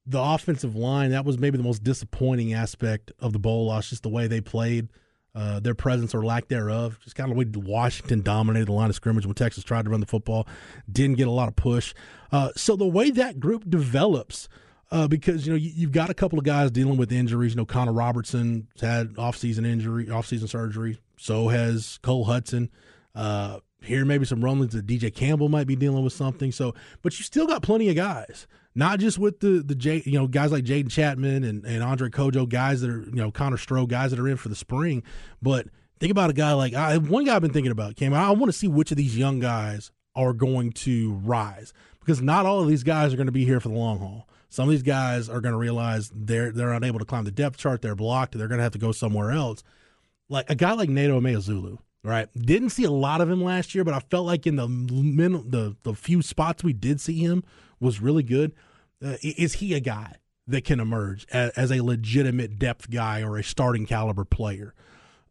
the 0.07 0.21
offensive 0.21 0.77
line 0.77 1.11
that 1.11 1.25
was 1.25 1.38
maybe 1.38 1.57
the 1.57 1.64
most 1.64 1.83
disappointing 1.83 2.53
aspect 2.53 3.12
of 3.21 3.33
the 3.33 3.38
bowl 3.38 3.67
loss 3.67 3.90
just 3.90 4.03
the 4.03 4.09
way 4.09 4.27
they 4.27 4.40
played 4.40 4.88
uh, 5.35 5.59
their 5.61 5.75
presence 5.75 6.14
or 6.14 6.25
lack 6.25 6.49
thereof 6.49 6.99
just 7.03 7.17
kind 7.17 7.31
of 7.31 7.37
the 7.37 7.61
way 7.61 7.67
washington 7.67 8.23
dominated 8.23 8.67
the 8.67 8.73
line 8.73 8.90
of 8.90 8.95
scrimmage 8.95 9.27
when 9.27 9.35
texas 9.35 9.64
tried 9.64 9.85
to 9.85 9.90
run 9.90 10.01
the 10.01 10.07
football 10.07 10.47
didn't 10.90 11.17
get 11.17 11.27
a 11.27 11.31
lot 11.31 11.49
of 11.49 11.57
push 11.57 11.95
uh, 12.33 12.51
so 12.57 12.77
the 12.77 12.87
way 12.87 13.11
that 13.11 13.40
group 13.40 13.69
develops 13.69 14.49
uh, 14.90 15.09
because 15.09 15.47
you 15.47 15.53
know 15.53 15.57
you, 15.57 15.87
have 15.87 15.93
got 15.93 16.09
a 16.11 16.14
couple 16.14 16.38
of 16.38 16.45
guys 16.45 16.71
dealing 16.71 16.97
with 16.97 17.11
injuries. 17.11 17.53
You 17.53 17.57
know, 17.57 17.64
Connor 17.64 17.93
Robertson 17.93 18.69
had 18.81 19.14
offseason 19.14 19.67
injury, 19.67 20.07
offseason 20.07 20.49
surgery. 20.49 21.01
So 21.17 21.49
has 21.49 21.99
Cole 22.03 22.25
Hudson. 22.25 22.71
Uh, 23.14 23.59
here, 23.83 24.05
maybe 24.05 24.25
some 24.25 24.43
rumblings 24.43 24.73
that 24.73 24.87
DJ 24.87 25.12
Campbell 25.14 25.49
might 25.49 25.67
be 25.67 25.77
dealing 25.77 26.05
with 26.05 26.12
something. 26.12 26.53
So, 26.53 26.75
but 27.03 27.19
you 27.19 27.25
still 27.25 27.47
got 27.47 27.62
plenty 27.62 27.88
of 27.88 27.97
guys 27.97 28.47
not 28.75 28.99
just 28.99 29.19
with 29.19 29.41
the 29.41 29.63
the 29.63 29.75
J, 29.75 30.03
you 30.05 30.19
know 30.19 30.27
guys 30.27 30.53
like 30.53 30.65
Jaden 30.65 30.91
Chapman 30.91 31.45
and, 31.45 31.65
and 31.65 31.83
Andre 31.83 32.09
Cojoe, 32.09 32.49
guys 32.49 32.81
that 32.81 32.91
are 32.91 33.03
you 33.03 33.13
know 33.13 33.31
Connor 33.31 33.57
Stroh, 33.57 33.89
guys 33.89 34.11
that 34.11 34.21
are 34.21 34.29
in 34.29 34.37
for 34.37 34.49
the 34.49 34.57
spring. 34.57 35.03
But 35.41 35.69
think 36.01 36.11
about 36.11 36.31
a 36.31 36.35
guy 36.35 36.53
like 36.53 36.75
I, 36.75 36.99
one 36.99 37.25
guy 37.25 37.37
I've 37.37 37.43
been 37.43 37.53
thinking 37.53 37.73
about, 37.73 37.97
Cam. 37.97 38.15
I 38.15 38.31
want 38.31 38.53
to 38.53 38.59
see 38.59 38.69
which 38.69 38.91
of 38.91 38.97
these 38.97 39.17
young 39.17 39.41
guys 39.41 39.91
are 40.17 40.33
going 40.33 40.73
to 40.73 41.13
rise 41.25 41.73
because 42.01 42.21
not 42.21 42.47
all 42.47 42.61
of 42.61 42.69
these 42.69 42.83
guys 42.85 43.13
are 43.13 43.17
going 43.17 43.27
to 43.27 43.33
be 43.33 43.45
here 43.45 43.61
for 43.61 43.69
the 43.69 43.75
long 43.75 43.99
haul. 43.99 44.29
Some 44.49 44.69
of 44.69 44.71
these 44.71 44.83
guys 44.83 45.29
are 45.29 45.41
going 45.41 45.53
to 45.53 45.59
realize 45.59 46.13
they're 46.15 46.53
they're 46.53 46.73
unable 46.73 46.99
to 46.99 47.05
climb 47.05 47.25
the 47.25 47.31
depth 47.31 47.57
chart. 47.57 47.83
They're 47.83 47.97
blocked. 47.97 48.37
They're 48.37 48.49
going 48.49 48.59
to 48.59 48.63
have 48.63 48.73
to 48.73 48.79
go 48.79 48.93
somewhere 48.93 49.33
else. 49.33 49.65
Like 50.29 50.49
a 50.49 50.55
guy 50.55 50.73
like 50.73 50.89
Neto 50.89 51.21
Umeozulu, 51.21 51.79
right? 52.03 52.29
Didn't 52.35 52.71
see 52.71 52.85
a 52.85 52.91
lot 52.91 53.21
of 53.21 53.29
him 53.29 53.43
last 53.43 53.75
year, 53.75 53.85
but 53.85 53.95
I 53.95 54.01
felt 54.01 54.27
like 54.27 54.47
in 54.47 54.57
the 54.57 54.67
the 54.67 55.77
the 55.83 55.95
few 55.95 56.23
spots 56.23 56.63
we 56.63 56.73
did 56.73 57.01
see 57.01 57.19
him, 57.19 57.43
was 57.85 58.01
really 58.01 58.23
good. 58.23 58.53
Uh, 59.05 59.16
is 59.23 59.55
he 59.55 59.75
a 59.75 59.81
guy 59.81 60.16
that 60.47 60.64
can 60.64 60.81
emerge 60.81 61.27
as, 61.31 61.51
as, 61.51 61.70
a 61.70 61.83
legitimate 61.83 62.59
depth 62.59 62.90
guy 62.90 63.23
or 63.23 63.37
a 63.37 63.44
starting 63.44 63.87
caliber 63.87 64.25
player? 64.25 64.75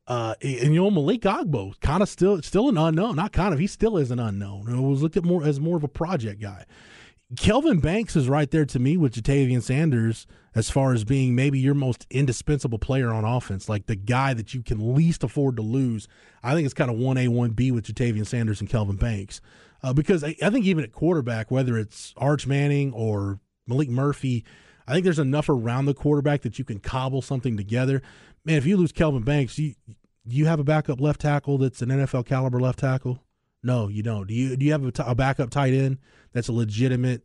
Uh, 0.05 0.35
and 0.41 0.73
you 0.73 0.81
know 0.81 0.91
Malik 0.91 1.21
Agbo, 1.21 1.79
kind 1.79 2.03
of 2.03 2.09
still 2.09 2.41
still 2.41 2.69
an 2.69 2.77
unknown. 2.77 3.15
Not 3.15 3.31
kind 3.31 3.53
of, 3.53 3.59
he 3.59 3.67
still 3.67 3.97
is 3.97 4.11
an 4.11 4.19
unknown. 4.19 4.67
It 4.69 4.79
was 4.79 5.01
looked 5.01 5.17
at 5.17 5.23
more 5.23 5.43
as 5.43 5.59
more 5.59 5.77
of 5.77 5.83
a 5.83 5.87
project 5.87 6.41
guy. 6.41 6.65
Kelvin 7.37 7.79
Banks 7.79 8.15
is 8.15 8.29
right 8.29 8.51
there 8.51 8.65
to 8.65 8.79
me 8.79 8.97
with 8.97 9.15
Ja'Tavion 9.15 9.61
Sanders 9.61 10.27
as 10.55 10.69
far 10.69 10.93
as 10.93 11.03
being 11.03 11.35
maybe 11.35 11.59
your 11.59 11.73
most 11.73 12.05
indispensable 12.09 12.79
player 12.79 13.11
on 13.11 13.25
offense, 13.25 13.67
like 13.67 13.87
the 13.87 13.95
guy 13.95 14.33
that 14.33 14.53
you 14.53 14.61
can 14.61 14.93
least 14.95 15.23
afford 15.23 15.55
to 15.55 15.61
lose. 15.63 16.07
I 16.43 16.53
think 16.53 16.65
it's 16.65 16.73
kind 16.73 16.91
of 16.91 16.97
1A, 16.97 17.27
1B 17.27 17.71
with 17.71 17.85
Ja'Tavion 17.85 18.25
Sanders 18.25 18.61
and 18.61 18.69
Kelvin 18.69 18.95
Banks. 18.95 19.41
Uh, 19.81 19.93
because 19.93 20.23
I, 20.23 20.35
I, 20.41 20.49
think 20.49 20.65
even 20.65 20.83
at 20.83 20.93
quarterback, 20.93 21.51
whether 21.51 21.77
it's 21.77 22.13
Arch 22.15 22.47
Manning 22.47 22.93
or 22.93 23.39
Maalik 23.69 23.89
Murphy, 23.89 24.45
I 24.87 24.93
think 24.93 25.03
there's 25.03 25.19
enough 25.19 25.49
around 25.49 25.85
the 25.85 25.93
quarterback 25.93 26.41
that 26.41 26.57
you 26.57 26.65
can 26.65 26.79
cobble 26.79 27.21
something 27.21 27.57
together. 27.57 28.01
Man, 28.45 28.57
if 28.57 28.65
you 28.65 28.77
lose 28.77 28.91
Kelvin 28.91 29.23
Banks, 29.23 29.57
you 29.57 29.73
you 30.25 30.45
have 30.45 30.59
a 30.59 30.63
backup 30.63 31.01
left 31.01 31.21
tackle 31.21 31.57
that's 31.57 31.81
an 31.81 31.89
NFL 31.89 32.25
caliber 32.25 32.59
left 32.59 32.79
tackle? 32.79 33.21
No, 33.61 33.89
you 33.89 34.03
don't. 34.03 34.27
Do 34.27 34.33
you 34.33 34.55
do 34.55 34.65
you 34.65 34.71
have 34.71 34.85
a, 34.85 34.91
t- 34.91 35.03
a 35.05 35.15
backup 35.15 35.49
tight 35.49 35.73
end 35.73 35.97
that's 36.31 36.47
a 36.47 36.53
legitimate 36.53 37.23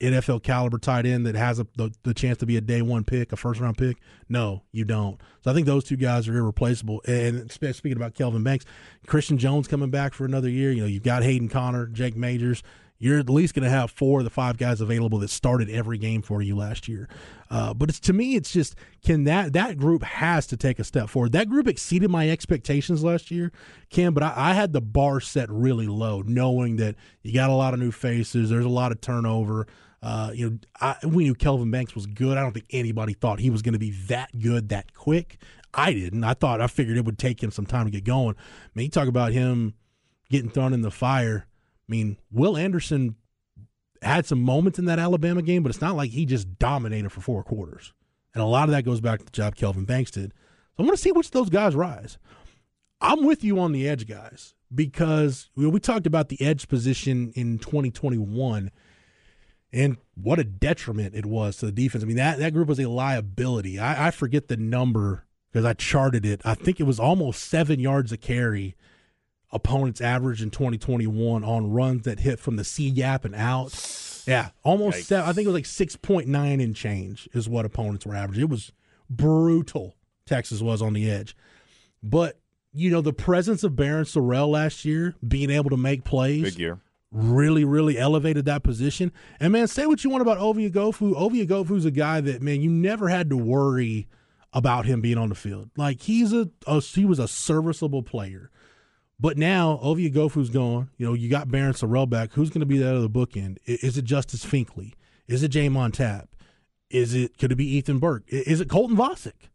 NFL 0.00 0.42
caliber 0.42 0.78
tight 0.78 1.06
end 1.06 1.26
that 1.26 1.34
has 1.34 1.58
a, 1.58 1.66
the, 1.76 1.92
the 2.02 2.14
chance 2.14 2.38
to 2.38 2.46
be 2.46 2.56
a 2.56 2.60
day 2.60 2.82
one 2.82 3.04
pick, 3.04 3.32
a 3.32 3.36
first 3.36 3.60
round 3.60 3.78
pick? 3.78 3.96
No, 4.28 4.62
you 4.72 4.84
don't. 4.84 5.20
So 5.42 5.50
I 5.50 5.54
think 5.54 5.66
those 5.66 5.84
two 5.84 5.96
guys 5.96 6.28
are 6.28 6.36
irreplaceable. 6.36 7.02
And 7.06 7.50
speaking 7.50 7.96
about 7.96 8.14
Kelvin 8.14 8.42
Banks, 8.42 8.64
Christian 9.06 9.38
Jones 9.38 9.68
coming 9.68 9.90
back 9.90 10.14
for 10.14 10.24
another 10.24 10.48
year. 10.48 10.72
You 10.72 10.82
know, 10.82 10.86
you've 10.86 11.02
got 11.02 11.22
Hayden 11.22 11.48
Conner, 11.48 11.86
Jake 11.86 12.16
Majors. 12.16 12.62
You're 12.98 13.18
at 13.18 13.28
least 13.28 13.54
going 13.54 13.64
to 13.64 13.70
have 13.70 13.90
four 13.90 14.20
of 14.20 14.24
the 14.24 14.30
five 14.30 14.56
guys 14.56 14.80
available 14.80 15.18
that 15.18 15.28
started 15.28 15.68
every 15.68 15.98
game 15.98 16.22
for 16.22 16.40
you 16.40 16.56
last 16.56 16.88
year. 16.88 17.08
Uh, 17.50 17.74
but 17.74 17.90
it's 17.90 18.00
to 18.00 18.12
me, 18.12 18.36
it's 18.36 18.50
just 18.50 18.74
can 19.04 19.24
that 19.24 19.52
that 19.52 19.76
group 19.76 20.02
has 20.02 20.46
to 20.48 20.56
take 20.56 20.78
a 20.78 20.84
step 20.84 21.08
forward. 21.08 21.32
That 21.32 21.48
group 21.48 21.68
exceeded 21.68 22.10
my 22.10 22.30
expectations 22.30 23.04
last 23.04 23.30
year, 23.30 23.52
Cam. 23.90 24.14
But 24.14 24.22
I, 24.22 24.32
I 24.36 24.54
had 24.54 24.72
the 24.72 24.80
bar 24.80 25.20
set 25.20 25.50
really 25.50 25.86
low, 25.86 26.22
knowing 26.22 26.76
that 26.76 26.96
you 27.22 27.34
got 27.34 27.50
a 27.50 27.54
lot 27.54 27.74
of 27.74 27.80
new 27.80 27.92
faces. 27.92 28.48
There's 28.50 28.64
a 28.64 28.70
lot 28.70 28.92
of 28.92 29.00
turnover. 29.00 29.66
Uh, 30.02 30.30
you 30.34 30.50
know, 30.50 30.58
I, 30.80 30.96
we 31.04 31.24
knew 31.24 31.34
Kelvin 31.34 31.70
Banks 31.70 31.94
was 31.94 32.06
good. 32.06 32.36
I 32.36 32.42
don't 32.42 32.52
think 32.52 32.66
anybody 32.70 33.14
thought 33.14 33.40
he 33.40 33.50
was 33.50 33.62
going 33.62 33.72
to 33.72 33.78
be 33.78 33.90
that 34.08 34.38
good 34.38 34.68
that 34.68 34.94
quick. 34.94 35.38
I 35.74 35.92
didn't. 35.92 36.24
I 36.24 36.34
thought 36.34 36.60
I 36.60 36.66
figured 36.66 36.96
it 36.96 37.04
would 37.04 37.18
take 37.18 37.42
him 37.42 37.50
some 37.50 37.66
time 37.66 37.86
to 37.86 37.90
get 37.90 38.04
going. 38.04 38.36
I 38.38 38.70
mean, 38.74 38.84
you 38.84 38.90
talk 38.90 39.08
about 39.08 39.32
him 39.32 39.74
getting 40.30 40.50
thrown 40.50 40.72
in 40.72 40.82
the 40.82 40.90
fire. 40.90 41.46
I 41.46 41.90
mean, 41.90 42.18
Will 42.30 42.56
Anderson 42.56 43.16
had 44.02 44.26
some 44.26 44.40
moments 44.40 44.78
in 44.78 44.84
that 44.86 44.98
Alabama 44.98 45.42
game, 45.42 45.62
but 45.62 45.70
it's 45.70 45.80
not 45.80 45.96
like 45.96 46.10
he 46.10 46.26
just 46.26 46.58
dominated 46.58 47.10
for 47.10 47.20
four 47.20 47.42
quarters. 47.42 47.92
And 48.34 48.42
a 48.42 48.46
lot 48.46 48.68
of 48.68 48.74
that 48.74 48.84
goes 48.84 49.00
back 49.00 49.18
to 49.20 49.24
the 49.24 49.30
job 49.30 49.56
Kelvin 49.56 49.84
Banks 49.84 50.10
did. 50.10 50.32
So 50.76 50.82
I 50.82 50.86
want 50.86 50.96
to 50.96 51.02
see 51.02 51.12
which 51.12 51.26
of 51.26 51.32
those 51.32 51.50
guys 51.50 51.74
rise. 51.74 52.18
I'm 53.00 53.24
with 53.24 53.44
you 53.44 53.58
on 53.60 53.72
the 53.72 53.88
edge 53.88 54.06
guys 54.06 54.54
because 54.74 55.48
we 55.54 55.78
talked 55.80 56.06
about 56.06 56.28
the 56.28 56.40
edge 56.40 56.68
position 56.68 57.32
in 57.34 57.58
2021 57.58 58.70
and 59.72 59.96
what 60.14 60.38
a 60.38 60.44
detriment 60.44 61.14
it 61.14 61.26
was 61.26 61.58
to 61.58 61.66
the 61.66 61.72
defense. 61.72 62.02
I 62.02 62.06
mean, 62.06 62.16
that, 62.16 62.38
that 62.38 62.52
group 62.52 62.68
was 62.68 62.80
a 62.80 62.88
liability. 62.88 63.78
I, 63.78 64.08
I 64.08 64.10
forget 64.10 64.48
the 64.48 64.56
number 64.56 65.24
because 65.52 65.64
I 65.64 65.72
charted 65.74 66.24
it. 66.24 66.40
I 66.44 66.54
think 66.54 66.80
it 66.80 66.84
was 66.84 67.00
almost 67.00 67.42
seven 67.44 67.80
yards 67.80 68.12
a 68.12 68.16
carry 68.16 68.76
opponents 69.52 70.00
average 70.00 70.42
in 70.42 70.50
2021 70.50 71.44
on 71.44 71.70
runs 71.70 72.02
that 72.02 72.20
hit 72.20 72.38
from 72.38 72.56
the 72.56 72.64
C 72.64 72.90
gap 72.90 73.24
and 73.24 73.34
out. 73.34 73.72
Yeah, 74.26 74.50
almost. 74.62 75.04
Seven, 75.04 75.28
I 75.28 75.32
think 75.32 75.46
it 75.46 75.50
was 75.50 75.54
like 75.54 75.90
6.9 75.90 76.60
in 76.60 76.74
change 76.74 77.28
is 77.32 77.48
what 77.48 77.64
opponents 77.64 78.04
were 78.04 78.14
averaging. 78.14 78.42
It 78.42 78.50
was 78.50 78.72
brutal. 79.08 79.94
Texas 80.26 80.60
was 80.60 80.82
on 80.82 80.92
the 80.92 81.08
edge, 81.08 81.36
but 82.02 82.38
you 82.72 82.90
know 82.90 83.00
the 83.00 83.12
presence 83.12 83.62
of 83.62 83.72
Barryn 83.72 84.02
Sorrell 84.02 84.48
last 84.48 84.84
year, 84.84 85.14
being 85.26 85.50
able 85.50 85.70
to 85.70 85.76
make 85.76 86.02
plays, 86.02 86.42
big 86.42 86.58
year, 86.58 86.80
really, 87.16 87.64
really 87.64 87.98
elevated 87.98 88.44
that 88.44 88.62
position. 88.62 89.10
And 89.40 89.52
man, 89.52 89.66
say 89.68 89.86
what 89.86 90.04
you 90.04 90.10
want 90.10 90.22
about 90.22 90.38
Ovie 90.38 90.70
Oghoufo. 90.70 91.14
Ovie 91.16 91.46
Oghoufo's 91.46 91.84
a 91.84 91.90
guy 91.90 92.20
that 92.20 92.42
man 92.42 92.60
you 92.60 92.70
never 92.70 93.08
had 93.08 93.30
to 93.30 93.36
worry 93.36 94.06
about 94.52 94.86
him 94.86 95.00
being 95.00 95.18
on 95.18 95.30
the 95.30 95.34
field. 95.34 95.70
Like 95.76 96.02
he's 96.02 96.32
a, 96.32 96.50
a 96.66 96.80
he 96.80 97.04
was 97.04 97.18
a 97.18 97.26
serviceable 97.26 98.02
player. 98.02 98.50
But 99.18 99.38
now 99.38 99.78
Ovie 99.80 100.10
Oghoufo 100.10 100.52
gone. 100.52 100.90
You 100.98 101.06
know, 101.06 101.14
you 101.14 101.30
got 101.30 101.48
Barryn 101.48 101.72
Sorrell 101.72 102.08
back. 102.08 102.32
Who's 102.32 102.50
going 102.50 102.60
to 102.60 102.66
be 102.66 102.78
that 102.78 102.94
other 102.94 103.08
bookend? 103.08 103.58
Is 103.64 103.96
it 103.96 104.04
Justice 104.04 104.44
Finkley? 104.44 104.92
Is 105.26 105.42
it 105.42 105.52
J'Mond 105.52 105.94
Tapp? 105.94 106.28
Is 106.90 107.14
it 107.14 107.38
could 107.38 107.50
it 107.50 107.56
be 107.56 107.66
Ethan 107.66 107.98
Burke? 107.98 108.24
Is 108.28 108.60
it 108.60 108.68
Colton 108.68 108.96
Vasek 108.96 109.48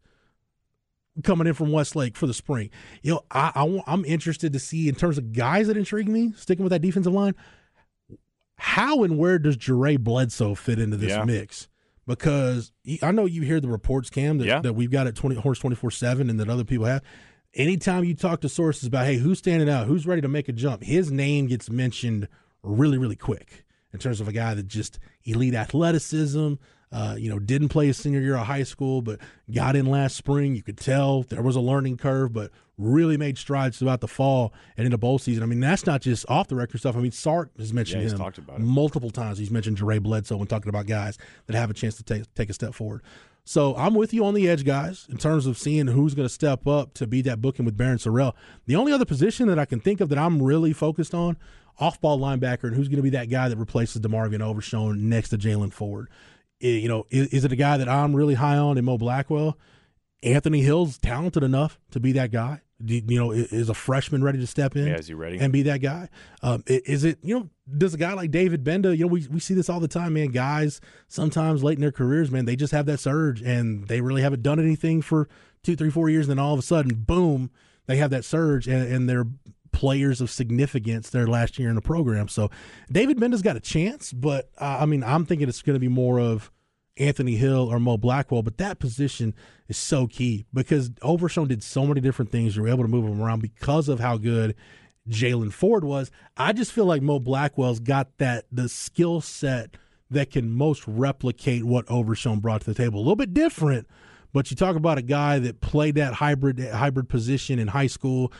coming 1.24 1.46
in 1.46 1.54
from 1.54 1.72
Westlake 1.72 2.16
for 2.16 2.26
the 2.26 2.34
spring? 2.34 2.70
You 3.02 3.14
know, 3.14 3.24
I, 3.30 3.52
I 3.54 3.82
I'm 3.86 4.04
interested 4.04 4.52
to 4.52 4.58
see 4.58 4.88
in 4.88 4.94
terms 4.94 5.18
of 5.18 5.32
guys 5.32 5.66
that 5.68 5.76
intrigue 5.76 6.08
me. 6.08 6.32
Sticking 6.36 6.64
with 6.64 6.70
that 6.70 6.82
defensive 6.82 7.12
line, 7.12 7.34
how 8.56 9.02
and 9.02 9.18
where 9.18 9.38
does 9.38 9.56
Jure 9.56 9.98
Bledsoe 9.98 10.54
fit 10.54 10.78
into 10.78 10.96
this 10.96 11.10
yeah. 11.10 11.24
mix? 11.24 11.68
Because 12.06 12.72
I 13.02 13.10
know 13.10 13.26
you 13.26 13.42
hear 13.42 13.60
the 13.60 13.68
reports, 13.68 14.10
Cam, 14.10 14.38
that, 14.38 14.46
yeah. 14.46 14.60
that 14.60 14.74
we've 14.74 14.90
got 14.90 15.06
at 15.06 15.14
20, 15.14 15.36
Horse 15.36 15.58
24 15.58 15.90
7 15.90 16.30
and 16.30 16.38
that 16.40 16.48
other 16.48 16.64
people 16.64 16.86
have. 16.86 17.02
Anytime 17.54 18.04
you 18.04 18.14
talk 18.14 18.40
to 18.40 18.48
sources 18.48 18.86
about, 18.86 19.06
hey, 19.06 19.16
who's 19.16 19.38
standing 19.38 19.68
out, 19.68 19.86
who's 19.86 20.06
ready 20.06 20.22
to 20.22 20.28
make 20.28 20.48
a 20.48 20.52
jump, 20.52 20.82
his 20.82 21.10
name 21.10 21.48
gets 21.48 21.70
mentioned 21.70 22.28
really, 22.62 22.98
really 22.98 23.16
quick 23.16 23.64
in 23.92 23.98
terms 23.98 24.20
of 24.20 24.28
a 24.28 24.32
guy 24.32 24.54
that 24.54 24.68
just 24.68 24.98
elite 25.24 25.54
athleticism, 25.54 26.54
uh, 26.92 27.16
you 27.18 27.30
know, 27.30 27.38
didn't 27.38 27.70
play 27.70 27.86
his 27.86 27.96
senior 27.96 28.20
year 28.20 28.36
of 28.36 28.46
high 28.46 28.62
school, 28.62 29.00
but 29.00 29.18
got 29.50 29.74
in 29.74 29.86
last 29.86 30.14
spring. 30.14 30.54
You 30.54 30.62
could 30.62 30.76
tell 30.76 31.22
there 31.22 31.42
was 31.42 31.56
a 31.56 31.60
learning 31.60 31.96
curve, 31.96 32.32
but 32.32 32.50
really 32.76 33.16
made 33.16 33.38
strides 33.38 33.78
throughout 33.78 34.00
the 34.00 34.08
fall 34.08 34.52
and 34.76 34.84
into 34.84 34.98
bowl 34.98 35.18
season. 35.18 35.42
I 35.42 35.46
mean, 35.46 35.60
that's 35.60 35.86
not 35.86 36.02
just 36.02 36.26
off 36.28 36.48
the 36.48 36.56
record 36.56 36.78
stuff. 36.78 36.96
I 36.96 37.00
mean, 37.00 37.12
Sark 37.12 37.50
has 37.58 37.72
mentioned 37.72 38.02
yeah, 38.02 38.10
him 38.10 38.64
multiple 38.64 39.10
times. 39.10 39.38
He's 39.38 39.50
mentioned 39.50 39.78
Jure 39.78 40.00
Bledsoe 40.00 40.36
when 40.36 40.46
talking 40.46 40.68
about 40.68 40.86
guys 40.86 41.18
that 41.46 41.56
have 41.56 41.70
a 41.70 41.74
chance 41.74 41.96
to 41.96 42.02
take 42.02 42.32
take 42.34 42.50
a 42.50 42.54
step 42.54 42.74
forward. 42.74 43.02
So 43.44 43.74
I'm 43.74 43.94
with 43.94 44.14
you 44.14 44.24
on 44.24 44.34
the 44.34 44.48
edge, 44.48 44.64
guys, 44.64 45.06
in 45.10 45.16
terms 45.16 45.46
of 45.46 45.58
seeing 45.58 45.88
who's 45.88 46.14
going 46.14 46.28
to 46.28 46.32
step 46.32 46.66
up 46.66 46.94
to 46.94 47.08
be 47.08 47.22
that 47.22 47.40
booking 47.40 47.64
with 47.64 47.76
Barryn 47.76 47.96
Sorrell. 47.96 48.34
The 48.66 48.76
only 48.76 48.92
other 48.92 49.04
position 49.04 49.48
that 49.48 49.58
I 49.58 49.64
can 49.64 49.80
think 49.80 50.00
of 50.00 50.10
that 50.10 50.18
I'm 50.18 50.40
really 50.40 50.72
focused 50.72 51.12
on, 51.12 51.36
off-ball 51.80 52.20
linebacker, 52.20 52.64
and 52.64 52.76
who's 52.76 52.86
going 52.86 52.98
to 52.98 53.02
be 53.02 53.10
that 53.10 53.30
guy 53.30 53.48
that 53.48 53.56
replaces 53.56 54.00
DeMarvion 54.00 54.40
Overshown 54.40 55.08
next 55.08 55.30
to 55.30 55.38
Jaylan 55.38 55.72
Ford 55.72 56.08
you 56.68 56.88
know, 56.88 57.06
is, 57.10 57.28
is, 57.28 57.44
it 57.44 57.52
a 57.52 57.56
guy 57.56 57.76
that 57.76 57.88
I'm 57.88 58.14
really 58.14 58.34
high 58.34 58.56
on 58.56 58.78
in 58.78 58.84
Mo 58.84 58.98
Blackwell? 58.98 59.58
Anthony 60.22 60.62
Hill's 60.62 60.98
talented 60.98 61.42
enough 61.42 61.80
to 61.90 62.00
be 62.00 62.12
that 62.12 62.30
guy. 62.30 62.60
You 62.84 63.18
know, 63.18 63.30
is 63.30 63.68
a 63.68 63.74
freshman 63.74 64.24
ready 64.24 64.38
to 64.38 64.46
step 64.46 64.74
in? 64.74 64.88
Yeah, 64.88 64.96
is 64.96 65.06
he 65.06 65.14
ready 65.14 65.38
and 65.38 65.52
be 65.52 65.62
that 65.62 65.78
guy? 65.78 66.08
Um, 66.42 66.64
is 66.66 67.04
it 67.04 67.18
you 67.22 67.38
know? 67.38 67.48
Does 67.78 67.94
a 67.94 67.96
guy 67.96 68.12
like 68.12 68.32
David 68.32 68.64
Gbenda? 68.64 68.96
You 68.96 69.04
know, 69.04 69.06
we 69.06 69.26
we 69.28 69.38
see 69.38 69.54
this 69.54 69.68
all 69.68 69.78
the 69.78 69.86
time, 69.86 70.14
man. 70.14 70.32
Guys 70.32 70.80
sometimes 71.06 71.62
late 71.62 71.76
in 71.76 71.80
their 71.80 71.92
careers, 71.92 72.32
man, 72.32 72.44
they 72.44 72.56
just 72.56 72.72
have 72.72 72.86
that 72.86 72.98
surge 72.98 73.40
and 73.40 73.86
they 73.86 74.00
really 74.00 74.22
haven't 74.22 74.42
done 74.42 74.58
anything 74.58 75.00
for 75.00 75.28
two, 75.62 75.76
three, 75.76 75.90
four 75.90 76.08
years. 76.10 76.28
And 76.28 76.38
then 76.38 76.44
all 76.44 76.54
of 76.54 76.58
a 76.58 76.62
sudden, 76.62 76.94
boom, 76.94 77.52
they 77.86 77.98
have 77.98 78.10
that 78.10 78.24
surge 78.24 78.66
and, 78.66 78.92
and 78.92 79.08
they're 79.08 79.26
players 79.82 80.20
of 80.20 80.30
significance 80.30 81.10
their 81.10 81.26
last 81.26 81.58
year 81.58 81.68
in 81.68 81.74
the 81.74 81.82
program. 81.82 82.28
So 82.28 82.52
David 82.92 83.16
Gbenda's 83.16 83.42
got 83.42 83.56
a 83.56 83.60
chance, 83.60 84.12
but 84.12 84.48
uh, 84.58 84.78
I 84.80 84.86
mean, 84.86 85.02
I'm 85.02 85.26
thinking 85.26 85.48
it's 85.48 85.60
going 85.60 85.74
to 85.74 85.80
be 85.80 85.88
more 85.88 86.20
of 86.20 86.52
Anthony 86.98 87.34
Hill 87.34 87.66
or 87.68 87.80
Mo 87.80 87.96
Blackwell, 87.96 88.44
but 88.44 88.58
that 88.58 88.78
position 88.78 89.34
is 89.66 89.76
so 89.76 90.06
key 90.06 90.46
because 90.54 90.92
Overshown 91.02 91.48
did 91.48 91.64
so 91.64 91.84
many 91.84 92.00
different 92.00 92.30
things. 92.30 92.54
You 92.54 92.62
were 92.62 92.68
able 92.68 92.84
to 92.84 92.88
move 92.88 93.04
him 93.04 93.20
around 93.20 93.42
because 93.42 93.88
of 93.88 93.98
how 93.98 94.18
good 94.18 94.54
Jaylan 95.08 95.52
Ford 95.52 95.82
was. 95.82 96.12
I 96.36 96.52
just 96.52 96.70
feel 96.70 96.84
like 96.84 97.02
Mo 97.02 97.18
Blackwell's 97.18 97.80
got 97.80 98.18
that 98.18 98.44
the 98.52 98.68
skill 98.68 99.20
set 99.20 99.76
that 100.10 100.30
can 100.30 100.48
most 100.48 100.86
replicate 100.86 101.64
what 101.64 101.90
Overshown 101.90 102.38
brought 102.38 102.60
to 102.60 102.72
the 102.72 102.80
table. 102.80 102.98
A 102.98 103.02
little 103.02 103.16
bit 103.16 103.34
different, 103.34 103.88
but 104.32 104.48
you 104.48 104.56
talk 104.56 104.76
about 104.76 104.96
a 104.96 105.02
guy 105.02 105.40
that 105.40 105.60
played 105.60 105.96
that 105.96 106.14
hybrid 106.14 106.60
hybrid 106.60 107.08
position 107.08 107.58
in 107.58 107.66
high 107.66 107.88
school. 107.88 108.32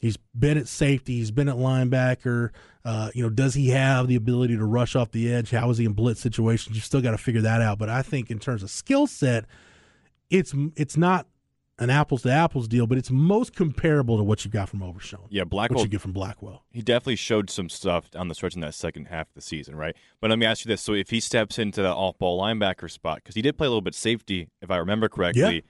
He's 0.00 0.18
been 0.38 0.58
at 0.58 0.68
safety. 0.68 1.14
He's 1.14 1.30
been 1.30 1.48
at 1.48 1.56
linebacker. 1.56 2.50
Uh, 2.84 3.10
you 3.14 3.22
know, 3.22 3.30
does 3.30 3.54
he 3.54 3.70
have 3.70 4.08
the 4.08 4.14
ability 4.14 4.56
to 4.56 4.64
rush 4.64 4.94
off 4.94 5.10
the 5.10 5.32
edge? 5.32 5.50
How 5.50 5.70
is 5.70 5.78
he 5.78 5.86
in 5.86 5.92
blitz 5.92 6.20
situations? 6.20 6.76
You 6.76 6.82
still 6.82 7.00
got 7.00 7.12
to 7.12 7.18
figure 7.18 7.40
that 7.42 7.62
out. 7.62 7.78
But 7.78 7.88
I 7.88 8.02
think 8.02 8.30
in 8.30 8.38
terms 8.38 8.62
of 8.62 8.70
skill 8.70 9.06
set, 9.06 9.46
it's 10.30 10.54
it's 10.76 10.96
not 10.96 11.26
an 11.78 11.90
apples 11.90 12.22
to 12.22 12.30
apples 12.30 12.68
deal, 12.68 12.86
but 12.86 12.96
it's 12.96 13.10
most 13.10 13.54
comparable 13.54 14.16
to 14.16 14.22
what 14.22 14.44
you 14.44 14.50
got 14.50 14.68
from 14.68 14.82
Overshown. 14.82 15.26
Yeah, 15.28 15.44
Blackwell. 15.44 15.78
What 15.78 15.84
you 15.84 15.90
get 15.90 16.00
from 16.00 16.12
Blackwell. 16.12 16.62
He 16.70 16.80
definitely 16.82 17.16
showed 17.16 17.50
some 17.50 17.68
stuff 17.68 18.10
on 18.14 18.28
the 18.28 18.34
stretch 18.34 18.54
in 18.54 18.60
that 18.62 18.74
second 18.74 19.06
half 19.06 19.28
of 19.28 19.34
the 19.34 19.42
season, 19.42 19.76
right? 19.76 19.94
But 20.20 20.30
let 20.30 20.38
me 20.38 20.46
ask 20.46 20.64
you 20.64 20.68
this: 20.68 20.82
so 20.82 20.92
if 20.92 21.10
he 21.10 21.20
steps 21.20 21.58
into 21.58 21.82
that 21.82 21.94
off-ball 21.94 22.40
linebacker 22.40 22.90
spot, 22.90 23.16
because 23.16 23.34
he 23.34 23.42
did 23.42 23.56
play 23.56 23.66
a 23.66 23.70
little 23.70 23.82
bit 23.82 23.94
safety, 23.94 24.48
if 24.60 24.70
I 24.70 24.76
remember 24.76 25.08
correctly, 25.08 25.54
yeah. 25.54 25.60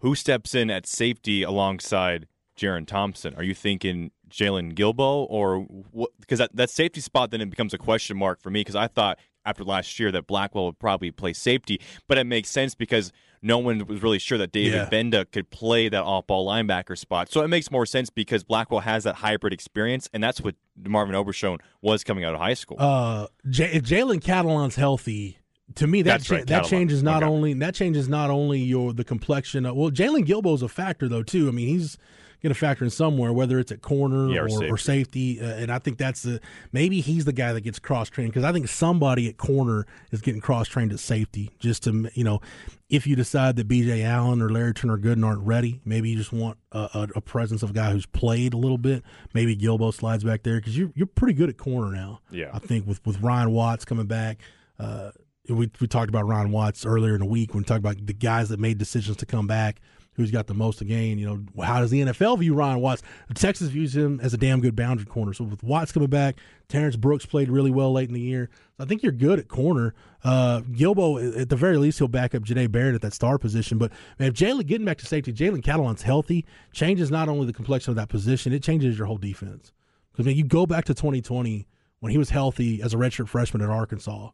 who 0.00 0.14
steps 0.14 0.54
in 0.54 0.70
at 0.70 0.86
safety 0.86 1.42
alongside? 1.42 2.26
Jerrin 2.56 2.86
Thompson? 2.86 3.34
Are 3.34 3.42
you 3.42 3.54
thinking 3.54 4.10
Jaylon 4.30 4.74
Guilbeau 4.74 5.26
or 5.28 5.60
what? 5.60 6.10
Because 6.20 6.38
that, 6.38 6.54
that 6.56 6.70
safety 6.70 7.00
spot 7.00 7.30
then 7.30 7.40
it 7.40 7.50
becomes 7.50 7.74
a 7.74 7.78
question 7.78 8.16
mark 8.16 8.40
for 8.40 8.50
me 8.50 8.60
because 8.60 8.76
I 8.76 8.86
thought 8.88 9.18
after 9.44 9.64
last 9.64 9.98
year 9.98 10.10
that 10.12 10.26
Blackwell 10.26 10.66
would 10.66 10.78
probably 10.78 11.10
play 11.10 11.32
safety, 11.32 11.80
but 12.08 12.18
it 12.18 12.24
makes 12.24 12.50
sense 12.50 12.74
because 12.74 13.12
no 13.42 13.58
one 13.58 13.86
was 13.86 14.02
really 14.02 14.18
sure 14.18 14.38
that 14.38 14.50
David 14.50 14.74
yeah. 14.74 14.88
Gbenda 14.90 15.30
could 15.30 15.50
play 15.50 15.88
that 15.88 16.02
off-ball 16.02 16.46
linebacker 16.46 16.98
spot. 16.98 17.30
So 17.30 17.42
it 17.42 17.48
makes 17.48 17.70
more 17.70 17.86
sense 17.86 18.10
because 18.10 18.42
Blackwell 18.42 18.80
has 18.80 19.04
that 19.04 19.16
hybrid 19.16 19.52
experience, 19.52 20.08
and 20.12 20.22
that's 20.22 20.40
what 20.40 20.56
Marvin 20.76 21.14
Overshown 21.14 21.58
was 21.80 22.02
coming 22.02 22.24
out 22.24 22.34
of 22.34 22.40
high 22.40 22.54
school. 22.54 22.76
Uh, 22.80 23.28
J- 23.48 23.72
if 23.72 23.84
Jalen 23.84 24.20
Catalon's 24.20 24.74
healthy, 24.74 25.38
to 25.76 25.86
me 25.86 26.02
that 26.02 26.22
cha- 26.22 26.36
right, 26.36 26.46
that 26.46 26.64
changes 26.64 27.02
not 27.02 27.22
okay. 27.22 27.30
only 27.30 27.54
that 27.54 27.74
changes 27.74 28.08
not 28.08 28.30
only 28.30 28.60
your 28.60 28.92
the 28.92 29.04
complexion. 29.04 29.66
Of, 29.66 29.76
well, 29.76 29.90
Jaylon 29.90 30.26
Guilbeau's 30.26 30.62
a 30.62 30.68
factor 30.68 31.08
though 31.08 31.22
too. 31.22 31.48
I 31.48 31.50
mean 31.50 31.68
he's 31.68 31.98
going 32.42 32.52
to 32.52 32.58
factor 32.58 32.84
in 32.84 32.90
somewhere, 32.90 33.32
whether 33.32 33.58
it's 33.58 33.72
at 33.72 33.82
corner 33.82 34.28
yeah, 34.28 34.40
or, 34.40 34.44
or, 34.44 34.48
safety. 34.48 34.70
Or 34.70 34.76
safety. 34.76 35.40
Uh, 35.40 35.44
and 35.44 35.72
I 35.72 35.78
think 35.78 35.98
that's 35.98 36.22
the 36.22 36.40
maybe 36.72 37.00
he's 37.00 37.24
the 37.24 37.32
guy 37.32 37.52
that 37.52 37.62
gets 37.62 37.78
cross 37.78 38.08
trained 38.08 38.32
because 38.32 38.44
I 38.44 38.52
think 38.52 38.68
somebody 38.68 39.28
at 39.28 39.36
corner 39.36 39.86
is 40.12 40.20
getting 40.20 40.40
cross 40.40 40.68
trained 40.68 40.92
at 40.92 40.98
safety 40.98 41.50
just 41.58 41.84
to 41.84 42.10
you 42.14 42.24
know 42.24 42.40
if 42.88 43.06
you 43.06 43.16
decide 43.16 43.56
that 43.56 43.66
B.J. 43.66 44.04
Allen 44.04 44.40
or 44.40 44.48
Larry 44.48 44.72
Turner 44.72 44.96
Gooden 44.96 45.24
aren't 45.24 45.42
ready, 45.42 45.80
maybe 45.84 46.10
you 46.10 46.16
just 46.16 46.32
want 46.32 46.56
a, 46.70 46.88
a, 46.94 47.08
a, 47.16 47.20
presence 47.20 47.64
of 47.64 47.70
a 47.70 47.72
guy 47.72 47.90
who's 47.90 48.06
played 48.06 48.54
a 48.54 48.56
little 48.56 48.78
bit. 48.78 49.02
Maybe 49.34 49.56
Guilbeau 49.56 49.92
slides 49.92 50.22
back 50.22 50.44
there 50.44 50.56
because 50.56 50.78
you're 50.78 50.92
you're 50.94 51.06
pretty 51.06 51.34
good 51.34 51.48
at 51.48 51.56
corner 51.56 51.90
now. 51.90 52.20
Yeah, 52.30 52.50
I 52.52 52.58
think 52.58 52.86
with 52.86 53.04
with 53.04 53.20
Ryan 53.20 53.50
Watts 53.52 53.84
coming 53.84 54.06
back. 54.06 54.40
Uh, 54.78 55.10
we, 55.48 55.70
we 55.80 55.86
talked 55.86 56.08
about 56.08 56.26
Ryan 56.26 56.50
Watts 56.50 56.84
earlier 56.84 57.14
in 57.14 57.20
the 57.20 57.26
week 57.26 57.54
when 57.54 57.62
we 57.62 57.64
talked 57.64 57.78
about 57.78 58.04
the 58.04 58.12
guys 58.12 58.48
that 58.48 58.58
made 58.58 58.78
decisions 58.78 59.16
to 59.18 59.26
come 59.26 59.46
back 59.46 59.80
who's 60.16 60.30
got 60.30 60.46
the 60.46 60.54
most 60.54 60.78
to 60.78 60.84
gain. 60.84 61.18
You 61.18 61.26
know, 61.26 61.62
how 61.62 61.80
does 61.80 61.90
the 61.90 62.00
NFL 62.00 62.38
view 62.38 62.54
Ryan 62.54 62.80
Watts? 62.80 63.02
Texas 63.34 63.68
views 63.68 63.94
him 63.94 64.18
as 64.22 64.34
a 64.34 64.36
damn 64.36 64.60
good 64.60 64.74
boundary 64.74 65.06
corner. 65.06 65.32
So 65.32 65.44
with 65.44 65.62
Watts 65.62 65.92
coming 65.92 66.08
back, 66.08 66.36
Terrence 66.68 66.96
Brooks 66.96 67.26
played 67.26 67.50
really 67.50 67.70
well 67.70 67.92
late 67.92 68.08
in 68.08 68.14
the 68.14 68.20
year. 68.20 68.48
I 68.78 68.86
think 68.86 69.02
you're 69.02 69.12
good 69.12 69.38
at 69.38 69.48
corner. 69.48 69.94
Uh, 70.24 70.62
Guilbeau, 70.62 71.38
at 71.38 71.48
the 71.48 71.56
very 71.56 71.76
least, 71.76 71.98
he'll 71.98 72.08
back 72.08 72.34
up 72.34 72.42
Jahdae 72.42 72.72
Barron 72.72 72.94
at 72.94 73.02
that 73.02 73.12
star 73.12 73.38
position. 73.38 73.78
But 73.78 73.92
man, 74.18 74.28
if 74.28 74.34
Jalen 74.34 74.66
getting 74.66 74.84
back 74.84 74.98
to 74.98 75.06
safety, 75.06 75.32
Jalen 75.32 75.62
Catalon's 75.62 76.02
healthy, 76.02 76.44
changes 76.72 77.10
not 77.10 77.28
only 77.28 77.46
the 77.46 77.52
complexion 77.52 77.92
of 77.92 77.96
that 77.96 78.08
position, 78.08 78.52
it 78.52 78.62
changes 78.62 78.98
your 78.98 79.06
whole 79.06 79.18
defense. 79.18 79.72
Because 80.12 80.26
man, 80.26 80.34
you 80.34 80.44
go 80.44 80.66
back 80.66 80.86
to 80.86 80.94
2020 80.94 81.66
when 82.00 82.12
he 82.12 82.18
was 82.18 82.30
healthy 82.30 82.82
as 82.82 82.94
a 82.94 82.96
redshirt 82.96 83.28
freshman 83.28 83.62
at 83.62 83.70
Arkansas 83.70 84.30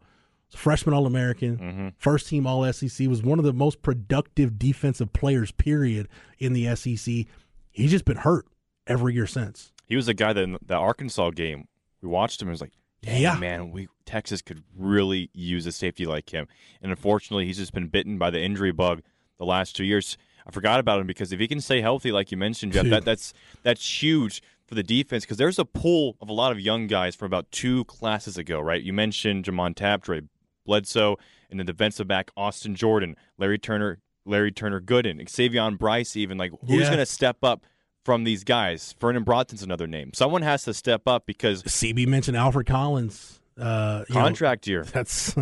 freshman 0.55 0.95
All 0.95 1.07
American, 1.07 1.59
mm-hmm. 1.59 1.89
first 1.99 2.29
team 2.29 2.47
All 2.47 2.71
SEC, 2.73 3.09
was 3.09 3.23
one 3.23 3.39
of 3.39 3.45
the 3.45 3.53
most 3.53 3.83
productive 3.83 4.59
defensive 4.59 5.13
players, 5.13 5.51
period, 5.53 6.09
in 6.39 6.53
the 6.53 6.75
SEC. 6.77 7.27
He's 7.71 7.91
just 7.91 8.05
been 8.05 8.19
hurt 8.19 8.47
every 8.87 9.15
year 9.15 9.27
since. 9.27 9.73
He 9.87 9.97
was 9.97 10.09
a 10.09 10.15
guy 10.15 10.33
that 10.33 10.43
in 10.43 10.59
the 10.65 10.75
Arkansas 10.75 11.31
game, 11.31 11.69
we 12.01 12.09
watched 12.09 12.41
him 12.41 12.49
and 12.49 12.53
was 12.53 12.61
like, 12.61 12.73
yeah, 13.03 13.37
man, 13.37 13.73
we 13.73 13.89
Texas 14.07 14.43
could 14.43 14.63
really 14.77 15.29
use 15.35 15.67
a 15.67 15.73
safety 15.73 16.07
like 16.07 16.33
him. 16.33 16.47
And 16.81 16.93
unfortunately, 16.93 17.47
he's 17.47 17.59
just 17.59 17.73
been 17.73 17.89
bitten 17.89 18.17
by 18.17 18.31
the 18.31 18.41
injury 18.41 18.73
bug 18.73 19.03
the 19.39 19.45
last 19.45 19.75
two 19.75 19.85
years. 19.85 20.17
I 20.47 20.51
forgot 20.51 20.81
about 20.81 21.01
him 21.01 21.07
because 21.07 21.33
if 21.33 21.41
he 21.41 21.49
can 21.49 21.61
stay 21.61 21.81
healthy, 21.81 22.13
like 22.13 22.31
you 22.31 22.37
mentioned, 22.37 22.73
Jeff, 22.73 22.87
that, 22.87 23.05
that's 23.05 23.33
that's 23.63 24.03
huge 24.03 24.43
for 24.67 24.75
the 24.75 24.83
defense 24.83 25.25
because 25.25 25.37
there's 25.37 25.59
a 25.59 25.65
pool 25.65 26.17
of 26.21 26.29
a 26.29 26.33
lot 26.33 26.53
of 26.53 26.61
young 26.61 26.87
guys 26.87 27.15
from 27.15 27.27
about 27.27 27.51
two 27.51 27.85
classes 27.85 28.39
ago, 28.39 28.61
right? 28.61 28.83
You 28.83 28.93
mentioned 28.93 29.45
J'Mond 29.45 29.77
Tapp, 29.77 30.03
Dre 30.03 30.23
Bledsoe, 30.65 31.17
and 31.51 31.61
the 31.61 31.65
defensive 31.65 32.09
back 32.09 32.31
Austin 32.37 32.75
Jordan, 32.75 33.17
Larry 33.39 33.59
Turner, 33.59 34.01
Larry 34.25 34.53
Turner 34.53 34.81
Gooden, 34.81 35.21
X'Avion 35.23 35.79
Brice, 35.79 36.17
even 36.17 36.39
like 36.39 36.53
who's 36.67 36.81
yeah. 36.81 36.87
going 36.87 36.99
to 36.99 37.07
step 37.07 37.39
up 37.43 37.65
from 38.05 38.25
these 38.25 38.45
guys? 38.45 38.95
Vernon 39.01 39.23
Broughton's 39.23 39.63
another 39.63 39.87
name. 39.87 40.13
Someone 40.15 40.43
has 40.43 40.65
to 40.65 40.75
step 40.75 41.03
up 41.07 41.27
because 41.27 41.63
CB 41.63 42.07
mentioned 42.07 42.37
Alfred 42.37 42.67
Collins. 42.67 43.41
Uh, 43.61 44.05
contract 44.11 44.67
know, 44.67 44.71
year. 44.71 44.85
That's 44.93 45.37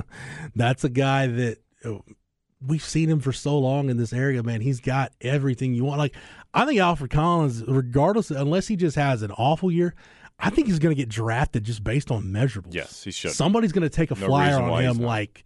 that's 0.57 0.83
a 0.83 0.89
guy 0.89 1.29
that 1.29 1.59
oh, 1.85 2.03
we've 2.65 2.83
seen 2.83 3.09
him 3.09 3.21
for 3.21 3.33
so 3.33 3.57
long 3.57 3.89
in 3.89 3.99
this 3.99 4.13
area. 4.13 4.43
Man, 4.43 4.61
he's 4.61 4.81
got 4.81 5.13
everything 5.21 5.75
you 5.75 5.85
want. 5.85 5.99
Like 5.99 6.17
I 6.53 6.67
think 6.67 6.81
Alfred 6.81 7.13
Collins, 7.13 7.63
regardless, 7.67 8.33
unless 8.33 8.67
he 8.67 8.75
just 8.75 8.97
has 8.97 9.23
an 9.23 9.31
awful 9.33 9.71
year, 9.71 9.95
I 10.41 10.51
think 10.51 10.67
he's 10.69 10.79
going 10.79 10.95
to 10.95 11.01
get 11.01 11.09
drafted 11.09 11.65
just 11.65 11.85
based 11.85 12.11
on 12.11 12.25
measurables. 12.25 12.75
Yes, 12.75 13.05
he 13.05 13.11
should. 13.11 13.33
Somebody's 13.33 13.73
going 13.73 13.83
to 13.83 13.91
take 13.91 14.11
a 14.11 14.15
no 14.15 14.27
flyer 14.27 14.61
on 14.61 14.83
him 14.83 14.99
like 14.99 15.45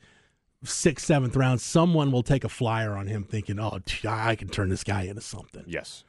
sixth, 0.64 1.06
seventh 1.06 1.36
round, 1.36 1.60
someone 1.60 2.10
will 2.10 2.22
take 2.22 2.44
a 2.44 2.48
flyer 2.48 2.96
on 2.96 3.06
him, 3.06 3.24
thinking, 3.24 3.58
"Oh, 3.60 3.80
I 4.08 4.36
can 4.36 4.48
turn 4.48 4.68
this 4.68 4.84
guy 4.84 5.02
into 5.02 5.20
something." 5.20 5.64
Yes. 5.66 6.04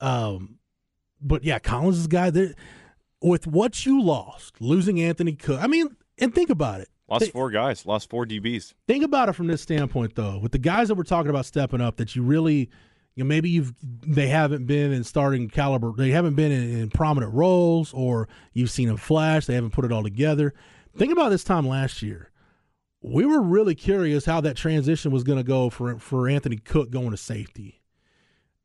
Um, 0.00 0.58
but 1.20 1.44
yeah, 1.44 1.58
Collins 1.58 1.98
is 1.98 2.04
a 2.06 2.08
guy 2.08 2.30
that 2.30 2.54
with 3.20 3.46
what 3.46 3.84
you 3.84 4.02
lost, 4.02 4.60
losing 4.60 5.00
Anthony 5.00 5.32
Cook. 5.32 5.60
I 5.60 5.66
mean, 5.66 5.96
and 6.18 6.34
think 6.34 6.50
about 6.50 6.80
it. 6.80 6.88
Lost 7.08 7.22
Think- 7.22 7.32
four 7.32 7.50
guys. 7.50 7.86
Lost 7.86 8.10
four 8.10 8.26
DBs. 8.26 8.74
Think 8.86 9.02
about 9.02 9.28
it 9.30 9.32
from 9.32 9.46
this 9.46 9.62
standpoint, 9.62 10.14
though. 10.14 10.38
With 10.38 10.52
the 10.52 10.58
guys 10.58 10.88
that 10.88 10.94
we're 10.94 11.04
talking 11.04 11.30
about 11.30 11.46
stepping 11.46 11.80
up, 11.80 11.96
that 11.96 12.14
you 12.14 12.22
really, 12.22 12.68
you 13.18 13.24
know, 13.24 13.28
maybe 13.28 13.50
you've 13.50 13.74
they 13.82 14.28
haven't 14.28 14.66
been 14.66 14.92
in 14.92 15.02
starting 15.02 15.48
caliber, 15.48 15.92
they 15.92 16.10
haven't 16.10 16.36
been 16.36 16.52
in, 16.52 16.78
in 16.78 16.88
prominent 16.88 17.34
roles, 17.34 17.92
or 17.92 18.28
you've 18.52 18.70
seen 18.70 18.86
them 18.86 18.96
flash, 18.96 19.46
they 19.46 19.54
haven't 19.54 19.72
put 19.72 19.84
it 19.84 19.90
all 19.90 20.04
together. 20.04 20.54
Think 20.96 21.10
about 21.10 21.30
this 21.30 21.42
time 21.42 21.66
last 21.66 22.00
year. 22.00 22.30
We 23.02 23.26
were 23.26 23.42
really 23.42 23.74
curious 23.74 24.24
how 24.24 24.40
that 24.42 24.56
transition 24.56 25.10
was 25.10 25.24
going 25.24 25.38
to 25.38 25.44
go 25.44 25.68
for 25.68 25.98
for 25.98 26.28
Anthony 26.28 26.58
Cook 26.58 26.90
going 26.90 27.10
to 27.10 27.16
safety. 27.16 27.82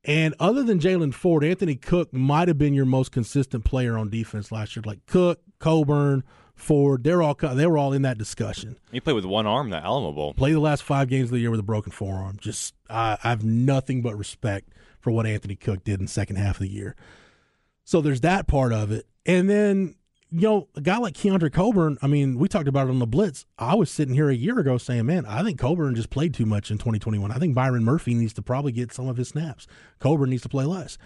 And 0.03 0.35
other 0.39 0.61
than 0.61 0.79
Jaylan 0.79 1.15
Ford, 1.15 1.43
Anthony 1.43 1.75
Cook 1.75 2.13
might 2.13 2.47
have 2.47 2.59
been 2.59 2.75
your 2.75 2.85
most 2.85 3.11
consistent 3.11 3.65
player 3.65 3.97
on 3.97 4.11
defense 4.11 4.51
last 4.51 4.75
year. 4.75 4.83
Like 4.85 5.03
Cook, 5.07 5.41
Coburn, 5.57 6.23
Ford, 6.55 7.03
they're 7.03 7.21
all 7.21 7.35
they 7.35 7.65
were 7.65 7.77
all 7.77 7.93
in 7.93 8.03
that 8.03 8.17
discussion 8.17 8.77
He 8.91 8.99
played 8.99 9.13
with 9.15 9.25
one 9.25 9.45
arm 9.47 9.69
that 9.71 9.83
Alamo 9.83 10.11
Bowl. 10.11 10.33
play 10.33 10.51
the 10.53 10.59
last 10.59 10.83
five 10.83 11.09
games 11.09 11.25
of 11.25 11.31
the 11.31 11.39
year 11.39 11.51
with 11.51 11.59
a 11.59 11.63
broken 11.63 11.91
forearm. 11.91 12.37
Just 12.39 12.73
I, 12.89 13.17
I 13.23 13.29
have 13.29 13.43
nothing 13.43 14.01
but 14.01 14.15
respect 14.17 14.69
for 14.99 15.11
what 15.11 15.25
Anthony 15.25 15.55
Cook 15.55 15.83
did 15.83 15.99
in 15.99 16.05
the 16.05 16.11
second 16.11 16.37
half 16.37 16.55
of 16.57 16.61
the 16.61 16.69
year. 16.71 16.95
So 17.83 17.99
there's 18.01 18.21
that 18.21 18.47
part 18.47 18.71
of 18.71 18.91
it, 18.91 19.05
and 19.25 19.49
then 19.49 19.95
you 20.29 20.41
know 20.41 20.67
a 20.75 20.81
guy 20.81 20.97
like 20.97 21.15
Keandre 21.15 21.51
Coburn. 21.51 21.97
I 22.01 22.07
mean, 22.07 22.39
we 22.39 22.47
talked 22.47 22.69
about 22.69 22.87
it 22.87 22.91
on 22.91 22.99
the 22.99 23.07
Blitz. 23.07 23.45
I 23.59 23.75
was 23.75 23.91
sitting 23.91 24.13
here 24.13 24.29
a 24.29 24.35
year 24.35 24.57
ago 24.59 24.77
saying, 24.77 25.05
"Man, 25.05 25.25
I 25.25 25.43
think 25.43 25.59
Coburn 25.59 25.95
just 25.95 26.09
played 26.09 26.33
too 26.33 26.45
much 26.45 26.71
in 26.71 26.77
2021. 26.77 27.31
I 27.31 27.39
think 27.39 27.53
Byron 27.55 27.83
Murphy 27.83 28.13
needs 28.13 28.31
to 28.33 28.41
probably 28.41 28.71
get 28.71 28.93
some 28.93 29.09
of 29.09 29.17
his 29.17 29.27
snaps. 29.29 29.67
Coburn 29.99 30.29
needs 30.29 30.43
to 30.43 30.49
play 30.49 30.65
less." 30.65 30.97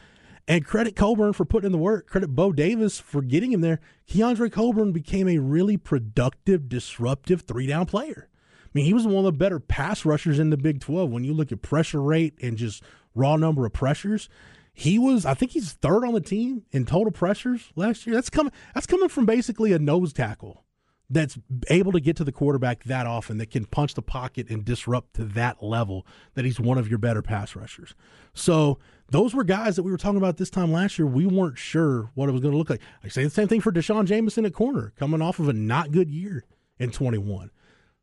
And 0.48 0.66
credit 0.66 0.96
Coburn 0.96 1.34
for 1.34 1.44
putting 1.44 1.68
in 1.68 1.72
the 1.74 1.78
work. 1.78 2.08
Credit 2.08 2.30
Bo 2.30 2.54
Davis 2.54 3.00
for 3.00 3.22
getting 3.22 3.52
him 3.52 3.62
there. 3.62 3.82
Keandre 4.10 4.52
Coburn 4.52 4.94
became 4.94 5.28
a 5.28 5.40
really 5.40 5.76
productive, 5.76 6.70
disruptive 6.70 7.42
three 7.42 7.68
down 7.68 7.86
player. 7.86 8.30
I 8.66 8.70
mean, 8.74 8.86
he 8.86 8.94
was 8.94 9.06
one 9.06 9.18
of 9.18 9.24
the 9.26 9.32
better 9.34 9.60
pass 9.60 10.06
rushers 10.06 10.40
in 10.40 10.50
the 10.50 10.58
Big 10.58 10.80
12. 10.80 11.10
When 11.10 11.24
you 11.24 11.34
look 11.34 11.52
at 11.52 11.62
pressure 11.62 12.02
rate 12.02 12.36
and 12.42 12.58
just 12.58 12.82
raw 13.14 13.36
number 13.36 13.66
of 13.66 13.74
pressures, 13.74 14.30
he 14.74 15.00
was, 15.00 15.26
I 15.26 15.34
think 15.34 15.52
he's 15.52 15.74
third 15.74 16.06
on 16.06 16.14
the 16.14 16.22
team 16.22 16.64
in 16.72 16.86
total 16.86 17.12
pressures 17.12 17.72
last 17.76 18.06
year. 18.06 18.16
That's 18.16 18.30
coming 18.30 18.54
that's 18.74 18.86
coming 18.86 19.10
from 19.10 19.26
basically 19.26 19.74
a 19.74 19.80
nose 19.80 20.14
tackle 20.14 20.64
that's 21.10 21.38
able 21.70 21.92
to 21.94 22.00
get 22.00 22.16
to 22.18 22.24
the 22.24 22.32
quarterback 22.32 22.84
that 22.84 23.08
often, 23.08 23.38
that 23.38 23.50
can 23.50 23.66
punch 23.66 23.94
the 23.94 24.02
pocket 24.02 24.50
and 24.50 24.66
disrupt 24.66 25.16
to 25.16 25.24
that 25.24 25.64
level, 25.64 26.06
that 26.36 26.46
he's 26.46 26.60
one 26.60 26.78
of 26.78 26.90
your 26.90 27.00
better 27.00 27.22
pass 27.22 27.56
rushers. 27.56 27.96
So 28.34 28.78
those 29.10 29.34
were 29.34 29.44
guys 29.44 29.76
that 29.76 29.84
we 29.84 29.92
were 29.92 29.98
talking 29.98 30.18
about 30.18 30.38
this 30.38 30.50
time 30.50 30.72
last 30.72 31.00
year. 31.00 31.08
We 31.08 31.26
weren't 31.26 31.58
sure 31.58 32.12
what 32.14 32.30
it 32.30 32.34
was 32.34 32.42
going 32.42 32.52
to 32.52 32.58
look 32.58 32.70
like. 32.70 32.82
I 33.04 33.08
say 33.08 33.24
the 33.24 33.30
same 33.30 33.48
thing 33.48 33.62
for 33.62 33.72
D'Shawn 33.72 34.06
Jamison 34.06 34.46
at 34.46 34.54
corner, 34.54 34.94
coming 34.98 35.22
off 35.22 35.40
of 35.40 35.48
a 35.48 35.54
not 35.54 35.92
good 35.92 36.10
year 36.10 36.46
in 36.80 36.92
21. 36.92 37.52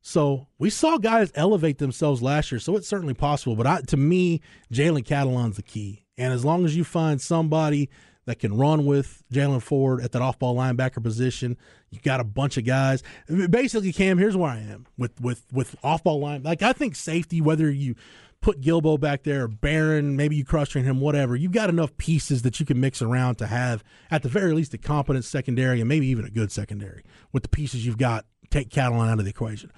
So 0.00 0.48
we 0.58 0.68
saw 0.70 0.98
guys 0.98 1.32
elevate 1.34 1.78
themselves 1.78 2.22
last 2.22 2.52
year, 2.52 2.58
so 2.58 2.76
it's 2.76 2.88
certainly 2.88 3.14
possible. 3.14 3.56
But 3.56 3.66
I, 3.66 3.80
to 3.82 3.96
me, 3.96 4.40
Jalen 4.72 5.06
Catalon's 5.06 5.56
the 5.56 5.62
key. 5.62 6.04
And 6.18 6.32
as 6.32 6.44
long 6.44 6.64
as 6.64 6.76
you 6.76 6.84
find 6.84 7.20
somebody 7.20 7.88
that 8.26 8.38
can 8.38 8.56
run 8.56 8.86
with 8.86 9.22
Jaylan 9.32 9.62
Ford 9.62 10.02
at 10.02 10.12
that 10.12 10.22
off-ball 10.22 10.54
linebacker 10.54 11.02
position, 11.02 11.56
you 11.90 12.00
got 12.00 12.20
a 12.20 12.24
bunch 12.24 12.56
of 12.56 12.64
guys. 12.64 13.02
Basically, 13.50 13.92
Cam, 13.92 14.18
here's 14.18 14.36
where 14.36 14.50
I 14.50 14.58
am 14.58 14.86
with 14.96 15.20
with 15.20 15.44
with 15.52 15.76
off-ball 15.82 16.20
line. 16.20 16.42
Like 16.42 16.62
I 16.62 16.72
think 16.72 16.96
safety, 16.96 17.40
whether 17.40 17.70
you 17.70 17.94
put 18.44 18.60
Guilbeau 18.60 19.00
back 19.00 19.22
there, 19.22 19.44
or 19.44 19.48
Barron, 19.48 20.16
maybe 20.16 20.36
you 20.36 20.44
cross 20.44 20.68
train 20.68 20.84
him, 20.84 21.00
whatever. 21.00 21.34
You've 21.34 21.50
got 21.50 21.70
enough 21.70 21.96
pieces 21.96 22.42
that 22.42 22.60
you 22.60 22.66
can 22.66 22.78
mix 22.78 23.00
around 23.00 23.36
to 23.36 23.46
have, 23.46 23.82
at 24.10 24.22
the 24.22 24.28
very 24.28 24.52
least, 24.52 24.74
a 24.74 24.78
competent 24.78 25.24
secondary 25.24 25.80
and 25.80 25.88
maybe 25.88 26.06
even 26.08 26.26
a 26.26 26.30
good 26.30 26.52
secondary 26.52 27.02
with 27.32 27.42
the 27.42 27.48
pieces 27.48 27.86
you've 27.86 27.96
got. 27.96 28.26
Take 28.50 28.68
Catalon 28.68 29.10
out 29.10 29.18
of 29.18 29.24
the 29.24 29.30
equation. 29.30 29.72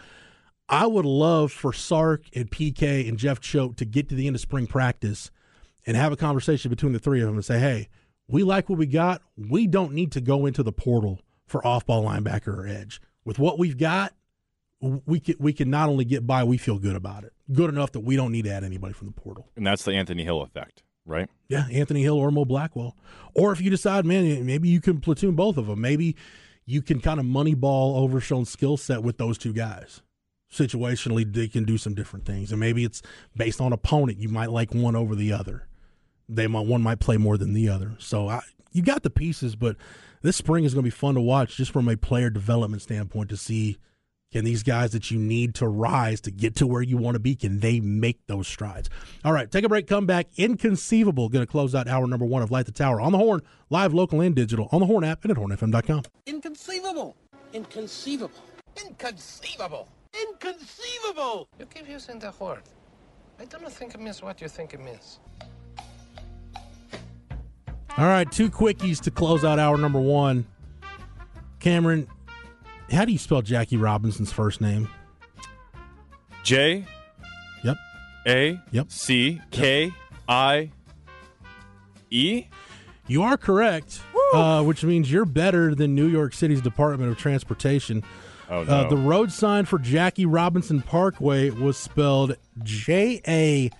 I 0.68 0.88
would 0.88 1.06
love 1.06 1.52
for 1.52 1.72
Sark 1.72 2.24
and 2.34 2.50
PK 2.50 3.08
and 3.08 3.16
Jeff 3.16 3.38
Choate 3.38 3.76
to 3.76 3.84
get 3.84 4.08
to 4.08 4.16
the 4.16 4.26
end 4.26 4.34
of 4.34 4.42
spring 4.42 4.66
practice 4.66 5.30
and 5.86 5.96
have 5.96 6.12
a 6.12 6.16
conversation 6.16 6.68
between 6.68 6.92
the 6.92 6.98
three 6.98 7.20
of 7.20 7.28
them 7.28 7.36
and 7.36 7.44
say, 7.44 7.60
hey, 7.60 7.88
we 8.26 8.42
like 8.42 8.68
what 8.68 8.80
we 8.80 8.86
got. 8.86 9.22
We 9.36 9.68
don't 9.68 9.92
need 9.92 10.10
to 10.12 10.20
go 10.20 10.44
into 10.44 10.64
the 10.64 10.72
portal 10.72 11.20
for 11.46 11.64
off 11.64 11.86
ball 11.86 12.04
linebacker 12.04 12.48
or 12.48 12.66
edge. 12.66 13.00
With 13.24 13.38
what 13.38 13.60
we've 13.60 13.78
got, 13.78 14.12
we 14.80 15.20
can, 15.20 15.36
we 15.38 15.52
can 15.52 15.70
not 15.70 15.88
only 15.88 16.04
get 16.04 16.26
by, 16.26 16.44
we 16.44 16.58
feel 16.58 16.78
good 16.78 16.96
about 16.96 17.24
it. 17.24 17.32
Good 17.52 17.70
enough 17.70 17.92
that 17.92 18.00
we 18.00 18.16
don't 18.16 18.32
need 18.32 18.44
to 18.44 18.50
add 18.50 18.64
anybody 18.64 18.92
from 18.92 19.08
the 19.08 19.14
portal. 19.14 19.48
And 19.56 19.66
that's 19.66 19.84
the 19.84 19.92
Anthony 19.92 20.24
Hill 20.24 20.42
effect, 20.42 20.82
right? 21.04 21.28
Yeah, 21.48 21.66
Anthony 21.72 22.02
Hill 22.02 22.16
or 22.16 22.30
Mo 22.30 22.44
Blackwell. 22.44 22.96
Or 23.34 23.52
if 23.52 23.60
you 23.60 23.70
decide, 23.70 24.04
man, 24.04 24.44
maybe 24.44 24.68
you 24.68 24.80
can 24.80 25.00
platoon 25.00 25.34
both 25.34 25.56
of 25.56 25.66
them. 25.66 25.80
Maybe 25.80 26.16
you 26.66 26.82
can 26.82 27.00
kind 27.00 27.20
of 27.20 27.26
moneyball 27.26 27.96
Overshown 27.96 28.44
skill 28.44 28.76
set 28.76 29.02
with 29.02 29.18
those 29.18 29.38
two 29.38 29.52
guys. 29.52 30.02
Situationally, 30.52 31.30
they 31.30 31.48
can 31.48 31.64
do 31.64 31.76
some 31.76 31.94
different 31.94 32.24
things, 32.24 32.52
and 32.52 32.60
maybe 32.60 32.84
it's 32.84 33.02
based 33.36 33.60
on 33.60 33.72
opponent. 33.72 34.18
You 34.18 34.28
might 34.28 34.50
like 34.50 34.72
one 34.72 34.94
over 34.94 35.16
the 35.16 35.32
other. 35.32 35.66
They 36.28 36.46
might 36.46 36.66
one 36.66 36.82
might 36.82 37.00
play 37.00 37.16
more 37.16 37.36
than 37.36 37.52
the 37.52 37.68
other. 37.68 37.96
So 37.98 38.28
I, 38.28 38.42
you 38.70 38.82
got 38.82 39.02
the 39.02 39.10
pieces, 39.10 39.56
but 39.56 39.76
this 40.22 40.36
spring 40.36 40.64
is 40.64 40.72
going 40.72 40.84
to 40.84 40.86
be 40.86 40.90
fun 40.90 41.14
to 41.14 41.20
watch, 41.20 41.56
just 41.56 41.72
from 41.72 41.88
a 41.88 41.96
player 41.96 42.30
development 42.30 42.82
standpoint, 42.82 43.28
to 43.30 43.36
see 43.36 43.78
can 44.32 44.44
these 44.44 44.62
guys 44.62 44.92
that 44.92 45.10
you 45.10 45.18
need 45.18 45.54
to 45.56 45.68
rise 45.68 46.20
to 46.22 46.30
get 46.30 46.56
to 46.56 46.66
where 46.66 46.82
you 46.82 46.96
want 46.96 47.14
to 47.14 47.20
be, 47.20 47.34
can 47.34 47.60
they 47.60 47.80
make 47.80 48.26
those 48.26 48.48
strides? 48.48 48.90
All 49.24 49.32
right, 49.32 49.50
take 49.50 49.64
a 49.64 49.68
break, 49.68 49.86
come 49.86 50.06
back. 50.06 50.26
Inconceivable, 50.36 51.28
going 51.28 51.46
to 51.46 51.50
close 51.50 51.74
out 51.74 51.88
hour 51.88 52.06
number 52.06 52.26
one 52.26 52.42
of 52.42 52.50
Light 52.50 52.66
the 52.66 52.72
Tower 52.72 53.00
on 53.00 53.12
the 53.12 53.18
Horn, 53.18 53.42
live, 53.70 53.94
local, 53.94 54.20
and 54.20 54.34
digital, 54.34 54.68
on 54.72 54.80
the 54.80 54.86
Horn 54.86 55.04
app 55.04 55.24
and 55.24 55.30
at 55.30 55.36
hornfm.com. 55.36 56.02
Inconceivable. 56.26 57.16
Inconceivable. 57.52 58.42
Inconceivable. 58.84 59.88
Inconceivable. 60.28 61.48
You 61.58 61.66
keep 61.66 61.88
using 61.88 62.18
that 62.18 62.38
word. 62.40 62.62
I 63.38 63.44
don't 63.44 63.70
think 63.70 63.94
it 63.94 64.00
means 64.00 64.22
what 64.22 64.40
you 64.40 64.48
think 64.48 64.74
it 64.74 64.80
means. 64.80 65.20
All 67.98 68.06
right, 68.06 68.30
two 68.30 68.50
quickies 68.50 69.00
to 69.02 69.10
close 69.10 69.44
out 69.44 69.58
hour 69.58 69.78
number 69.78 70.00
one. 70.00 70.46
Cameron, 71.60 72.08
how 72.90 73.04
do 73.04 73.12
you 73.12 73.18
spell 73.18 73.42
Jackie 73.42 73.76
Robinson's 73.76 74.32
first 74.32 74.60
name? 74.60 74.88
J 76.42 76.84
Yep. 77.64 77.76
A 78.26 78.60
Yep. 78.70 78.90
C 78.90 79.40
K 79.50 79.92
I 80.28 80.70
E. 82.10 82.44
You 83.08 83.22
are 83.22 83.36
correct, 83.36 84.00
uh, 84.34 84.62
which 84.64 84.82
means 84.82 85.10
you're 85.12 85.24
better 85.24 85.74
than 85.74 85.94
New 85.94 86.08
York 86.08 86.34
City's 86.34 86.60
Department 86.60 87.10
of 87.10 87.18
Transportation. 87.18 88.02
Oh 88.50 88.62
no. 88.64 88.70
Uh, 88.72 88.88
the 88.88 88.96
road 88.96 89.30
sign 89.32 89.64
for 89.64 89.78
Jackie 89.78 90.26
Robinson 90.26 90.82
Parkway 90.82 91.50
was 91.50 91.76
spelled 91.76 92.36
J 92.62 93.20
A 93.26 93.70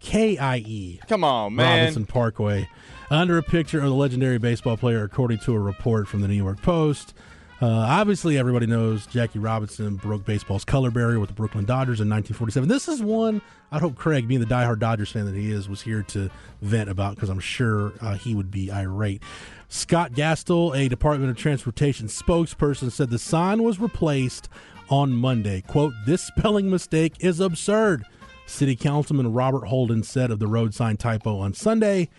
K 0.00 0.38
I 0.38 0.58
E. 0.58 1.00
Come 1.08 1.24
on, 1.24 1.54
man. 1.56 1.78
Robinson 1.80 2.06
Parkway, 2.06 2.68
under 3.10 3.38
a 3.38 3.42
picture 3.42 3.78
of 3.78 3.84
the 3.84 3.94
legendary 3.94 4.38
baseball 4.38 4.76
player, 4.76 5.02
according 5.04 5.38
to 5.40 5.54
a 5.54 5.58
report 5.60 6.06
from 6.08 6.20
the 6.22 6.28
New 6.28 6.34
York 6.34 6.60
Post. 6.62 7.14
Uh, 7.60 7.66
obviously, 7.68 8.36
everybody 8.36 8.66
knows 8.66 9.06
Jackie 9.06 9.38
Robinson 9.38 9.96
broke 9.96 10.26
baseball's 10.26 10.64
color 10.64 10.90
barrier 10.90 11.18
with 11.18 11.30
the 11.30 11.34
Brooklyn 11.34 11.64
Dodgers 11.64 12.00
in 12.00 12.10
1947. 12.10 12.68
This 12.68 12.86
is 12.86 13.00
one 13.00 13.40
I'd 13.72 13.80
hope 13.80 13.96
Craig, 13.96 14.28
being 14.28 14.40
the 14.40 14.46
diehard 14.46 14.78
Dodgers 14.78 15.10
fan 15.10 15.24
that 15.24 15.34
he 15.34 15.50
is, 15.50 15.66
was 15.66 15.80
here 15.80 16.02
to 16.02 16.30
vent 16.60 16.90
about 16.90 17.14
because 17.14 17.30
I'm 17.30 17.40
sure 17.40 17.94
uh, 18.02 18.14
he 18.14 18.34
would 18.34 18.50
be 18.50 18.70
irate. 18.70 19.22
Scott 19.68 20.12
Gastel, 20.12 20.76
a 20.76 20.88
Department 20.88 21.30
of 21.30 21.36
Transportation 21.38 22.08
spokesperson, 22.08 22.92
said 22.92 23.08
the 23.08 23.18
sign 23.18 23.62
was 23.62 23.80
replaced 23.80 24.50
on 24.90 25.14
Monday. 25.14 25.62
"Quote: 25.62 25.94
This 26.04 26.22
spelling 26.22 26.70
mistake 26.70 27.14
is 27.20 27.40
absurd." 27.40 28.04
City 28.44 28.76
Councilman 28.76 29.32
Robert 29.32 29.66
Holden 29.66 30.02
said 30.02 30.30
of 30.30 30.38
the 30.38 30.46
road 30.46 30.74
sign 30.74 30.98
typo 30.98 31.38
on 31.38 31.54
Sunday. 31.54 32.10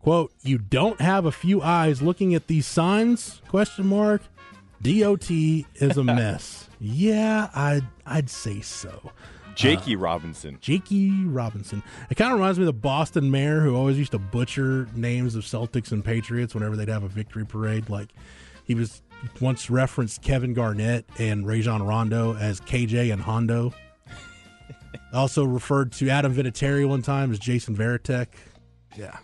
"Quote: 0.00 0.32
You 0.42 0.58
don't 0.58 1.00
have 1.00 1.24
a 1.24 1.32
few 1.32 1.62
eyes 1.62 2.02
looking 2.02 2.34
at 2.34 2.46
these 2.46 2.66
signs?" 2.66 3.40
Question 3.48 3.86
mark. 3.86 4.20
DOT 4.82 5.30
is 5.30 5.96
a 5.96 6.04
mess. 6.04 6.68
yeah, 6.80 7.48
I'd 7.54 7.86
I'd 8.06 8.28
say 8.30 8.60
so. 8.60 9.12
Jakey 9.54 9.96
uh, 9.96 10.00
Robinson. 10.00 10.58
Jakey 10.60 11.10
Robinson. 11.26 11.82
It 12.10 12.14
kind 12.16 12.32
of 12.32 12.38
reminds 12.38 12.58
me 12.58 12.62
of 12.62 12.66
the 12.66 12.72
Boston 12.72 13.30
mayor 13.30 13.60
who 13.60 13.76
always 13.76 13.98
used 13.98 14.12
to 14.12 14.18
butcher 14.18 14.88
names 14.94 15.34
of 15.34 15.44
Celtics 15.44 15.92
and 15.92 16.04
Patriots 16.04 16.54
whenever 16.54 16.74
they'd 16.76 16.88
have 16.88 17.02
a 17.02 17.08
victory 17.08 17.44
parade. 17.44 17.90
Like 17.90 18.08
he 18.64 18.74
was 18.74 19.02
once 19.40 19.68
referenced 19.70 20.22
Kevin 20.22 20.54
Garnett 20.54 21.04
and 21.18 21.46
Rajon 21.46 21.82
Rondo 21.82 22.34
as 22.36 22.60
KJ 22.60 23.12
and 23.12 23.20
Hondo. 23.22 23.74
also 25.12 25.44
referred 25.44 25.92
to 25.92 26.08
Adam 26.08 26.34
Vinatieri 26.34 26.88
one 26.88 27.02
time 27.02 27.30
as 27.30 27.38
Jason 27.38 27.76
Varitek. 27.76 28.28
Yeah. 28.96 29.18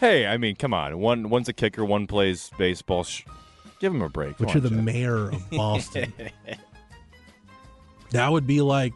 Hey, 0.00 0.26
I 0.26 0.36
mean, 0.38 0.56
come 0.56 0.72
on. 0.72 0.98
One 0.98 1.30
one's 1.30 1.48
a 1.48 1.52
kicker, 1.52 1.84
one 1.84 2.06
plays 2.06 2.50
baseball. 2.58 3.04
Sh- 3.04 3.24
give 3.84 3.94
him 3.94 4.02
a 4.02 4.08
break. 4.08 4.38
But 4.38 4.48
Come 4.48 4.54
you're 4.62 4.70
the 4.70 4.74
Jeff. 4.74 4.84
mayor 4.84 5.28
of 5.30 5.50
Boston. 5.50 6.12
that 8.10 8.32
would 8.32 8.46
be 8.46 8.60
like 8.60 8.94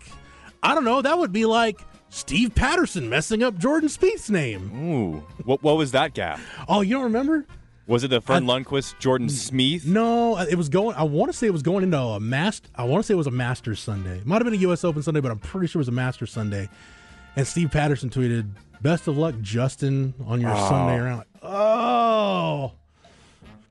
I 0.63 0.75
don't 0.75 0.85
know. 0.85 1.03
That 1.03 1.19
would 1.19 1.33
be 1.33 1.45
like 1.45 1.81
Steve 2.09 2.55
Patterson 2.55 3.09
messing 3.09 3.43
up 3.43 3.59
Jordan 3.59 3.89
Spieth's 3.89 4.31
name. 4.31 4.71
Ooh, 4.75 5.19
what 5.45 5.63
what 5.63 5.77
was 5.77 5.93
that 5.93 6.15
gap? 6.15 6.41
Oh, 6.69 6.81
you 6.81 6.95
don't 6.95 7.05
remember? 7.05 7.45
Was 7.87 8.05
it 8.05 8.09
the 8.09 8.21
Verne 8.21 8.45
Lundquist, 8.45 8.99
Jordan 8.99 9.31
Smith? 9.31 9.87
No, 9.87 10.39
it 10.39 10.57
was 10.57 10.69
going. 10.69 10.95
I 10.97 11.05
want 11.05 11.33
to 11.33 11.37
say 11.37 11.47
it 11.47 11.53
was 11.53 11.63
going 11.63 11.85
into 11.85 11.99
a 11.99 12.21
master. 12.21 12.69
I 12.75 12.85
want 12.85 13.03
to 13.03 13.07
say 13.07 13.15
it 13.15 13.17
was 13.17 13.27
a 13.27 13.31
Masters 13.31 13.81
Sunday. 13.81 14.19
It 14.19 14.27
might 14.27 14.37
have 14.37 14.45
been 14.45 14.53
a 14.53 14.59
U.S. 14.69 14.85
Open 14.85 15.03
Sunday, 15.03 15.21
but 15.21 15.31
I'm 15.31 15.39
pretty 15.39 15.69
sure 15.69 15.81
it 15.81 15.83
was 15.83 15.89
a 15.89 15.93
Masters 15.93 16.31
Sunday. 16.31 16.69
And 17.35 17.47
Steve 17.47 17.71
Patterson 17.71 18.11
tweeted, 18.11 18.51
"Best 18.83 19.09
of 19.09 19.17
luck, 19.17 19.37
Justin, 19.41 20.13
on 20.27 20.39
your 20.41 20.51
oh. 20.55 20.69
Sunday 20.69 20.99
round." 21.01 21.25
Oh, 21.43 22.73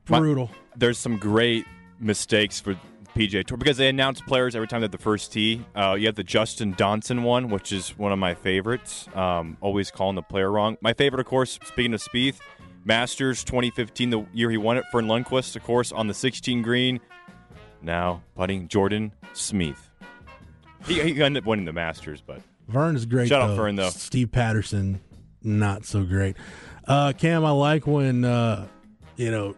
My- 0.10 0.20
brutal. 0.20 0.50
There's 0.78 0.98
some 0.98 1.18
great 1.18 1.66
mistakes 2.00 2.60
for 2.60 2.76
PGA 3.16 3.44
Tour 3.44 3.58
because 3.58 3.78
they 3.78 3.90
announce 3.90 4.22
players 4.22 4.56
every 4.56 4.68
time 4.68 4.84
at 4.84 4.92
the 4.92 4.98
first 4.98 5.32
tee. 5.32 5.66
Uh, 5.76 5.96
you 5.98 6.06
have 6.06 6.16
the 6.16 6.24
Justin 6.24 6.76
Donson 6.76 7.24
one, 7.24 7.50
which 7.50 7.72
is 7.72 7.98
one 7.98 8.12
of 8.12 8.20
my 8.20 8.36
favorites. 8.36 9.08
Um, 9.16 9.58
always 9.60 9.90
calling 9.90 10.16
the 10.16 10.22
player 10.22 10.52
wrong. 10.52 10.78
My 10.82 10.94
favorite, 10.94 11.20
of 11.20 11.26
course, 11.26 11.58
speaking 11.66 11.94
of 11.96 12.02
Spieth, 12.02 12.38
Masters 12.86 13.44
2015, 13.44 14.12
the 14.12 14.26
year 14.34 14.52
he 14.52 14.58
won 14.58 14.78
it. 14.78 14.86
Verne 14.92 15.08
Lundquist, 15.08 15.56
of 15.56 15.64
course, 15.64 15.92
on 15.92 16.08
the 16.08 16.14
16 16.14 16.62
green. 16.62 17.00
Now 17.82 18.22
putting 18.36 18.68
Jordan 18.68 19.14
Smith. 19.34 19.90
He, 20.86 21.02
he 21.02 21.22
ended 21.24 21.44
up 21.44 21.48
winning 21.48 21.66
the 21.66 21.74
Masters, 21.74 22.22
but 22.22 22.42
Vern 22.68 22.96
is 22.96 23.06
great. 23.06 23.30
Shout 23.30 23.42
out 23.42 23.48
though. 23.50 23.56
Vern, 23.56 23.76
though. 23.76 23.90
Steve 23.90 24.32
Patterson, 24.32 25.02
not 25.42 25.86
so 25.86 26.04
great. 26.04 26.38
Uh, 26.88 27.14
Cam, 27.18 27.44
I 27.44 27.52
like 27.52 27.88
when 27.88 28.24
uh, 28.24 28.68
you 29.16 29.32
know 29.32 29.56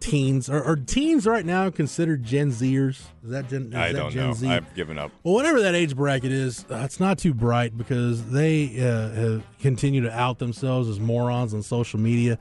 teens 0.00 0.48
or, 0.48 0.62
or 0.62 0.76
teens 0.76 1.26
right 1.26 1.44
now 1.44 1.70
considered 1.70 2.22
Gen 2.22 2.50
Zers. 2.50 3.00
Is 3.24 3.30
that 3.30 3.48
Gen? 3.48 3.68
Is 3.68 3.74
I 3.74 3.92
that 3.92 3.98
don't 3.98 4.10
Gen 4.10 4.26
know. 4.28 4.32
Z? 4.34 4.48
I've 4.48 4.74
given 4.74 4.98
up. 4.98 5.10
Well, 5.22 5.34
whatever 5.34 5.60
that 5.62 5.74
age 5.74 5.96
bracket 5.96 6.32
is, 6.32 6.64
uh, 6.70 6.82
it's 6.84 7.00
not 7.00 7.18
too 7.18 7.34
bright 7.34 7.76
because 7.76 8.30
they 8.30 8.78
uh, 8.80 9.08
have 9.10 9.44
continue 9.60 10.00
to 10.02 10.10
out 10.10 10.38
themselves 10.38 10.88
as 10.88 11.00
morons 11.00 11.54
on 11.54 11.62
social 11.62 12.00
media. 12.00 12.38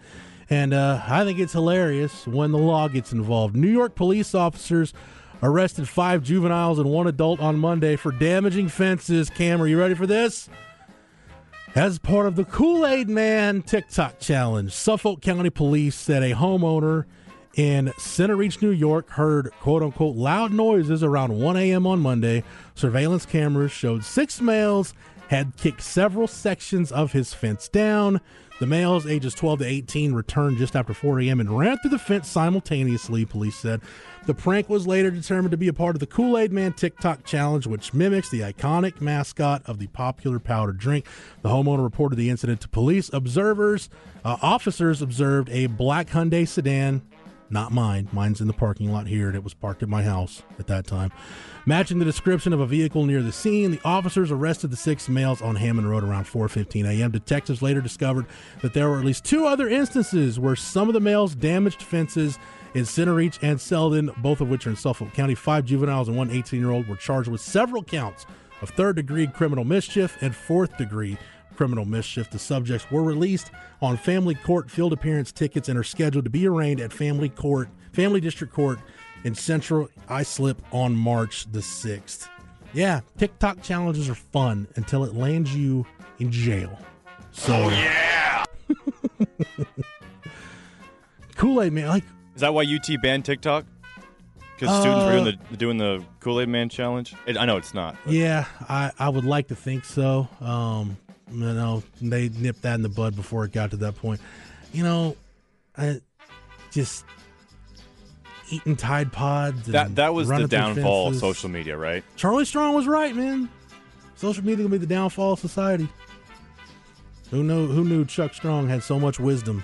And 0.49 0.73
uh, 0.73 1.01
I 1.05 1.25
think 1.25 1.39
it's 1.39 1.53
hilarious 1.53 2.25
when 2.25 2.51
the 2.51 2.57
law 2.57 2.87
gets 2.87 3.11
involved. 3.11 3.55
New 3.55 3.67
York 3.71 3.95
police 3.95 4.33
officers 4.33 4.93
arrested 5.43 5.87
five 5.89 6.23
juveniles 6.23 6.79
and 6.79 6.89
one 6.89 7.07
adult 7.07 7.39
on 7.39 7.57
Monday 7.59 7.95
for 7.95 8.11
damaging 8.11 8.69
fences. 8.69 9.29
Cam, 9.29 9.61
are 9.61 9.67
you 9.67 9.77
ready 9.77 9.93
for 9.93 10.07
this? 10.07 10.49
As 11.75 11.99
part 11.99 12.25
of 12.25 12.35
the 12.35 12.45
Kool 12.45 12.87
Aid 12.87 13.09
Man 13.09 13.61
TikTok 13.61 14.19
challenge, 14.19 14.71
Suffolk 14.71 15.21
County 15.21 15.49
Police 15.51 15.95
said 15.95 16.23
a 16.23 16.31
homeowner 16.31 17.05
in 17.57 17.87
Centereach, 17.97 18.61
New 18.61 18.69
York, 18.69 19.09
heard 19.09 19.51
quote 19.59 19.81
unquote 19.83 20.15
loud 20.15 20.53
noises 20.53 21.03
around 21.03 21.37
1 21.37 21.57
a.m. 21.57 21.87
on 21.87 21.99
Monday. 21.99 22.43
Surveillance 22.75 23.25
cameras 23.25 23.71
showed 23.71 24.03
six 24.05 24.39
males 24.39 24.93
had 25.27 25.57
kicked 25.57 25.81
several 25.81 26.27
sections 26.27 26.91
of 26.91 27.11
his 27.11 27.33
fence 27.33 27.67
down. 27.67 28.21
The 28.59 28.65
males, 28.65 29.05
ages 29.05 29.35
12 29.35 29.59
to 29.59 29.65
18, 29.65 30.13
returned 30.13 30.57
just 30.57 30.75
after 30.75 30.93
4 30.93 31.19
a.m. 31.21 31.39
and 31.39 31.57
ran 31.57 31.77
through 31.77 31.91
the 31.91 31.99
fence 31.99 32.27
simultaneously, 32.27 33.23
police 33.23 33.55
said. 33.55 33.81
The 34.25 34.33
prank 34.33 34.67
was 34.67 34.87
later 34.87 35.11
determined 35.11 35.51
to 35.51 35.57
be 35.57 35.67
a 35.67 35.73
part 35.73 35.95
of 35.95 35.99
the 35.99 36.07
Kool 36.07 36.37
Aid 36.37 36.51
Man 36.51 36.73
TikTok 36.73 37.23
challenge, 37.23 37.67
which 37.67 37.93
mimics 37.93 38.29
the 38.29 38.41
iconic 38.41 38.99
mascot 38.99 39.61
of 39.65 39.77
the 39.77 39.87
popular 39.87 40.39
powdered 40.39 40.79
drink. 40.79 41.05
The 41.43 41.49
homeowner 41.49 41.83
reported 41.83 42.15
the 42.15 42.29
incident 42.29 42.61
to 42.61 42.67
police. 42.67 43.11
Observers, 43.13 43.89
uh, 44.25 44.37
officers 44.41 45.01
observed 45.01 45.49
a 45.49 45.67
black 45.67 46.07
Hyundai 46.07 46.47
sedan 46.47 47.03
not 47.49 47.71
mine. 47.71 48.07
Mine's 48.11 48.41
in 48.41 48.47
the 48.47 48.53
parking 48.53 48.91
lot 48.91 49.07
here, 49.07 49.27
and 49.27 49.35
it 49.35 49.43
was 49.43 49.53
parked 49.53 49.83
at 49.83 49.89
my 49.89 50.03
house 50.03 50.43
at 50.59 50.67
that 50.67 50.85
time. 50.85 51.11
Matching 51.65 51.99
the 51.99 52.05
description 52.05 52.53
of 52.53 52.59
a 52.59 52.65
vehicle 52.65 53.05
near 53.05 53.21
the 53.21 53.31
scene, 53.31 53.71
the 53.71 53.81
officers 53.83 54.31
arrested 54.31 54.71
the 54.71 54.77
six 54.77 55.09
males 55.09 55.41
on 55.41 55.55
Hammond 55.55 55.89
Road 55.89 56.03
around 56.03 56.25
4:15 56.25 56.85
a.m. 56.85 57.11
Detectives 57.11 57.61
later 57.61 57.81
discovered 57.81 58.25
that 58.61 58.73
there 58.73 58.89
were 58.89 58.99
at 58.99 59.05
least 59.05 59.25
two 59.25 59.45
other 59.45 59.67
instances 59.67 60.39
where 60.39 60.55
some 60.55 60.87
of 60.87 60.93
the 60.93 60.99
males 60.99 61.35
damaged 61.35 61.83
fences 61.83 62.39
in 62.73 62.83
Centereach 62.83 63.39
and 63.41 63.59
Selden, 63.59 64.11
both 64.17 64.41
of 64.41 64.49
which 64.49 64.67
are 64.67 64.71
in 64.71 64.75
Suffolk 64.75 65.13
County. 65.13 65.35
Five 65.35 65.65
juveniles 65.65 66.07
and 66.07 66.17
one 66.17 66.29
18-year-old 66.29 66.87
were 66.87 66.95
charged 66.95 67.29
with 67.29 67.41
several 67.41 67.83
counts 67.83 68.25
of 68.61 68.69
third-degree 68.71 69.27
criminal 69.27 69.63
mischief 69.63 70.17
and 70.21 70.35
fourth-degree 70.35 71.17
criminal 71.57 71.83
mischief. 71.85 72.29
The 72.29 72.39
subjects 72.39 72.89
were 72.91 73.03
released 73.03 73.51
on 73.81 73.97
family 73.97 74.35
court 74.35 74.69
field 74.71 74.93
appearance 74.93 75.31
tickets 75.31 75.67
and 75.67 75.77
are 75.77 75.83
scheduled 75.83 76.23
to 76.25 76.29
be 76.29 76.47
arraigned 76.47 76.79
at 76.79 76.93
family 76.93 77.29
court, 77.29 77.69
family 77.91 78.21
district 78.21 78.53
court 78.53 78.79
in 79.23 79.33
Central 79.35 79.89
Islip 80.09 80.61
on 80.71 80.95
March 80.95 81.51
the 81.51 81.59
6th. 81.59 82.29
Yeah, 82.73 83.01
TikTok 83.17 83.61
challenges 83.63 84.09
are 84.09 84.15
fun 84.15 84.67
until 84.75 85.03
it 85.03 85.15
lands 85.15 85.53
you 85.55 85.85
in 86.19 86.31
jail. 86.31 86.77
So 87.31 87.69
yeah. 87.69 88.43
Kool-Aid 91.35 91.73
man, 91.73 91.87
like 91.87 92.03
Is 92.35 92.41
that 92.41 92.53
why 92.53 92.63
UT 92.63 92.87
banned 93.01 93.25
TikTok? 93.25 93.65
Because 94.59 94.79
students 94.79 95.05
were 95.05 95.11
doing 95.11 95.25
the 95.49 95.57
doing 95.57 95.77
the 95.77 96.03
Kool 96.19 96.41
Aid 96.41 96.49
Man 96.49 96.67
challenge. 96.67 97.13
It, 97.27 97.37
I 97.37 97.45
know 97.45 97.57
it's 97.57 97.75
not. 97.75 97.95
but- 98.03 98.13
Yeah, 98.13 98.45
I, 98.67 98.91
I 98.97 99.07
would 99.09 99.25
like 99.25 99.49
to 99.49 99.55
think 99.55 99.85
so. 99.85 100.27
Um, 100.41 100.97
you 101.31 101.39
know, 101.39 101.83
they 102.01 102.29
nipped 102.29 102.61
that 102.61 102.75
in 102.75 102.81
the 102.81 102.89
bud 102.89 103.15
before 103.15 103.45
it 103.45 103.51
got 103.51 103.71
to 103.71 103.77
that 103.77 103.95
point. 103.95 104.21
You 104.73 104.83
know, 104.83 105.15
I 105.77 106.01
just 106.71 107.05
eating 108.49 108.75
Tide 108.75 109.11
Pods. 109.11 109.67
That 109.67 109.95
that 109.95 110.13
was 110.13 110.27
the 110.27 110.47
downfall 110.47 111.09
of 111.09 111.15
social 111.17 111.49
media, 111.49 111.77
right? 111.77 112.03
Charlie 112.15 112.45
Strong 112.45 112.75
was 112.75 112.87
right, 112.87 113.15
man. 113.15 113.49
Social 114.15 114.43
media 114.43 114.57
gonna 114.57 114.69
be 114.69 114.77
the 114.77 114.85
downfall 114.85 115.33
of 115.33 115.39
society. 115.39 115.87
Who 117.31 117.43
knew? 117.43 117.67
Who 117.67 117.83
knew 117.83 118.05
Chuck 118.05 118.33
Strong 118.33 118.69
had 118.69 118.83
so 118.83 118.99
much 118.99 119.19
wisdom 119.19 119.63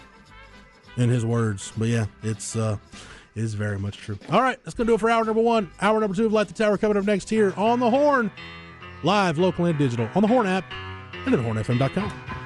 in 0.97 1.09
his 1.09 1.25
words? 1.25 1.71
But 1.77 1.87
yeah, 1.87 2.05
it's 2.23 2.55
uh, 2.55 2.77
is 3.35 3.53
very 3.53 3.79
much 3.79 3.97
true. 3.97 4.19
All 4.31 4.41
right, 4.41 4.61
that's 4.63 4.75
gonna 4.75 4.87
do 4.87 4.95
it 4.95 4.99
for 4.99 5.09
hour 5.09 5.23
number 5.23 5.41
one. 5.41 5.71
Hour 5.81 5.99
number 5.99 6.15
two 6.15 6.25
of 6.25 6.33
Light 6.33 6.47
the 6.47 6.53
Tower 6.53 6.77
coming 6.77 6.97
up 6.97 7.05
next 7.05 7.29
here 7.29 7.53
on 7.55 7.79
the 7.79 7.89
Horn, 7.89 8.31
live, 9.03 9.37
local, 9.37 9.65
and 9.65 9.77
digital 9.77 10.09
on 10.13 10.21
the 10.21 10.27
Horn 10.27 10.45
app 10.45 10.65
and 11.25 11.35
at 11.35 11.41
hornfm.com. 11.41 12.42